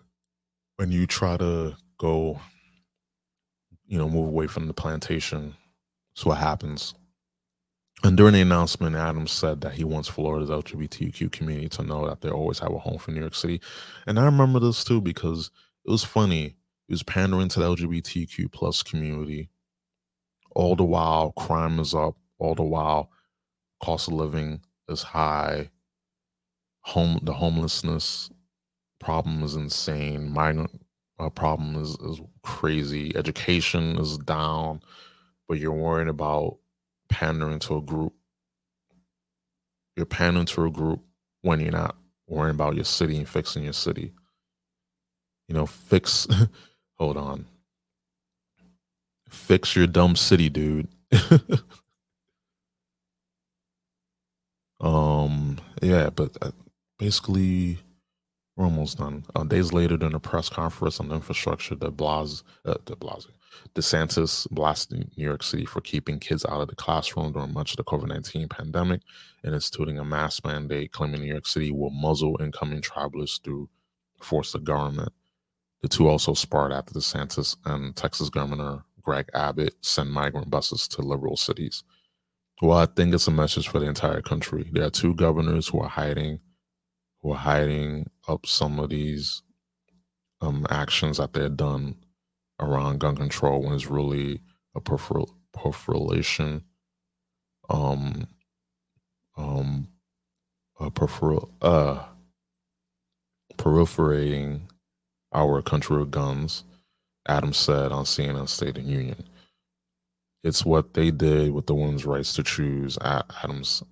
[0.82, 2.42] when you try to go,
[3.86, 5.54] you know, move away from the plantation,
[6.10, 6.96] that's what happens.
[8.04, 12.22] And during the announcement, Adams said that he wants Florida's LGBTQ community to know that
[12.22, 13.62] they always have a home for New York City.
[14.08, 15.52] And I remember this too because
[15.86, 16.56] it was funny.
[16.88, 19.50] He was pandering to the LGBTQ plus community.
[20.56, 22.16] All the while, crime is up.
[22.40, 23.12] All the while,
[23.84, 25.70] cost of living is high.
[26.86, 28.32] Home, the homelessness
[29.02, 30.32] problem is insane.
[30.32, 30.72] Migrant
[31.20, 33.16] uh, problem is, is crazy.
[33.16, 34.82] Education is down,
[35.48, 36.58] but you're worrying about
[37.10, 38.14] pandering to a group.
[39.98, 41.02] You're pandering to a group
[41.42, 41.98] when you're not
[42.28, 44.14] worrying about your city and fixing your city.
[45.48, 46.28] You know, fix,
[46.98, 47.46] hold on.
[49.30, 50.88] Fix your dumb city, dude.
[54.80, 56.52] um, yeah, but uh,
[56.98, 57.80] basically,
[58.62, 59.26] we're almost done.
[59.36, 63.32] Uh, days later, during a press conference on infrastructure, De Blas, uh, De Blasio,
[63.76, 67.78] DeSantis blasted New York City for keeping kids out of the classroom during much of
[67.78, 69.02] the COVID 19 pandemic
[69.44, 73.68] and instituting a mask mandate, claiming New York City will muzzle incoming travelers through
[74.22, 75.12] force the government.
[75.82, 81.02] The two also sparred after DeSantis and Texas Governor Greg Abbott sent migrant buses to
[81.02, 81.84] liberal cities.
[82.62, 84.70] Well, I think it's a message for the entire country.
[84.72, 86.40] There are two governors who are hiding
[87.22, 89.44] who are hiding up some of these
[90.42, 91.96] um, actions that they've done
[92.60, 94.42] around gun control when it's really
[94.76, 96.64] a perfor- proliferation,
[97.70, 98.28] um,
[99.38, 99.88] um,
[100.80, 102.04] a perfor- uh,
[103.58, 104.62] proliferating
[105.34, 106.64] our country with guns.
[107.28, 109.24] Adams said on CNN State of Union.
[110.44, 112.98] It's what they did with the women's rights to choose.
[113.04, 113.84] Adams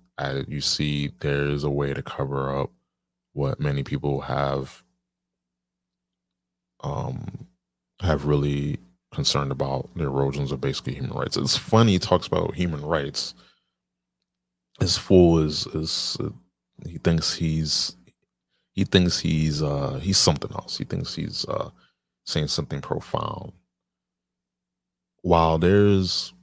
[0.48, 2.70] you see, there is a way to cover up
[3.40, 4.84] what many people have
[6.84, 7.48] um
[8.02, 8.78] have really
[9.14, 11.38] concerned about the erosions of basically human rights.
[11.38, 13.34] It's funny he talks about human rights.
[14.78, 16.28] His fool is is uh,
[16.86, 17.96] he thinks he's
[18.72, 20.76] he thinks he's uh he's something else.
[20.76, 21.70] He thinks he's uh
[22.26, 23.52] saying something profound.
[25.22, 26.34] While there's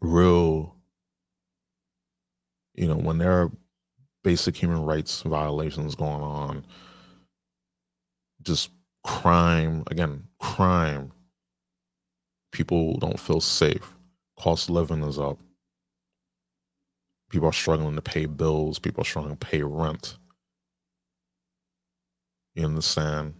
[0.00, 0.76] real
[2.74, 3.50] you know when there are
[4.26, 6.64] basic human rights violations going on,
[8.42, 8.70] just
[9.04, 11.12] crime, again, crime.
[12.50, 13.96] People don't feel safe.
[14.36, 15.38] Cost of living is up.
[17.30, 18.80] People are struggling to pay bills.
[18.80, 20.18] People are struggling to pay rent.
[22.56, 23.34] You understand?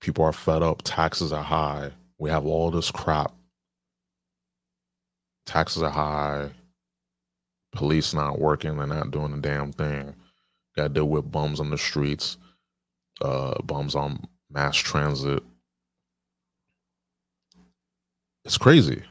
[0.00, 0.80] People are fed up.
[0.82, 1.90] Taxes are high.
[2.16, 3.34] We have all this crap.
[5.44, 6.52] Taxes are high.
[7.78, 10.12] Police not working, they're not doing a damn thing.
[10.74, 12.36] Got to deal with bums on the streets,
[13.20, 15.44] uh, bums on mass transit.
[18.44, 19.04] It's crazy.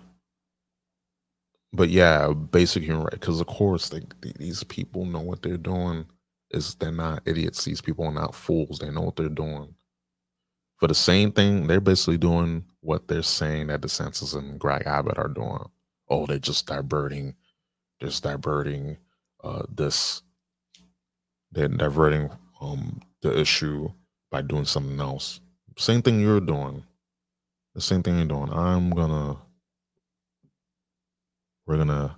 [1.72, 3.14] But yeah, basic human right.
[3.14, 4.02] Because of course, they,
[4.38, 6.06] these people know what they're doing.
[6.52, 7.64] Is they're not idiots.
[7.64, 8.80] These people are not fools.
[8.80, 9.73] They know what they're doing.
[10.76, 15.18] For the same thing, they're basically doing what they're saying that DeSantis and Greg Abbott
[15.18, 15.69] are doing
[16.10, 17.35] oh, they're just diverting,
[18.02, 18.98] just diverting
[19.44, 20.22] uh, this,
[21.52, 22.30] they're diverting
[22.61, 23.90] um, the issue
[24.32, 25.40] by doing something else.
[25.78, 26.84] Same thing you're doing.
[27.76, 28.52] The same thing you're doing.
[28.52, 29.38] I'm gonna,
[31.65, 32.18] we're gonna,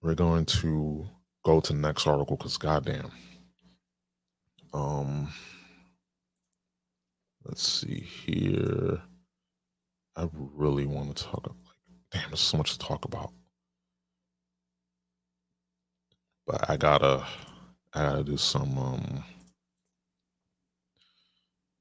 [0.00, 1.06] we're going to
[1.44, 3.10] go to next article because goddamn.
[4.72, 5.32] Um,
[7.44, 9.02] let's see here.
[10.16, 11.56] I really want to talk.
[12.12, 13.32] Damn, there's so much to talk about.
[16.46, 17.26] But I gotta,
[17.94, 19.24] I gotta do some, um,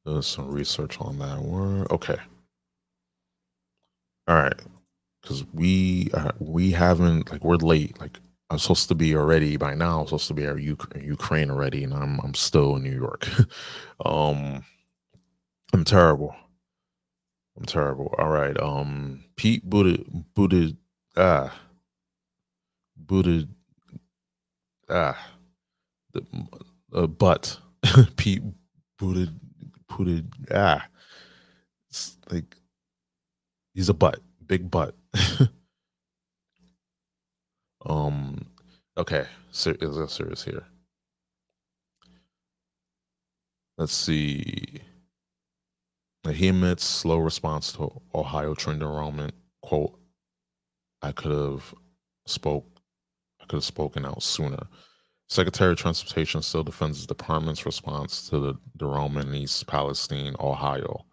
[0.06, 1.92] do some research on that word.
[1.92, 2.18] Okay.
[4.28, 4.60] All right,
[5.22, 8.00] because we uh, we haven't like we're late.
[8.00, 10.00] Like I'm supposed to be already by now.
[10.02, 13.28] I'm supposed to be Uk- Ukraine already, and I'm I'm still in New York.
[14.06, 14.64] um,
[15.74, 16.36] I'm terrible.
[17.58, 18.14] I'm terrible.
[18.18, 18.60] All right.
[18.60, 20.04] Um, Pete Buddha
[20.34, 20.76] Buddha
[21.18, 21.54] ah
[22.96, 23.48] Buddha
[24.90, 25.18] ah
[26.14, 26.26] the
[26.94, 27.60] uh, butt
[28.18, 28.44] Pete
[28.98, 29.32] Buddha
[29.90, 30.24] Buddha
[30.54, 30.86] ah
[31.90, 32.56] it's like
[33.74, 34.20] he's a butt
[34.52, 34.96] big butt.
[37.86, 38.46] um.
[38.98, 39.26] Okay.
[39.52, 40.66] Ser- is that serious here?
[43.78, 44.82] Let's see.
[46.30, 49.34] He admits slow response to Ohio trend enrollment.
[49.62, 50.00] Quote,
[51.02, 51.74] I could have
[52.28, 52.66] spoke
[53.42, 54.68] I could have spoken out sooner.
[55.28, 61.06] Secretary of Transportation still defends the department's response to the derailment in East Palestine, Ohio.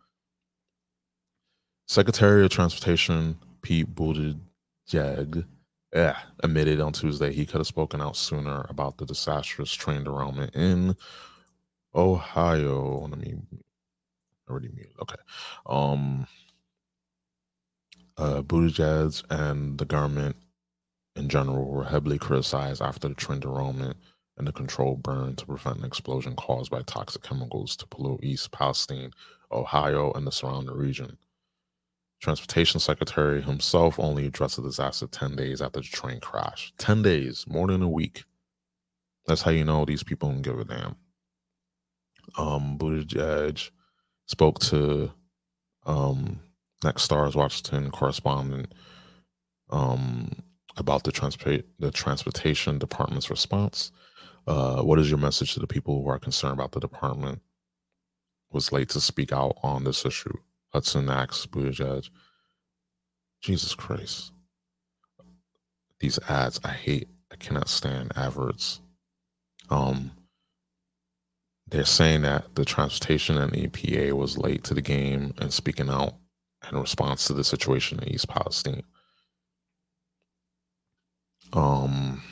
[1.87, 5.47] Secretary of Transportation Pete Buttigieg
[5.95, 10.55] eh, admitted on Tuesday he could have spoken out sooner about the disastrous train derailment
[10.55, 10.95] in
[11.95, 13.07] Ohio.
[13.09, 13.37] Let me
[14.49, 14.95] already muted.
[15.01, 15.17] Okay.
[15.67, 16.27] Um,
[18.17, 20.37] uh, Buttigieg and the government
[21.17, 23.97] in general were heavily criticized after the train derailment
[24.37, 28.53] and the controlled burn to prevent an explosion caused by toxic chemicals to pollute East
[28.53, 29.13] Palestine,
[29.51, 31.19] Ohio, and the surrounding region.
[32.21, 36.73] Transportation Secretary himself only addressed the disaster 10 days after the train crash.
[36.79, 38.25] 10 days, more than a week.
[39.27, 40.97] That's how you know these people don't give a damn.
[42.37, 43.71] Um, Buttigieg
[44.29, 45.11] spoke to
[45.87, 46.39] um,
[46.85, 48.73] Nexstar's Washington correspondent
[49.71, 50.31] um,
[50.77, 53.91] about the, transport the transportation department's response.
[54.47, 57.41] Uh, what is your message to the people who are concerned about the department?
[58.51, 60.33] Was late to speak out on this issue.
[60.73, 62.09] Hudson asks Buttigieg,
[63.43, 64.33] Jesus Christ.
[66.01, 68.81] These ads, I hate, I cannot stand adverts.
[69.69, 70.13] Um,
[71.71, 75.91] they're saying that the transportation and the EPA was late to the game and speaking
[75.91, 76.15] out
[76.71, 78.83] in response to the situation in East Palestine.
[81.53, 82.23] Um,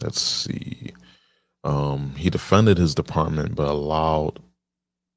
[0.00, 0.92] let's see.
[1.64, 4.40] Um, he defended his department, but allowed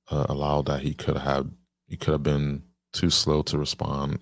[0.09, 1.47] uh, allowed that he could have
[1.88, 2.63] he could have been
[2.93, 4.19] too slow to respond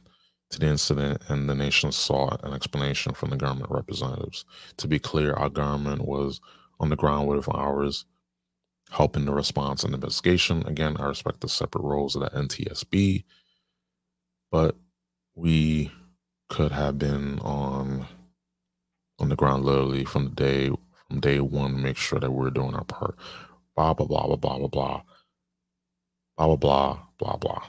[0.49, 4.45] to the incident, and the nation sought an explanation from the government representatives.
[4.77, 6.41] To be clear, our government was
[6.79, 8.05] on the ground with ours,
[8.89, 10.63] helping the response and investigation.
[10.65, 13.23] Again, I respect the separate roles of the NTSB,
[14.51, 14.75] but
[15.35, 15.91] we
[16.49, 18.07] could have been on
[19.19, 20.69] on the ground literally from the day
[21.07, 23.15] from day one to make sure that we're doing our part.
[23.75, 25.01] Blah blah blah blah blah blah blah
[26.37, 27.63] blah blah blah blah blah.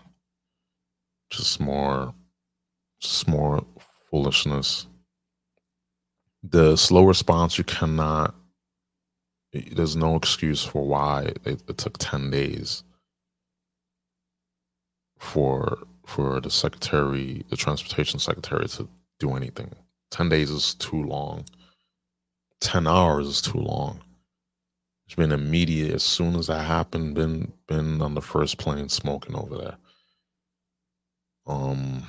[1.31, 2.15] Just more
[3.27, 3.65] more
[4.11, 4.87] foolishness.
[6.43, 8.35] The slow response you cannot
[9.53, 12.85] there's no excuse for why it, it took 10 days
[15.19, 18.89] for for the secretary, the transportation secretary to
[19.21, 19.71] do anything.
[20.11, 21.45] 10 days is too long.
[22.61, 24.01] 10 hours is too long.
[25.07, 29.37] It's been immediate as soon as that happened, been been on the first plane smoking
[29.37, 29.77] over there.
[31.47, 32.05] Um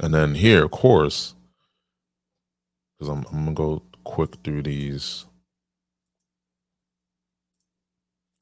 [0.00, 1.34] and then here, of course,
[2.98, 5.26] because I'm, I'm going to go quick through these.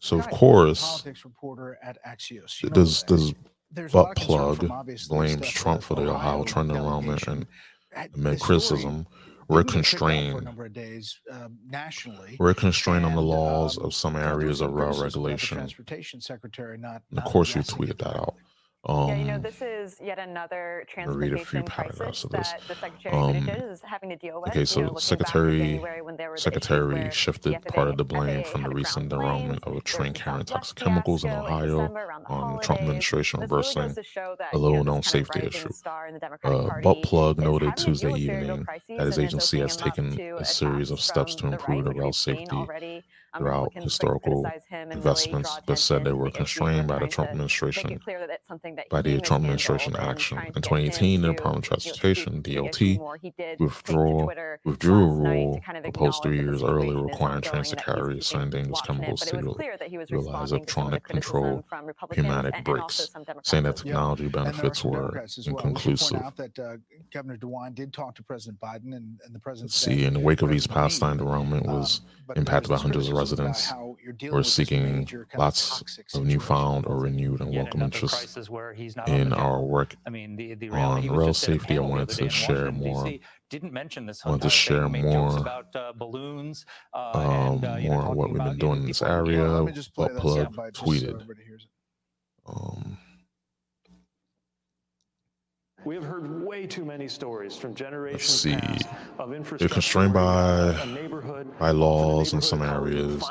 [0.00, 2.60] So, of course, politics reporter at Axios.
[2.62, 3.34] You know does, does
[3.92, 4.68] butt plug
[5.08, 7.46] blames Trump for the Ohio, Ohio trend enrollment and,
[7.94, 9.06] and criticism.
[9.48, 10.48] We're constrained.
[10.72, 15.58] Days, uh, nationally, we're constrained on the laws um, of some areas of rail regulation.
[15.58, 18.34] Transportation secretary, not, and of course, you tweeted that out.
[18.84, 23.48] Um, yeah, you know, um, this is yet another transportation crisis that the Secretary um,
[23.48, 24.50] of is having to deal with.
[24.50, 25.80] Okay, so you know, Secretary
[26.34, 30.76] Secretary shifted part of the blame from the recent derailment of a train carrying toxic
[30.78, 31.94] chemicals in Ohio
[32.26, 32.62] on the.
[32.62, 33.94] Trump administration reversing
[34.52, 35.68] a low-known safety issue.
[36.44, 41.34] Uh, Butt Plug noted Tuesday evening that his agency has taken a series of steps
[41.36, 42.66] to improve the rail safety
[43.36, 44.46] throughout historical
[44.90, 48.00] investments that said they were constrained by the Trump administration,
[48.90, 50.38] by the Trump administration action.
[50.38, 52.80] In 2018, the Department of Transportation (DOT)
[53.58, 54.28] withdrew
[54.64, 59.56] withdrew a rule proposed three years earlier requiring trains to carry certain dangerous chemicals to
[59.88, 61.64] utilize electronic control
[62.16, 63.10] pneumatic brakes,
[63.42, 66.20] saying that technology benefits were inconclusive.
[66.22, 66.76] Uh,
[67.12, 69.72] Governor DeWine did talk to President Biden, and, the president.
[69.72, 72.02] See, in the wake of these Palestine derailment was
[72.36, 73.72] impacted by hundreds of residents
[74.20, 75.60] who are seeking lots
[76.14, 78.38] of newfound or renewed and welcome interest
[79.06, 81.78] in our work I mean, the, the on rail safety.
[81.78, 83.12] I wanted to share more.
[83.50, 84.24] Didn't mention this.
[84.24, 88.30] I wanted to share more about uh, balloons, uh, um, and, uh, more know, what
[88.30, 89.62] we've been doing in this area.
[89.62, 91.18] What plug tweeted.
[92.46, 92.98] So um,
[95.84, 98.86] we have heard way too many stories from generations Let's see.
[99.18, 99.58] of infrastructure.
[99.58, 103.22] They're constrained by laws in some areas,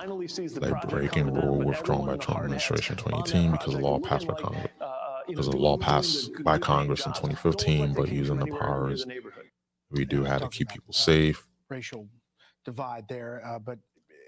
[0.60, 4.68] like breaking rule withdrawn by Trump administration 2018 because a law passed by Congress.
[5.30, 9.06] There's a law passed by Congress in 2015, but using the powers
[9.90, 11.48] we do have to keep people safe.
[11.69, 12.07] Racial
[12.65, 13.80] divide there, but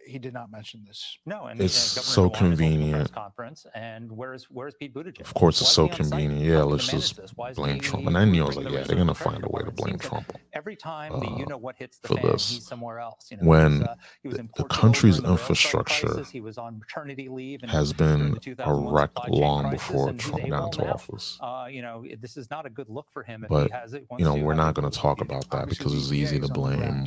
[0.06, 1.18] he did not mention this.
[1.26, 3.12] No, and It's uh, so convenient.
[3.14, 5.22] conference, and where's where's Pete Buttigieg?
[5.22, 6.42] Of course, Why it's so convenient.
[6.42, 7.20] Yeah, let's just
[7.56, 8.08] blame Trump.
[8.08, 10.32] And I knew I was like, yeah, they're gonna find a way to blame Trump
[10.54, 12.50] every time the uh, you know what hits the for fan, this.
[12.50, 13.30] he's somewhere else.
[13.32, 16.30] You know, When uh, he was in the country's the infrastructure crisis.
[16.30, 20.74] He was on maternity leave and has been a wreck long before Trump got AWOL
[20.74, 21.38] into office.
[21.42, 23.94] Uh, you know, this is not a good look for him if he But has
[23.94, 27.06] it you know, we're uh, not gonna talk about that because it's easy to blame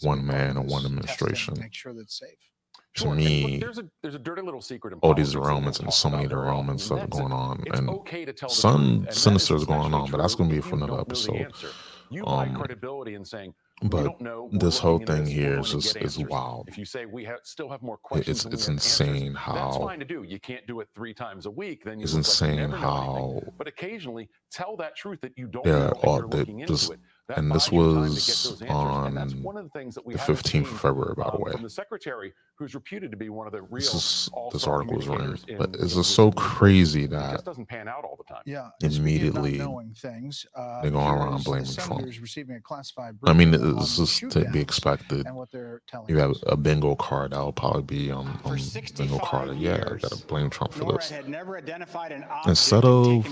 [0.00, 1.54] one man or one administration.
[1.58, 2.50] make sure that it safe.
[2.94, 3.14] To sure.
[3.14, 4.94] me, there's, a, there's a dirty little secret.
[5.02, 8.26] all these Romans and so many of the Romans stuff going on, it's and okay
[8.48, 11.52] some sinister's going on, but that's going to be for another episode.
[12.10, 13.52] You um, credibility in saying,
[13.82, 16.68] but know, this whole thing this, here is just is wild.
[16.68, 19.76] If you say we have, still have more questions, it's it's insane answers, how that's
[19.76, 20.22] fine to do.
[20.22, 21.84] You can't do it three times a week.
[21.84, 23.32] Then it's insane like how.
[23.32, 23.52] Anything.
[23.58, 25.66] But occasionally, tell that truth that you don't.
[25.66, 26.92] Yeah, know, or oh, that just
[27.36, 29.20] and this was on the
[30.16, 31.52] 15th of February, by the way.
[31.52, 33.84] From the secretary who's reputed to be one of the real.
[33.84, 37.66] This, is, this article is written, but this is so crazy that it just doesn't
[37.66, 38.42] pan out all the time.
[38.44, 42.04] Yeah, immediately knowing things, uh, they're going around blaming Trump.
[42.04, 45.26] Receiving a classified I mean, this is to be expected.
[45.26, 47.32] And what they're telling you have a bingo card.
[47.32, 49.56] I'll probably be um, on, on um, bingo card.
[49.56, 51.10] Years, yeah, I gotta blame Trump for this.
[51.10, 53.24] Had never identified an instead of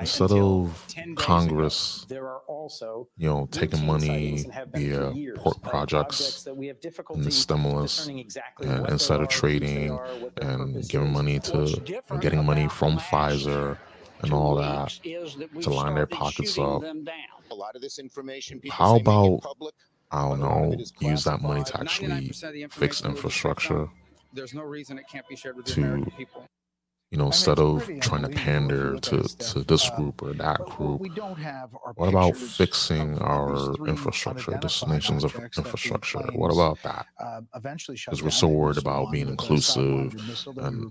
[0.00, 0.86] instead of
[1.16, 7.30] Congress, ago, there are also you know taking money via port projects, projects and the
[7.30, 9.98] stimulus exactly and insider trading
[10.40, 11.82] and giving money to
[12.20, 13.78] getting money from Pfizer
[14.22, 16.82] and all that, that to line their pockets up.
[17.50, 19.74] A lot of this information How about public,
[20.10, 22.32] I don't know, use that money to actually
[22.70, 23.88] fix infrastructure.
[24.32, 26.46] There's no reason it can't be shared with the American people
[27.12, 31.02] you know, instead of trying to pander to, to this group or that group,
[31.96, 36.20] what, about fixing our infrastructure, destinations of infrastructure?
[36.32, 37.06] What about that?
[37.54, 40.16] Eventually, because we're so worried about being inclusive
[40.56, 40.90] and,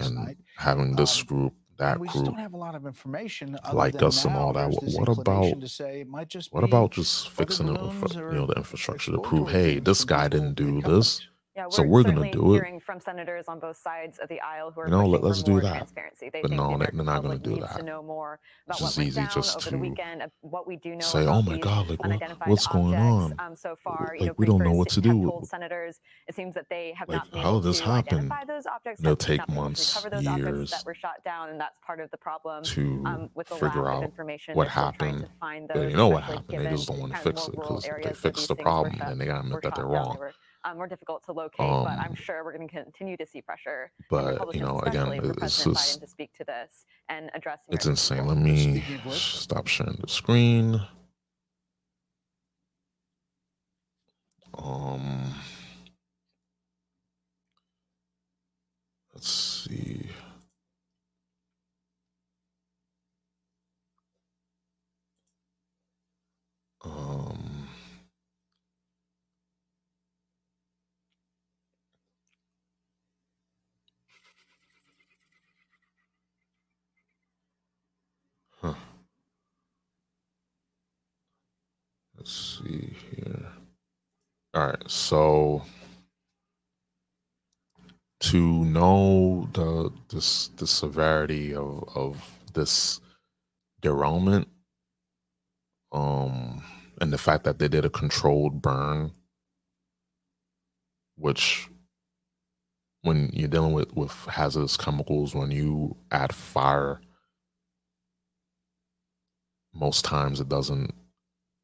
[0.00, 4.36] and having this group that we group have a lot of information like us and
[4.36, 6.04] all that what about say,
[6.50, 10.28] what about just fixing the, infra- you know the infrastructure to prove hey this guy
[10.28, 12.82] didn't do this yeah, we're so we're going to do hearing it.
[12.82, 15.60] from senators on both sides of the aisle who are you know, let, us do
[15.60, 15.74] that.
[15.74, 16.30] transparency.
[16.32, 17.76] They but think no, they're not going to do that.
[17.76, 21.04] To know more about it's what easy just to weekend, what we do know.
[21.04, 23.34] Say, oh my God, like what, what's going on?
[23.38, 25.42] Um, so far, like you know, we don't know what to do.
[25.44, 28.32] Senators, it seems that they have like, not been how this happened.
[28.48, 32.16] Those objects, They'll take months, years that were shot down, and that's part of the
[32.16, 32.64] problem.
[32.64, 34.10] To um, figure out
[34.54, 35.28] what happened.
[35.74, 36.66] They know what happened.
[36.66, 39.34] They just don't want to fix it because they fixed the problem, and they got
[39.34, 40.16] to admit that they're wrong.
[40.64, 43.16] They were um, more difficult to locate, but I'm Um, sure we're going to continue
[43.16, 43.90] to see pressure.
[44.10, 47.60] But you know, again, especially for it's just Biden to speak to this and address.
[47.68, 48.18] it's insane.
[48.18, 48.34] people.
[48.34, 50.80] Let me Speaking of which- stop sharing the screen.
[54.58, 55.34] Um,
[59.14, 60.10] let's see.
[66.84, 67.31] Um,
[82.22, 83.48] Let's see here.
[84.54, 85.64] All right, so
[88.20, 93.00] to know the this the severity of of this
[93.80, 94.46] derailment,
[95.90, 96.62] um,
[97.00, 99.10] and the fact that they did a controlled burn,
[101.16, 101.68] which
[103.00, 107.00] when you're dealing with with hazardous chemicals, when you add fire,
[109.74, 110.94] most times it doesn't.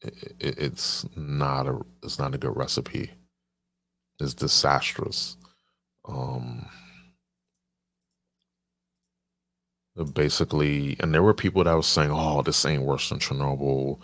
[0.03, 3.13] It, it, it's not a it's not a good recipe.
[4.21, 5.37] It's disastrous.
[6.09, 6.69] Um,
[10.15, 14.01] basically, and there were people that was saying, "Oh, this ain't worse than Chernobyl."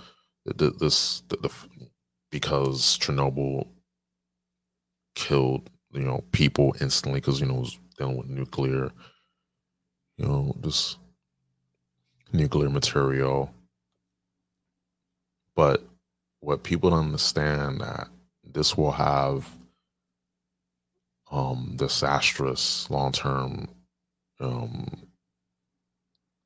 [0.59, 1.51] th- This, the, the,
[2.31, 3.69] because Chernobyl
[5.15, 8.93] killed you know people instantly because you know it was dealing with nuclear,
[10.19, 10.97] you know, this
[12.33, 13.51] nuclear material.
[15.57, 15.85] But
[16.41, 18.09] what people don't understand that
[18.45, 19.49] this will have
[21.31, 23.67] um disastrous long term
[24.41, 25.09] um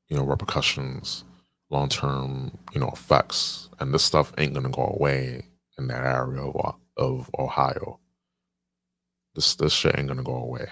[0.07, 1.23] you know repercussions
[1.69, 3.69] long term you know effects.
[3.79, 5.43] And this stuff ain't gonna go away
[5.77, 7.99] in that area of, of ohio.
[9.35, 10.67] This this shit ain't gonna go away.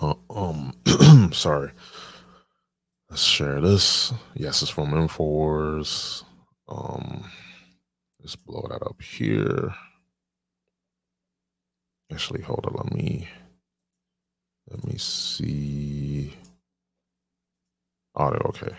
[0.00, 0.72] Uh, um
[1.32, 1.72] sorry
[3.10, 4.12] let's share this.
[4.34, 6.24] Yes it's from infowars.
[6.68, 7.24] Um
[8.20, 9.74] let's blow that up here.
[12.12, 13.28] Actually hold on let me
[14.70, 16.34] let me see.
[18.14, 18.74] Audio okay.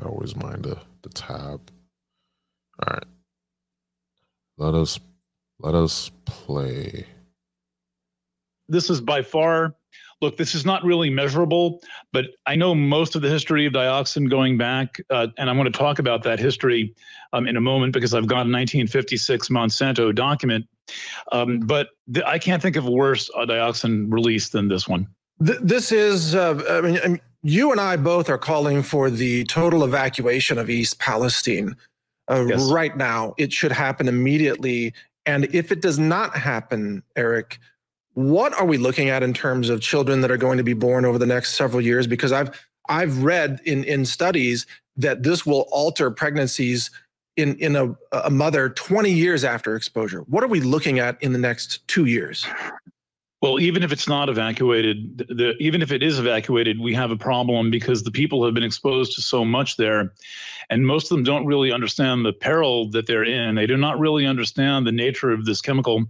[0.00, 1.60] I always mind the, the tab.
[2.80, 3.04] All right
[4.58, 4.98] let us
[5.58, 7.06] let us play.
[8.68, 9.74] This is by far
[10.22, 11.80] look this is not really measurable
[12.12, 15.70] but i know most of the history of dioxin going back uh, and i'm going
[15.70, 16.94] to talk about that history
[17.32, 20.66] um, in a moment because i've got a 1956 monsanto document
[21.32, 25.06] um, but th- i can't think of a worse uh, dioxin release than this one
[25.44, 29.10] Th- this is, uh, I, mean, I mean, you and I both are calling for
[29.10, 31.76] the total evacuation of East Palestine.
[32.28, 32.70] Uh, Yes.
[32.70, 34.94] Right now, it should happen immediately.
[35.26, 37.58] And if it does not happen, Eric,
[38.14, 41.04] what are we looking at in terms of children that are going to be born
[41.04, 42.06] over the next several years?
[42.06, 42.50] Because I've
[42.88, 44.66] I've read in in studies
[44.96, 46.90] that this will alter pregnancies
[47.36, 50.20] in in a, a mother 20 years after exposure.
[50.22, 52.46] What are we looking at in the next two years?
[53.42, 57.16] Well, even if it's not evacuated, the, even if it is evacuated, we have a
[57.16, 60.12] problem because the people have been exposed to so much there,
[60.70, 63.56] and most of them don't really understand the peril that they're in.
[63.56, 66.04] They do not really understand the nature of this chemical.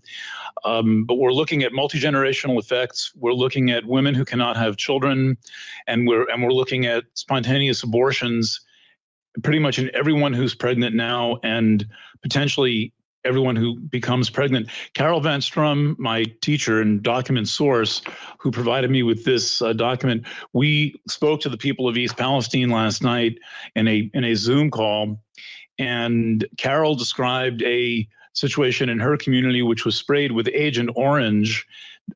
[0.66, 3.12] Um, but we're looking at multi generational effects.
[3.16, 5.38] We're looking at women who cannot have children,
[5.86, 8.60] and we're and we're looking at spontaneous abortions,
[9.42, 11.86] pretty much in everyone who's pregnant now, and
[12.20, 12.92] potentially
[13.24, 14.68] everyone who becomes pregnant.
[14.94, 18.02] Carol Van Strum, my teacher and document source,
[18.38, 22.70] who provided me with this uh, document, we spoke to the people of East Palestine
[22.70, 23.38] last night
[23.76, 25.20] in a in a Zoom call,
[25.78, 31.66] and Carol described a situation in her community which was sprayed with Agent Orange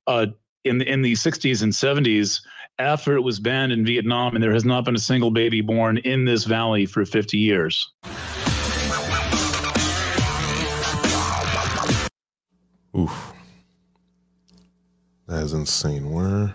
[0.06, 0.26] uh,
[0.64, 2.40] in the, in the 60s and 70s
[2.78, 5.98] after it was banned in Vietnam, and there has not been a single baby born
[5.98, 7.90] in this valley for 50 years.
[12.96, 13.34] Oof.
[15.28, 16.10] That is insane.
[16.10, 16.54] Where?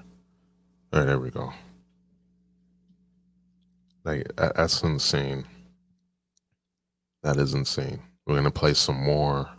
[0.93, 1.53] All right, there we go.
[4.03, 5.45] Like that's insane.
[7.23, 8.01] That is insane.
[8.26, 9.49] We're gonna play some more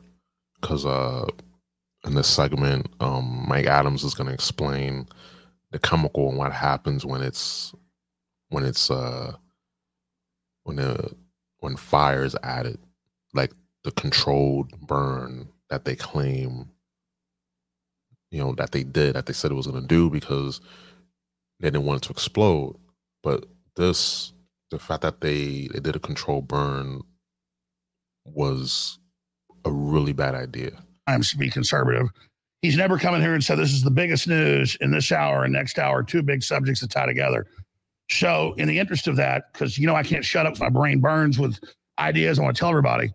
[0.61, 1.27] because uh
[2.07, 5.07] in this segment, um Mike Adams is gonna explain
[5.71, 7.73] the chemical and what happens when it's
[8.51, 9.35] when it's uh
[10.65, 11.15] when the
[11.61, 12.79] when fire is added,
[13.35, 13.53] like
[13.85, 16.69] the controlled burn that they claim
[18.33, 20.61] you know that they did that they said it was going to do because
[21.61, 22.77] they didn't want it to explode
[23.23, 23.47] but
[23.77, 24.33] this
[24.71, 27.01] the fact that they they did a controlled burn
[28.25, 28.99] was
[29.65, 30.73] a really bad idea
[31.07, 32.09] I'm to be conservative.
[32.63, 35.45] He's never come in here and said this is the biggest news in this hour
[35.45, 37.47] and next hour, two big subjects to tie together.
[38.11, 41.01] So, in the interest of that, because you know I can't shut up, my brain
[41.01, 41.59] burns with
[41.99, 42.39] ideas.
[42.39, 43.13] I want to tell everybody.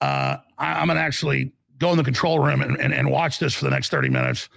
[0.00, 3.54] Uh, I, I'm gonna actually go in the control room and, and, and watch this
[3.54, 4.48] for the next 30 minutes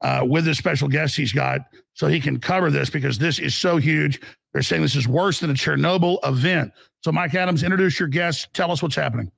[0.00, 1.60] uh, with this special guest he's got,
[1.94, 4.20] so he can cover this because this is so huge.
[4.52, 6.72] They're saying this is worse than a Chernobyl event.
[7.04, 8.52] So, Mike Adams, introduce your guest.
[8.52, 9.30] Tell us what's happening.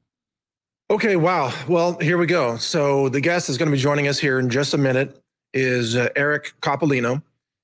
[0.90, 1.52] Okay, wow.
[1.68, 2.56] Well, here we go.
[2.56, 5.18] So the guest is going to be joining us here in just a minute
[5.54, 7.22] is uh, Eric Coppolino,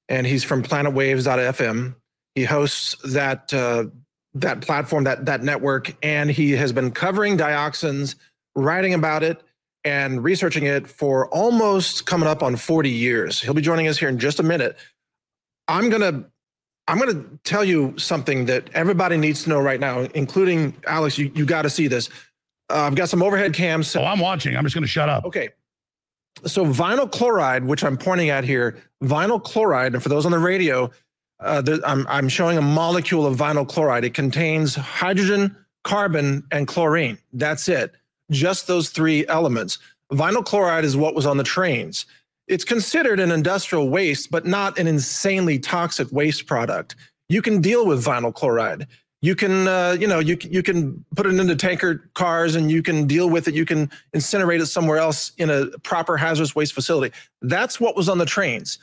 [0.09, 1.95] and he's from PlanetWaves.fm.
[2.35, 3.85] He hosts that uh,
[4.35, 8.15] that platform, that that network, and he has been covering dioxins,
[8.55, 9.43] writing about it,
[9.89, 13.40] and researching it for almost coming up on 40 years.
[13.40, 14.77] He'll be joining us here in just a minute.
[15.66, 16.24] I'm gonna
[16.86, 21.19] I'm gonna tell you something that everybody needs to know right now, including Alex.
[21.19, 22.09] You you got to see this.
[22.70, 23.94] Uh, I've got some overhead cams.
[23.97, 24.56] Oh, I'm watching.
[24.56, 25.24] I'm just going to shut up.
[25.24, 25.51] Okay.
[26.44, 30.39] So vinyl chloride, which I'm pointing at here, vinyl chloride, and for those on the
[30.39, 30.90] radio,
[31.40, 34.05] uh, there, I'm, I'm showing a molecule of vinyl chloride.
[34.05, 37.19] It contains hydrogen, carbon, and chlorine.
[37.32, 37.94] That's it.
[38.31, 39.79] Just those three elements.
[40.13, 42.07] Vinyl chloride is what was on the trains.
[42.47, 46.97] It's considered an industrial waste, but not an insanely toxic waste product.
[47.29, 48.87] You can deal with vinyl chloride
[49.21, 52.83] you can uh, you know you you can put it into tanker cars and you
[52.83, 56.73] can deal with it you can incinerate it somewhere else in a proper hazardous waste
[56.73, 58.79] facility that's what was on the trains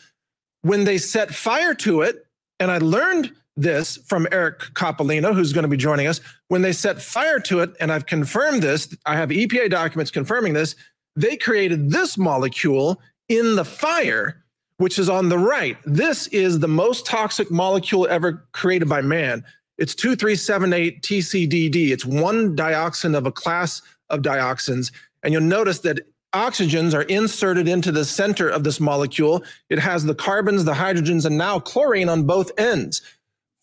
[0.61, 2.25] when they set fire to it
[2.59, 6.19] and i learned this from eric coppolino who's going to be joining us
[6.49, 10.53] when they set fire to it and i've confirmed this i have epa documents confirming
[10.53, 10.75] this
[11.15, 14.43] they created this molecule in the fire
[14.77, 19.43] which is on the right this is the most toxic molecule ever created by man
[19.77, 21.89] it's 2378 TCDD.
[21.89, 24.91] It's one dioxin of a class of dioxins.
[25.23, 25.99] And you'll notice that
[26.33, 29.43] oxygens are inserted into the center of this molecule.
[29.69, 33.01] It has the carbons, the hydrogens, and now chlorine on both ends.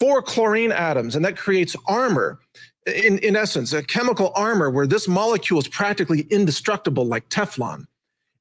[0.03, 2.41] Four chlorine atoms, and that creates armor.
[2.87, 7.85] In, in essence, a chemical armor where this molecule is practically indestructible, like Teflon.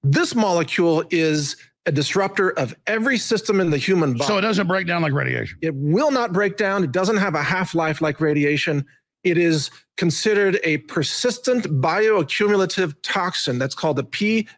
[0.02, 4.26] This molecule is a disruptor of every system in the human body.
[4.26, 5.60] So it doesn't break down like radiation.
[5.62, 6.84] It will not break down.
[6.84, 8.84] It doesn't have a half life like radiation.
[9.24, 14.04] It is considered a persistent bioaccumulative toxin that's called the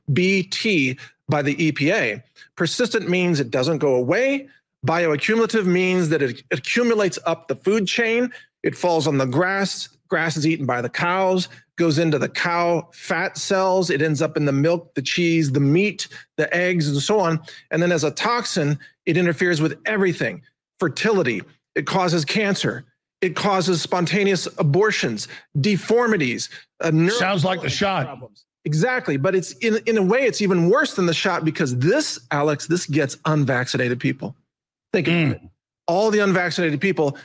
[0.08, 0.98] PBT
[1.28, 2.24] by the EPA.
[2.56, 4.48] Persistent means it doesn't go away.
[4.86, 8.32] Bioaccumulative means that it accumulates up the food chain.
[8.64, 9.90] It falls on the grass.
[10.10, 11.48] Grass is eaten by the cows
[11.78, 13.90] goes into the cow fat cells.
[13.90, 16.08] It ends up in the milk, the cheese, the meat,
[16.38, 17.42] the eggs, and so on.
[17.72, 20.42] And then as a toxin, it interferes with everything
[20.80, 21.42] fertility,
[21.76, 22.84] it causes cancer,
[23.22, 25.28] it causes spontaneous abortions,
[25.62, 26.50] deformities.
[26.82, 28.06] Uh, Sounds like the shot.
[28.06, 28.46] Problems.
[28.66, 29.18] Exactly.
[29.18, 32.68] But it's in, in a way, it's even worse than the shot because this, Alex,
[32.68, 34.36] this gets unvaccinated people.
[34.94, 35.26] Think mm.
[35.26, 35.41] of it.
[35.88, 37.18] All the unvaccinated people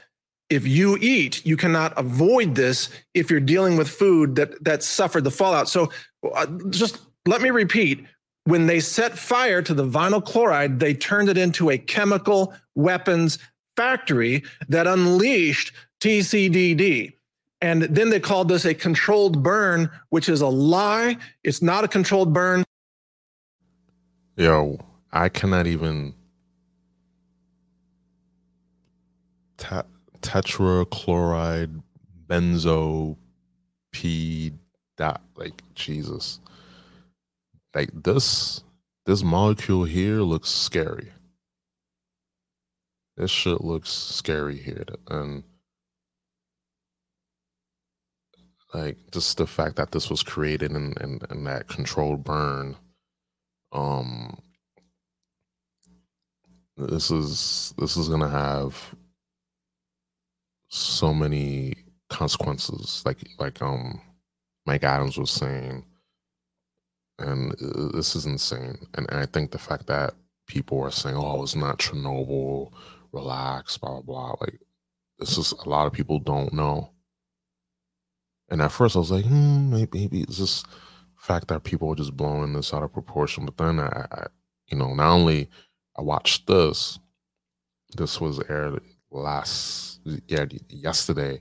[0.50, 5.24] if you eat, you cannot avoid this if you're dealing with food that that suffered
[5.24, 5.68] the fallout.
[5.68, 5.90] So
[6.34, 8.04] uh, just let me repeat.
[8.44, 13.38] When they set fire to the vinyl chloride, they turned it into a chemical weapons
[13.76, 17.12] factory that unleashed TCDD.
[17.60, 21.18] And then they called this a controlled burn, which is a lie.
[21.44, 22.64] It's not a controlled burn.
[24.36, 24.78] Yo,
[25.12, 26.14] I cannot even
[29.58, 31.82] tetrachloride
[32.26, 33.16] benzo
[33.92, 34.52] p
[34.96, 36.40] dot like jesus.
[37.74, 38.62] Like this
[39.06, 41.12] this molecule here looks scary.
[43.16, 45.42] This shit looks scary here and
[48.74, 50.92] like just the fact that this was created in,
[51.30, 52.76] in that controlled burn
[53.72, 54.36] um
[56.76, 58.94] this is this is gonna have
[60.68, 61.74] so many
[62.08, 64.00] consequences like like um
[64.66, 65.84] mike adams was saying
[67.18, 68.78] and uh, this is insane.
[68.94, 70.14] And, and i think the fact that
[70.46, 72.72] people are saying oh it's not chernobyl
[73.12, 74.60] relax blah blah blah like
[75.18, 76.90] this is a lot of people don't know.
[78.50, 80.66] And at first i was like hmm, maybe, maybe it's just
[81.16, 83.44] fact that people are just blowing this out of proportion.
[83.44, 84.26] But then I, I
[84.68, 85.48] you know not only
[85.96, 86.98] i watched this
[87.96, 88.80] this was aired
[89.10, 91.40] last yeah yesterday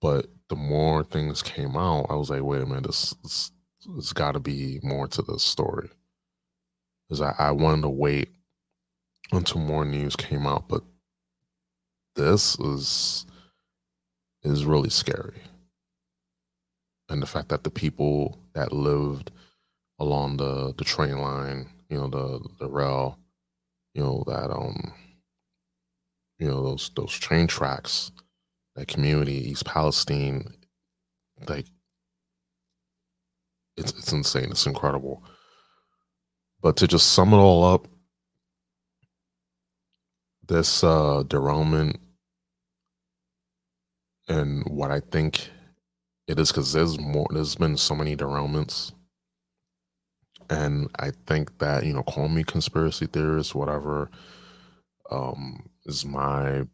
[0.00, 3.52] but the more things came out i was like wait a minute this, this
[3.86, 5.90] there's got to be more to this story.
[7.08, 8.30] Because I, I wanted to wait
[9.32, 10.82] until more news came out but
[12.14, 13.26] this is
[14.42, 15.40] is really scary.
[17.08, 19.30] And the fact that the people that lived
[19.98, 23.18] along the the train line you know the the rail
[23.94, 24.92] you know that um
[26.38, 28.10] you know those those train tracks
[28.74, 30.44] that community east palestine
[31.48, 31.66] like
[33.76, 35.22] it's it's insane it's incredible.
[36.60, 37.88] But to just sum it all up
[40.46, 41.98] this uh derailment
[44.28, 45.48] and what i think
[46.26, 48.92] it is because there's more there's been so many derailments.
[50.50, 54.10] And i think that you know call me conspiracy theorist whatever
[55.10, 56.66] um is my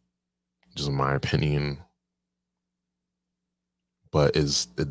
[0.77, 1.79] just my opinion
[4.13, 4.89] but is it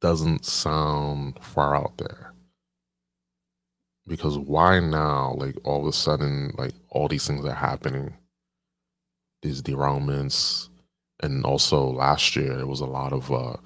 [0.00, 2.32] doesn't sound far out there.
[4.06, 5.34] Because why now?
[5.36, 8.14] Like all of a sudden, like all these things are happening.
[9.42, 10.68] These derailments,
[11.20, 13.56] and also last year there was a lot of uh,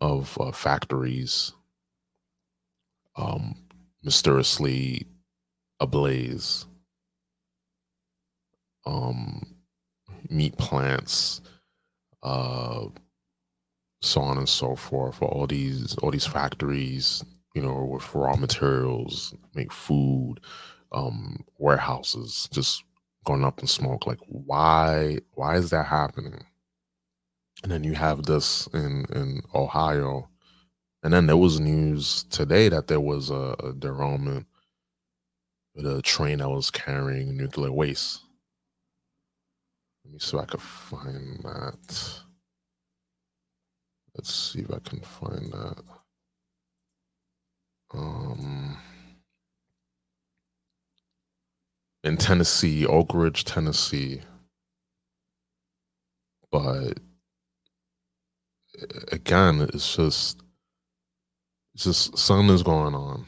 [0.00, 1.52] of uh, factories
[3.16, 3.54] um,
[4.02, 5.06] mysteriously
[5.80, 6.66] ablaze.
[8.88, 9.42] Um,
[10.30, 11.42] meat plants,
[12.22, 12.86] uh,
[14.02, 15.16] so on and so forth.
[15.16, 17.24] For all these all these factories,
[17.54, 20.36] you know, with raw materials, make food,
[20.92, 22.82] um, warehouses just
[23.24, 24.06] going up in smoke.
[24.06, 25.18] Like, why?
[25.34, 26.44] Why is that happening?
[27.62, 30.30] And then you have this in in Ohio,
[31.02, 34.46] and then there was news today that there was a, a derailment
[35.86, 38.22] a train that was carrying nuclear waste.
[40.08, 42.20] Let me see if I can find that.
[44.14, 45.82] Let's see if I can find that.
[47.92, 48.78] Um,
[52.04, 54.22] in Tennessee, Oak Ridge, Tennessee.
[56.50, 56.94] But
[59.12, 60.40] again, it's just,
[61.74, 63.26] it's just something is going on.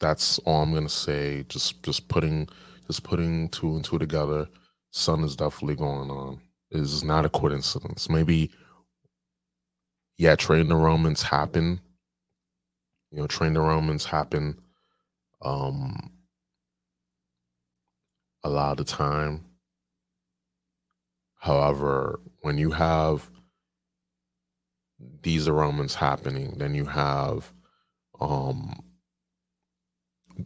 [0.00, 1.44] That's all I'm gonna say.
[1.48, 2.48] Just, just putting,
[2.88, 4.48] just putting two and two together.
[4.96, 6.40] Something is definitely going on.
[6.70, 8.08] It's not a coincidence.
[8.08, 8.50] Maybe
[10.16, 11.82] yeah, train the Romans happen.
[13.10, 14.58] You know, train the Romans happen
[15.42, 16.12] um
[18.42, 19.44] a lot of the time.
[21.34, 23.30] However, when you have
[25.20, 27.52] these Romans happening, then you have
[28.18, 28.82] um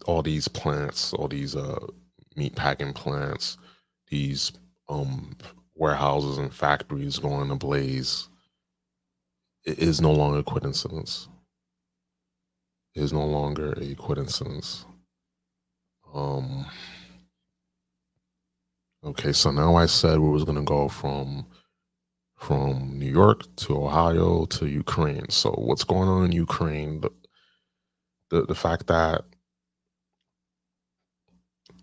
[0.07, 1.87] all these plants, all these uh
[2.35, 3.57] meat packing plants,
[4.11, 4.53] these
[4.89, 5.37] um
[5.75, 8.29] warehouses and factories going ablaze
[9.65, 11.29] it is no longer a coincidence.
[12.95, 14.85] It is no longer a coincidence.
[16.15, 16.67] Um.
[19.05, 21.47] Okay, so now I said we was gonna go from
[22.37, 25.29] from New York to Ohio to Ukraine.
[25.29, 27.01] So what's going on in Ukraine?
[27.03, 27.11] The
[28.31, 29.25] the, the fact that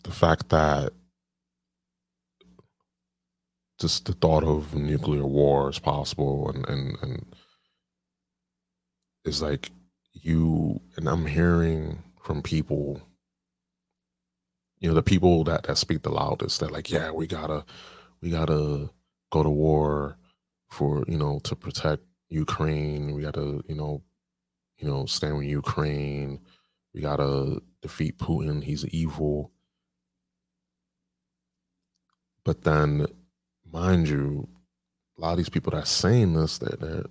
[0.04, 0.94] the fact that
[3.80, 7.26] just the thought of nuclear war is possible and and, and
[9.26, 9.72] is like
[10.14, 13.02] you and I'm hearing from people,
[14.80, 16.60] you know, the people that that speak the loudest.
[16.60, 17.66] They're like, yeah, we gotta,
[18.22, 18.90] we gotta
[19.32, 20.18] go to war
[20.70, 23.14] for you know to protect Ukraine.
[23.14, 24.04] We gotta, you know,
[24.78, 26.40] you know, stand with Ukraine.
[26.94, 28.64] We gotta defeat Putin.
[28.64, 29.52] He's evil.
[32.44, 33.08] But then,
[33.72, 34.48] mind you,
[35.18, 37.06] a lot of these people that saying this, they're, they're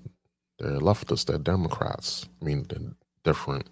[0.59, 2.27] they're leftists, they're Democrats.
[2.41, 2.93] I mean, they're
[3.24, 3.69] different.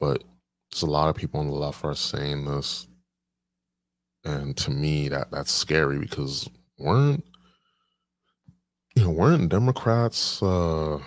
[0.00, 0.24] But
[0.70, 2.88] there's a lot of people on the left are saying this.
[4.24, 6.48] And to me, that that's scary because
[6.78, 7.24] weren't
[8.96, 10.98] you know, weren't Democrats uh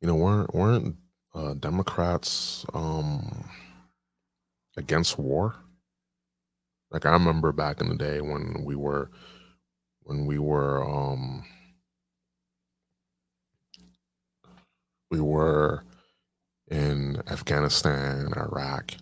[0.00, 0.96] you know, weren't weren't
[1.34, 3.48] uh Democrats um
[4.76, 5.54] against war?
[6.90, 9.10] Like I remember back in the day when we were
[10.02, 11.44] when we were um
[15.10, 15.84] we were
[16.70, 18.92] in Afghanistan, Iraq,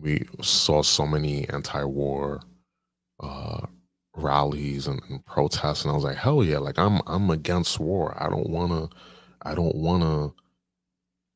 [0.00, 2.40] we saw so many anti-war
[3.20, 3.66] uh,
[4.16, 6.58] rallies and, and, protests, and I was like, hell yeah!
[6.58, 8.16] Like I'm I'm against war.
[8.22, 8.88] I don't wanna.
[9.42, 10.32] I don't wanna.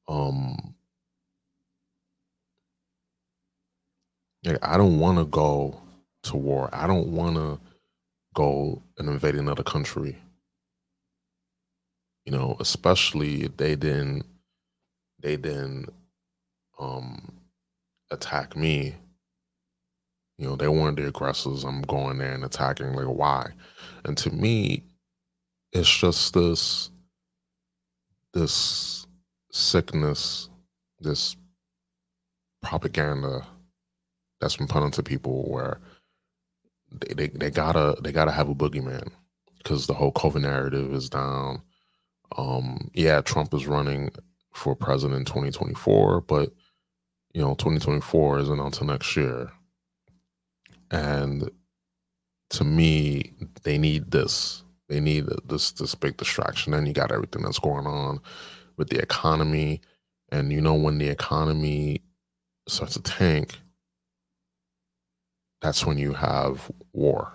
[0.08, 0.74] Um.
[4.42, 5.80] Yeah, I don't want to go
[6.24, 6.70] to war.
[6.72, 7.60] I don't want to
[8.34, 10.16] go and invade another country
[12.24, 14.24] you know, especially if they didn't
[15.20, 15.88] they didn't
[16.78, 17.32] um
[18.10, 18.94] attack me.
[20.38, 21.64] You know, they weren't the aggressors.
[21.64, 22.94] I'm going there and attacking.
[22.94, 23.50] Like, why?
[24.04, 24.82] And to me,
[25.72, 26.90] it's just this
[28.34, 29.06] this
[29.52, 30.48] sickness,
[31.00, 31.36] this
[32.62, 33.46] propaganda
[34.42, 35.80] that's been put people where
[36.90, 39.10] they, they, they gotta they gotta have a boogeyman
[39.58, 41.62] because the whole COVID narrative is down
[42.36, 44.10] um, yeah, Trump is running
[44.54, 46.52] for president in 2024, but
[47.34, 49.50] you know, 2024 isn't until next year.
[50.90, 51.50] And
[52.50, 53.32] to me,
[53.62, 54.62] they need this.
[54.88, 56.74] They need this this big distraction.
[56.74, 58.20] And you got everything that's going on
[58.76, 59.80] with the economy.
[60.30, 62.02] And you know, when the economy
[62.68, 63.58] starts to tank,
[65.62, 67.32] that's when you have war.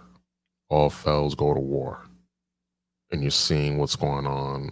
[0.69, 2.03] all fells go to war.
[3.11, 4.71] And you're seeing what's going on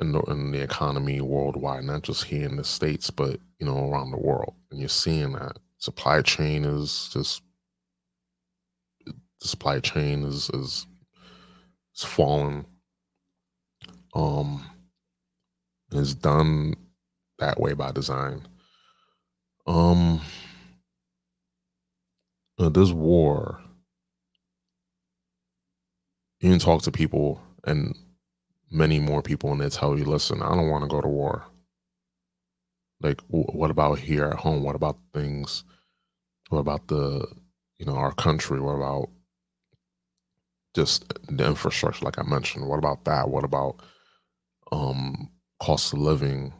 [0.00, 3.90] in the, in the economy worldwide, not just here in the states, but you know
[3.90, 4.54] around the world.
[4.70, 7.42] And you're seeing that supply chain is just
[9.06, 9.14] the
[9.48, 10.86] supply chain is is
[11.96, 12.66] is falling.
[14.14, 14.66] Um,
[15.92, 16.74] is done
[17.38, 18.42] that way by design.
[19.68, 20.20] Um,
[22.60, 23.60] uh, this war,
[26.40, 27.96] you can talk to people and
[28.70, 31.44] many more people, and they tell you, "Listen, I don't want to go to war."
[33.00, 34.62] Like, wh- what about here at home?
[34.62, 35.64] What about things?
[36.50, 37.26] What about the,
[37.78, 38.60] you know, our country?
[38.60, 39.10] What about
[40.74, 42.68] just the infrastructure, like I mentioned?
[42.68, 43.28] What about that?
[43.30, 43.80] What about
[44.72, 45.30] um
[45.60, 46.52] cost of living?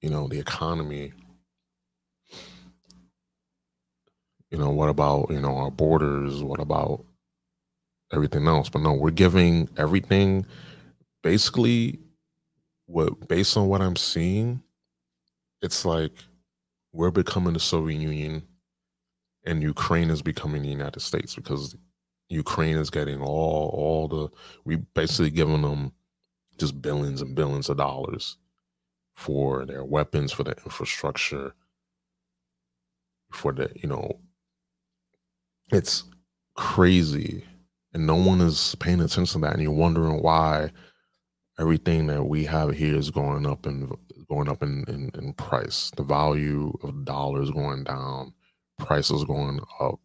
[0.00, 1.12] You know, the economy.
[4.50, 6.42] You know, what about, you know, our borders?
[6.42, 7.04] What about
[8.12, 8.68] everything else?
[8.68, 10.46] But no, we're giving everything
[11.22, 11.98] basically
[12.86, 14.62] what based on what I'm seeing,
[15.60, 16.12] it's like
[16.92, 18.42] we're becoming the Soviet Union
[19.44, 21.76] and Ukraine is becoming the United States because
[22.30, 24.28] Ukraine is getting all all the
[24.64, 25.92] we basically giving them
[26.58, 28.36] just billions and billions of dollars
[29.14, 31.54] for their weapons, for their infrastructure,
[33.30, 34.20] for the you know
[35.70, 36.04] it's
[36.56, 37.44] crazy.
[37.94, 39.54] And no one is paying attention to that.
[39.54, 40.70] And you're wondering why
[41.58, 43.90] everything that we have here is going up and
[44.28, 45.90] going up in, in, in price.
[45.96, 48.32] The value of dollars going down
[48.78, 49.98] prices going up.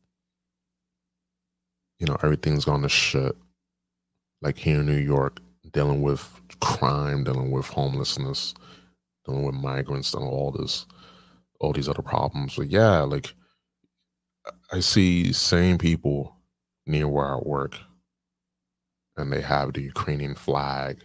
[2.00, 3.36] You know everything's going to shit.
[4.42, 5.40] Like here in new york
[5.72, 8.54] dealing with crime dealing with homelessness
[9.26, 10.86] dealing with migrants with all this
[11.60, 12.56] all these other problems.
[12.58, 13.34] But yeah like
[14.72, 16.36] I see same people
[16.86, 17.78] near where I work,
[19.16, 21.04] and they have the Ukrainian flag,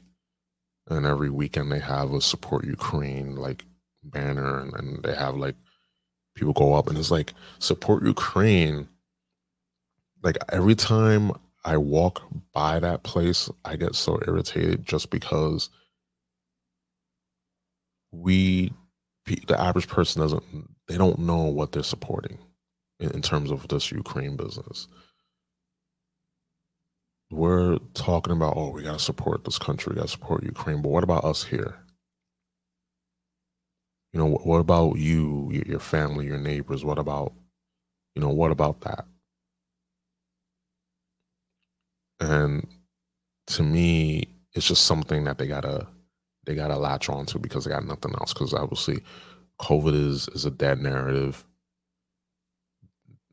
[0.88, 3.64] and every weekend they have a support Ukraine like
[4.02, 5.56] banner, and, and they have like
[6.34, 8.88] people go up, and it's like support Ukraine.
[10.22, 11.30] Like every time
[11.64, 15.70] I walk by that place, I get so irritated just because
[18.10, 18.72] we,
[19.26, 20.42] the average person doesn't,
[20.88, 22.38] they don't know what they're supporting
[23.00, 24.88] in, in terms of this Ukraine business.
[27.30, 31.04] We're talking about, oh, we gotta support this country, we gotta support Ukraine, but what
[31.04, 31.76] about us here?
[34.12, 36.84] You know, what, what about you, your, your family, your neighbors?
[36.84, 37.34] What about,
[38.14, 39.04] you know, what about that?
[42.20, 42.66] And
[43.48, 45.86] to me, it's just something that they gotta
[46.46, 48.32] they gotta latch onto because they got nothing else.
[48.32, 49.02] Because obviously,
[49.60, 51.44] COVID is is a dead narrative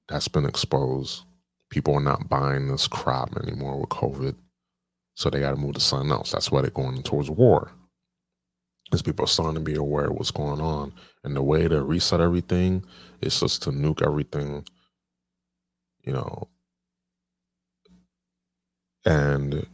[0.07, 1.23] that's been exposed.
[1.69, 4.36] People are not buying this crop anymore with COVID.
[5.15, 6.32] So they got to move to something else.
[6.32, 7.72] That's why they're going towards war.
[8.86, 10.94] Because people are starting to be aware of what's going on.
[11.23, 12.86] And the way to reset everything
[13.22, 14.65] is just to nuke everything,
[16.03, 16.48] you know.
[19.06, 19.65] And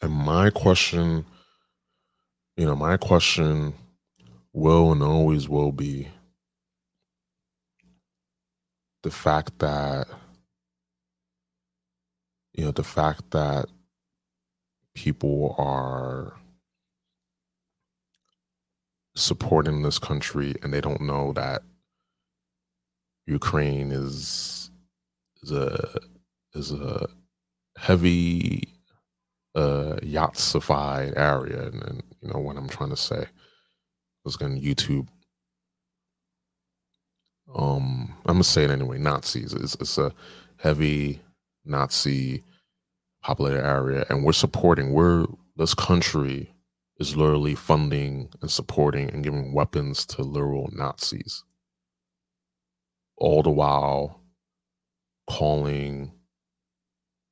[0.00, 1.26] and my question,
[2.56, 3.74] you know, my question
[4.52, 6.08] will and always will be
[9.02, 10.08] the fact that
[12.54, 13.66] you know the fact that
[14.94, 16.34] people are
[19.14, 21.62] supporting this country and they don't know that
[23.26, 24.70] Ukraine is
[25.42, 25.98] is a
[26.54, 27.06] is a
[27.76, 28.64] heavy
[29.54, 29.96] uh
[31.16, 33.22] area and, and you know what I'm trying to say.
[33.22, 35.08] I was to YouTube
[37.56, 39.54] um i'm gonna say it anyway nazis.
[39.54, 40.12] It's, it's a
[40.58, 41.20] heavy
[41.64, 42.44] nazi
[43.22, 45.26] populated area and we're supporting we're
[45.56, 46.52] this country
[46.98, 51.44] is literally funding and supporting and giving weapons to literal nazis.
[53.16, 54.20] All the while
[55.28, 56.12] calling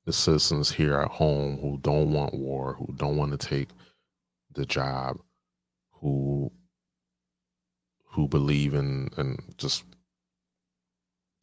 [0.06, 3.68] the citizens here at home who don't want war who don't want to take
[4.54, 5.18] the job
[6.00, 6.52] who
[8.12, 9.84] who believe in and just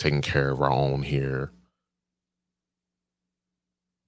[0.04, 1.52] taking care of our own here.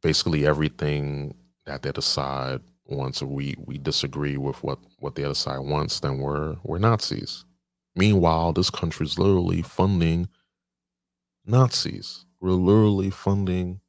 [0.04, 1.34] Basically, everything
[1.66, 6.02] that the other side wants, we we disagree with what what the other side wants,
[6.02, 7.46] then we're we're Nazis.
[7.96, 10.28] Meanwhile, this country is literally funding
[11.46, 12.26] Nazis.
[12.42, 13.80] We're literally funding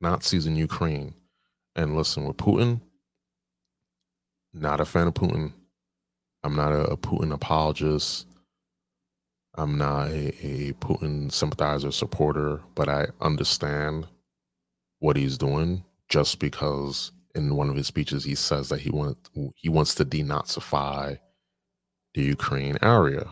[0.00, 1.14] Nazis in Ukraine.
[1.76, 2.80] And listen, with Putin,
[4.52, 5.52] not a fan of Putin.
[6.42, 8.25] I'm not a, a Putin apologist.
[9.56, 14.06] I'm not a, a Putin sympathizer supporter, but I understand
[14.98, 19.16] what he's doing just because in one of his speeches he says that he want
[19.54, 21.18] he wants to denazify
[22.14, 23.28] the Ukraine area.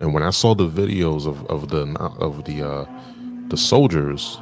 [0.00, 2.86] And when I saw the videos of, of the of the uh,
[3.48, 4.38] the soldiers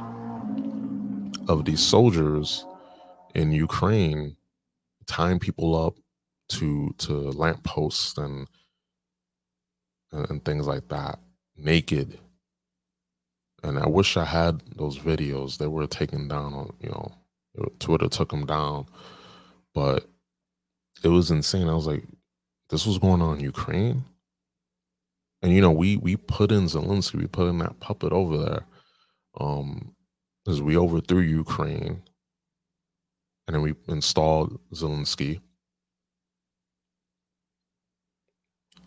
[1.47, 2.65] of these soldiers
[3.35, 4.35] in Ukraine
[5.05, 5.95] tying people up
[6.49, 8.47] to to lampposts and
[10.11, 11.19] and, and things like that,
[11.57, 12.19] naked.
[13.63, 15.57] And I wish I had those videos.
[15.57, 17.11] They were taken down on, you know,
[17.79, 18.87] Twitter took them down,
[19.73, 20.07] but
[21.03, 21.69] it was insane.
[21.69, 22.03] I was like,
[22.69, 24.03] this was going on in Ukraine.
[25.41, 28.65] And you know, we we put in Zelensky, we put in that puppet over there.
[29.39, 29.95] Um,
[30.43, 32.01] because we overthrew Ukraine
[33.47, 35.41] and then we installed Zelensky.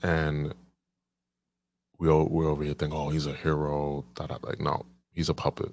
[0.03, 0.55] And
[2.05, 4.05] we o- we're over here thinking, oh, he's a hero.
[4.15, 5.73] Da, da, like, no, he's a puppet.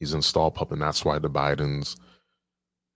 [0.00, 0.74] He's an installed puppet.
[0.74, 1.96] And that's why the Bidens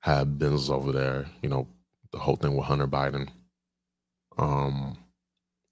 [0.01, 1.27] had business over there.
[1.43, 1.69] You know,
[2.13, 3.29] the whole thing with Hunter Biden.
[4.39, 4.97] Um,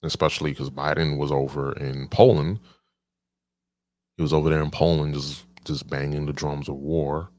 [0.03, 2.61] especially because Biden was over in Poland.
[4.19, 7.31] He was over there in Poland, just just banging the drums of war.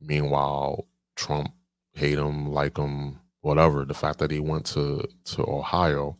[0.00, 1.52] Meanwhile, Trump
[1.92, 3.84] hate him, like him, whatever.
[3.84, 5.06] The fact that he went to
[5.36, 6.16] to Ohio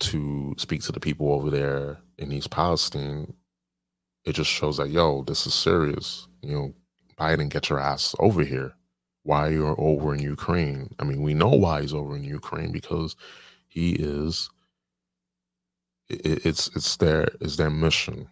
[0.00, 3.32] to speak to the people over there in East Palestine,
[4.24, 6.28] it just shows that yo, this is serious.
[6.42, 6.74] You know,
[7.18, 8.74] Biden, get your ass over here.
[9.22, 10.94] Why you're over in Ukraine?
[10.98, 13.16] I mean, we know why he's over in Ukraine because
[13.66, 14.50] he is.
[16.08, 18.28] It, it's it's their it's their mission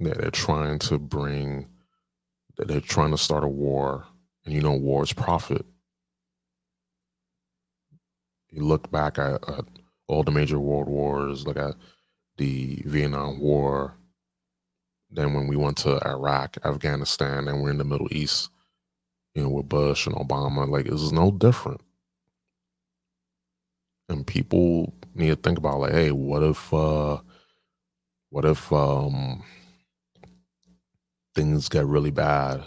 [0.00, 1.68] that they're trying to bring.
[2.56, 4.06] That they're trying to start a war,
[4.44, 5.66] and you know, war is profit
[8.54, 9.64] you look back at, at
[10.06, 11.74] all the major world wars, look at
[12.36, 13.94] the Vietnam War,
[15.10, 18.50] then when we went to Iraq, Afghanistan, and we're in the Middle East,
[19.34, 21.80] you know, with Bush and Obama, like this is no different.
[24.08, 27.18] And people need to think about like, hey, what if uh
[28.30, 29.42] what if um
[31.34, 32.64] things get really bad?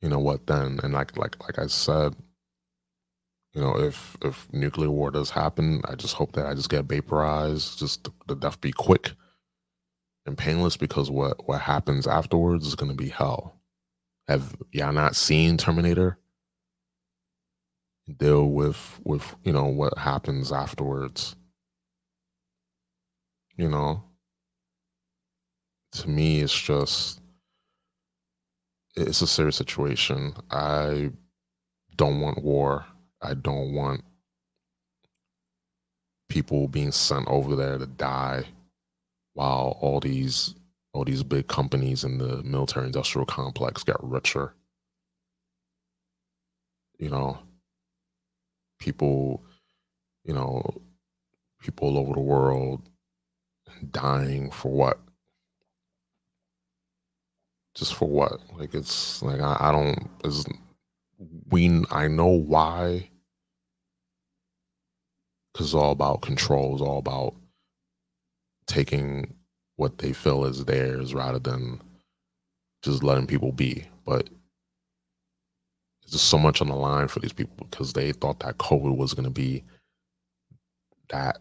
[0.00, 0.80] You know what then?
[0.82, 2.14] And like like like I said,
[3.54, 6.86] you know, if if nuclear war does happen, I just hope that I just get
[6.86, 9.12] vaporized, just the, death be quick
[10.24, 13.60] and painless because what what happens afterwards is going to be hell.
[14.28, 16.18] Have y'all not seen Terminator?
[18.16, 21.36] Deal with with you know what happens afterwards.
[23.56, 24.02] You know,
[25.92, 27.20] to me, it's just
[28.96, 30.34] it's a serious situation.
[30.50, 31.10] I
[31.96, 32.86] don't want war.
[33.22, 34.02] I don't want
[36.28, 38.44] people being sent over there to die
[39.34, 40.54] while all these
[40.92, 44.54] all these big companies in the military industrial complex get richer.
[46.98, 47.38] You know,
[48.78, 49.42] people,
[50.24, 50.62] you know,
[51.60, 52.82] people all over the world
[53.90, 55.00] dying for what?
[57.74, 58.40] Just for what?
[58.58, 60.10] Like it's like I, I don't.
[60.24, 60.44] Is
[61.48, 61.84] we?
[61.90, 63.08] I know why
[65.52, 66.72] because it's all about control.
[66.72, 67.34] It's all about
[68.66, 69.34] taking
[69.76, 71.80] what they feel is theirs rather than
[72.82, 73.84] just letting people be.
[74.04, 74.28] But
[76.00, 78.96] there's just so much on the line for these people because they thought that COVID
[78.96, 79.62] was going to be
[81.10, 81.38] that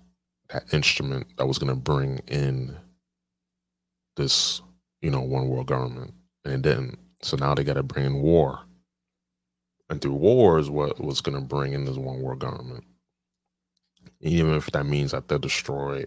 [0.50, 2.76] that instrument that was going to bring in
[4.18, 4.62] this,
[5.02, 6.14] you know, one world government,
[6.44, 7.00] and it didn't.
[7.22, 8.60] So now they got to bring in war,
[9.90, 12.84] and through war is what was going to bring in this one world government
[14.22, 16.06] even if that means that they'll destroy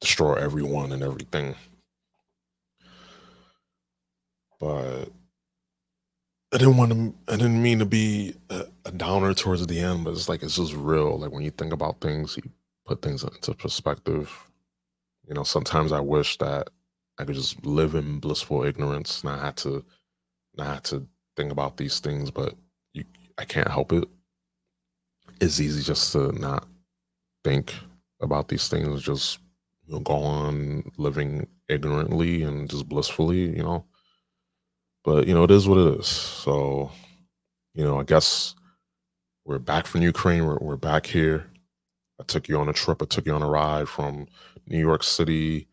[0.00, 1.54] destroy everyone and everything.
[4.60, 5.06] But
[6.52, 7.14] I didn't want to.
[7.28, 10.56] I didn't mean to be a, a downer towards the end, but it's like it's
[10.56, 11.18] just real.
[11.18, 12.50] Like when you think about things, you
[12.86, 14.32] put things into perspective.
[15.28, 16.70] You know, sometimes I wish that
[17.18, 19.84] I could just live in blissful ignorance, not have to,
[20.56, 21.06] not have to
[21.36, 22.30] think about these things.
[22.30, 22.54] But
[22.94, 23.04] you,
[23.38, 24.08] I can't help it.
[25.40, 26.66] It's easy just to not
[27.46, 27.74] think
[28.20, 29.38] about these things, just
[29.86, 33.84] you know, go on living ignorantly and just blissfully, you know.
[35.04, 36.08] But you know, it is what it is.
[36.08, 36.90] So,
[37.74, 38.56] you know, I guess
[39.44, 40.44] we're back from Ukraine.
[40.44, 41.46] We're, we're back here.
[42.20, 43.00] I took you on a trip.
[43.00, 44.26] I took you on a ride from
[44.66, 45.68] New York City.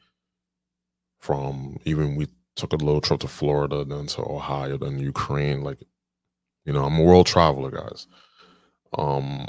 [1.21, 5.61] From even we took a little trip to Florida, then to Ohio, then Ukraine.
[5.63, 5.79] Like,
[6.65, 8.05] you know, I'm a world traveler, guys.
[8.95, 9.47] Um,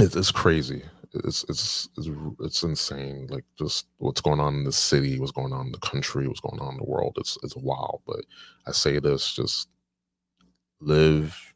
[0.00, 0.82] it's it's crazy.
[1.14, 2.10] It's it's it's
[2.40, 3.28] it's insane.
[3.30, 6.40] Like just what's going on in the city, what's going on in the country, what's
[6.40, 7.16] going on in the world.
[7.18, 8.02] It's it's wild.
[8.06, 8.22] But
[8.66, 9.68] I say this: just
[10.80, 11.54] live,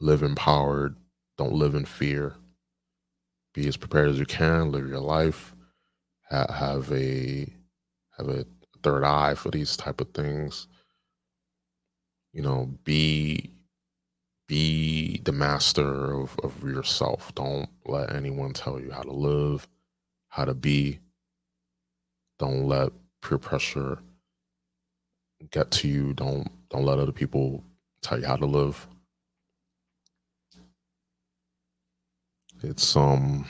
[0.00, 0.96] live empowered.
[1.38, 2.34] Don't live in fear.
[3.54, 4.72] Be as prepared as you can.
[4.72, 5.54] Live your life.
[6.30, 7.52] Ha- have a
[8.18, 8.46] have a
[8.82, 10.68] third eye for these type of things.
[12.32, 13.55] You know, be
[14.48, 17.34] be the master of, of yourself.
[17.34, 19.68] Don't let anyone tell you how to live,
[20.28, 21.00] how to be.
[22.38, 22.90] Don't let
[23.22, 23.98] peer pressure
[25.50, 26.12] get to you.
[26.14, 27.64] Don't don't let other people
[28.02, 28.86] tell you how to live.
[32.62, 33.46] It's um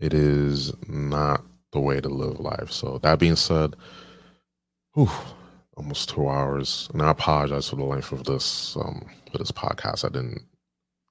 [0.00, 1.42] it is not
[1.72, 2.70] the way to live life.
[2.70, 3.76] So that being said,
[4.94, 5.10] whew,
[5.78, 6.90] almost two hours.
[6.92, 10.04] And I apologize for the length of this um for this podcast.
[10.04, 10.42] I didn't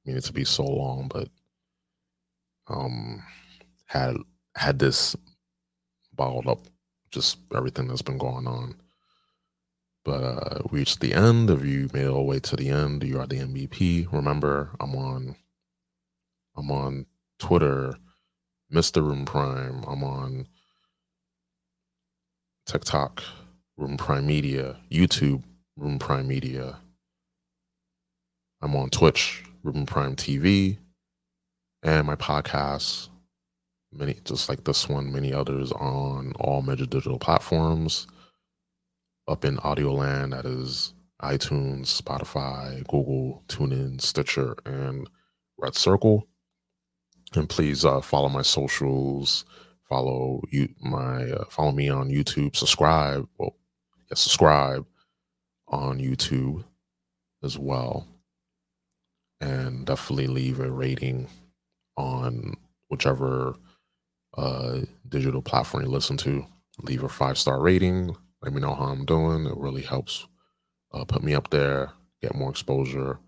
[0.06, 1.30] mean it to be so long, but
[2.68, 3.24] um
[3.86, 4.18] had
[4.56, 5.16] had this
[6.14, 6.60] bottled up
[7.12, 8.76] just everything that's been going on.
[10.04, 11.50] But uh reached the end.
[11.50, 14.12] If you made it all the way to the end, you are the MVP.
[14.12, 15.36] Remember, I'm on
[16.58, 17.06] I'm on
[17.40, 17.96] Twitter,
[18.74, 19.02] Mr.
[19.02, 19.84] Ruben Prime.
[19.88, 20.48] I'm on
[22.66, 23.24] TikTok,
[23.78, 25.44] Ruben Prime Media, YouTube,
[25.76, 26.78] Ruben Prime Media.
[28.62, 30.80] I'm on Twitch, Ruben Prime TV,
[31.84, 33.10] and my podcasts,
[33.94, 38.08] many just like this one, many others on all major digital platforms.
[39.28, 45.08] Up in audio land, that is iTunes, Spotify, Google, TuneIn, Stitcher, and
[45.60, 46.28] Red Circle.
[47.36, 49.46] And please uh, follow my socials.
[49.88, 52.56] Follow you my uh, follow me on YouTube.
[52.56, 53.28] Subscribe.
[53.38, 53.56] Well,
[54.16, 54.86] subscribe
[55.68, 56.64] on YouTube
[57.44, 58.08] as well,
[59.42, 61.28] and definitely leave a rating
[61.98, 62.56] on
[62.90, 63.56] whichever
[64.38, 64.80] uh,
[65.10, 66.46] digital platform you listen to.
[66.84, 68.16] Leave a five star rating.
[68.42, 69.46] Let me know how I'm doing.
[69.46, 70.28] It really helps
[70.94, 73.20] uh, put me up there, get more exposure.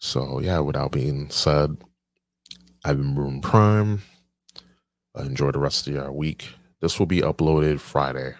[0.00, 1.76] So yeah, without being said,
[2.84, 4.02] I've been Ruben Prime.
[5.16, 6.48] Uh, enjoy the rest of your week.
[6.80, 8.34] This will be uploaded Friday.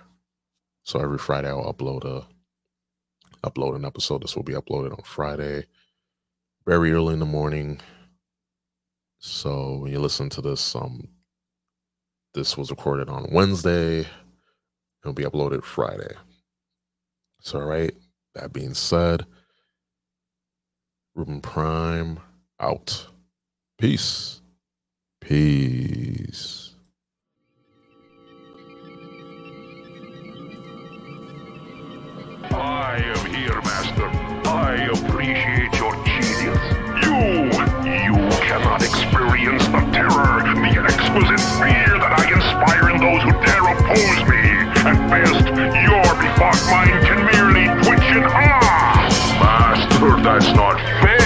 [0.84, 2.26] So every Friday I'll upload a
[3.48, 4.22] upload an episode.
[4.22, 5.66] This will be uploaded on Friday,
[6.66, 7.80] very early in the morning.
[9.18, 11.08] So when you listen to this, um,
[12.34, 14.06] this was recorded on Wednesday.
[15.02, 16.14] It'll be uploaded Friday.
[17.40, 17.94] So, all right.
[18.34, 19.26] That being said,
[21.14, 22.20] Ruben Prime
[22.60, 23.06] out.
[23.78, 24.40] Peace.
[25.20, 26.61] Peace.
[32.54, 34.08] I am here, Master.
[34.46, 36.60] I appreciate your genius.
[37.00, 37.48] You,
[37.88, 38.14] you
[38.44, 44.20] cannot experience the terror, the exquisite fear that I inspire in those who dare oppose
[44.28, 44.42] me.
[44.84, 45.46] At best,
[45.86, 49.08] your befogged mind can merely twitch and ah.
[49.40, 51.21] Master, that's not fair.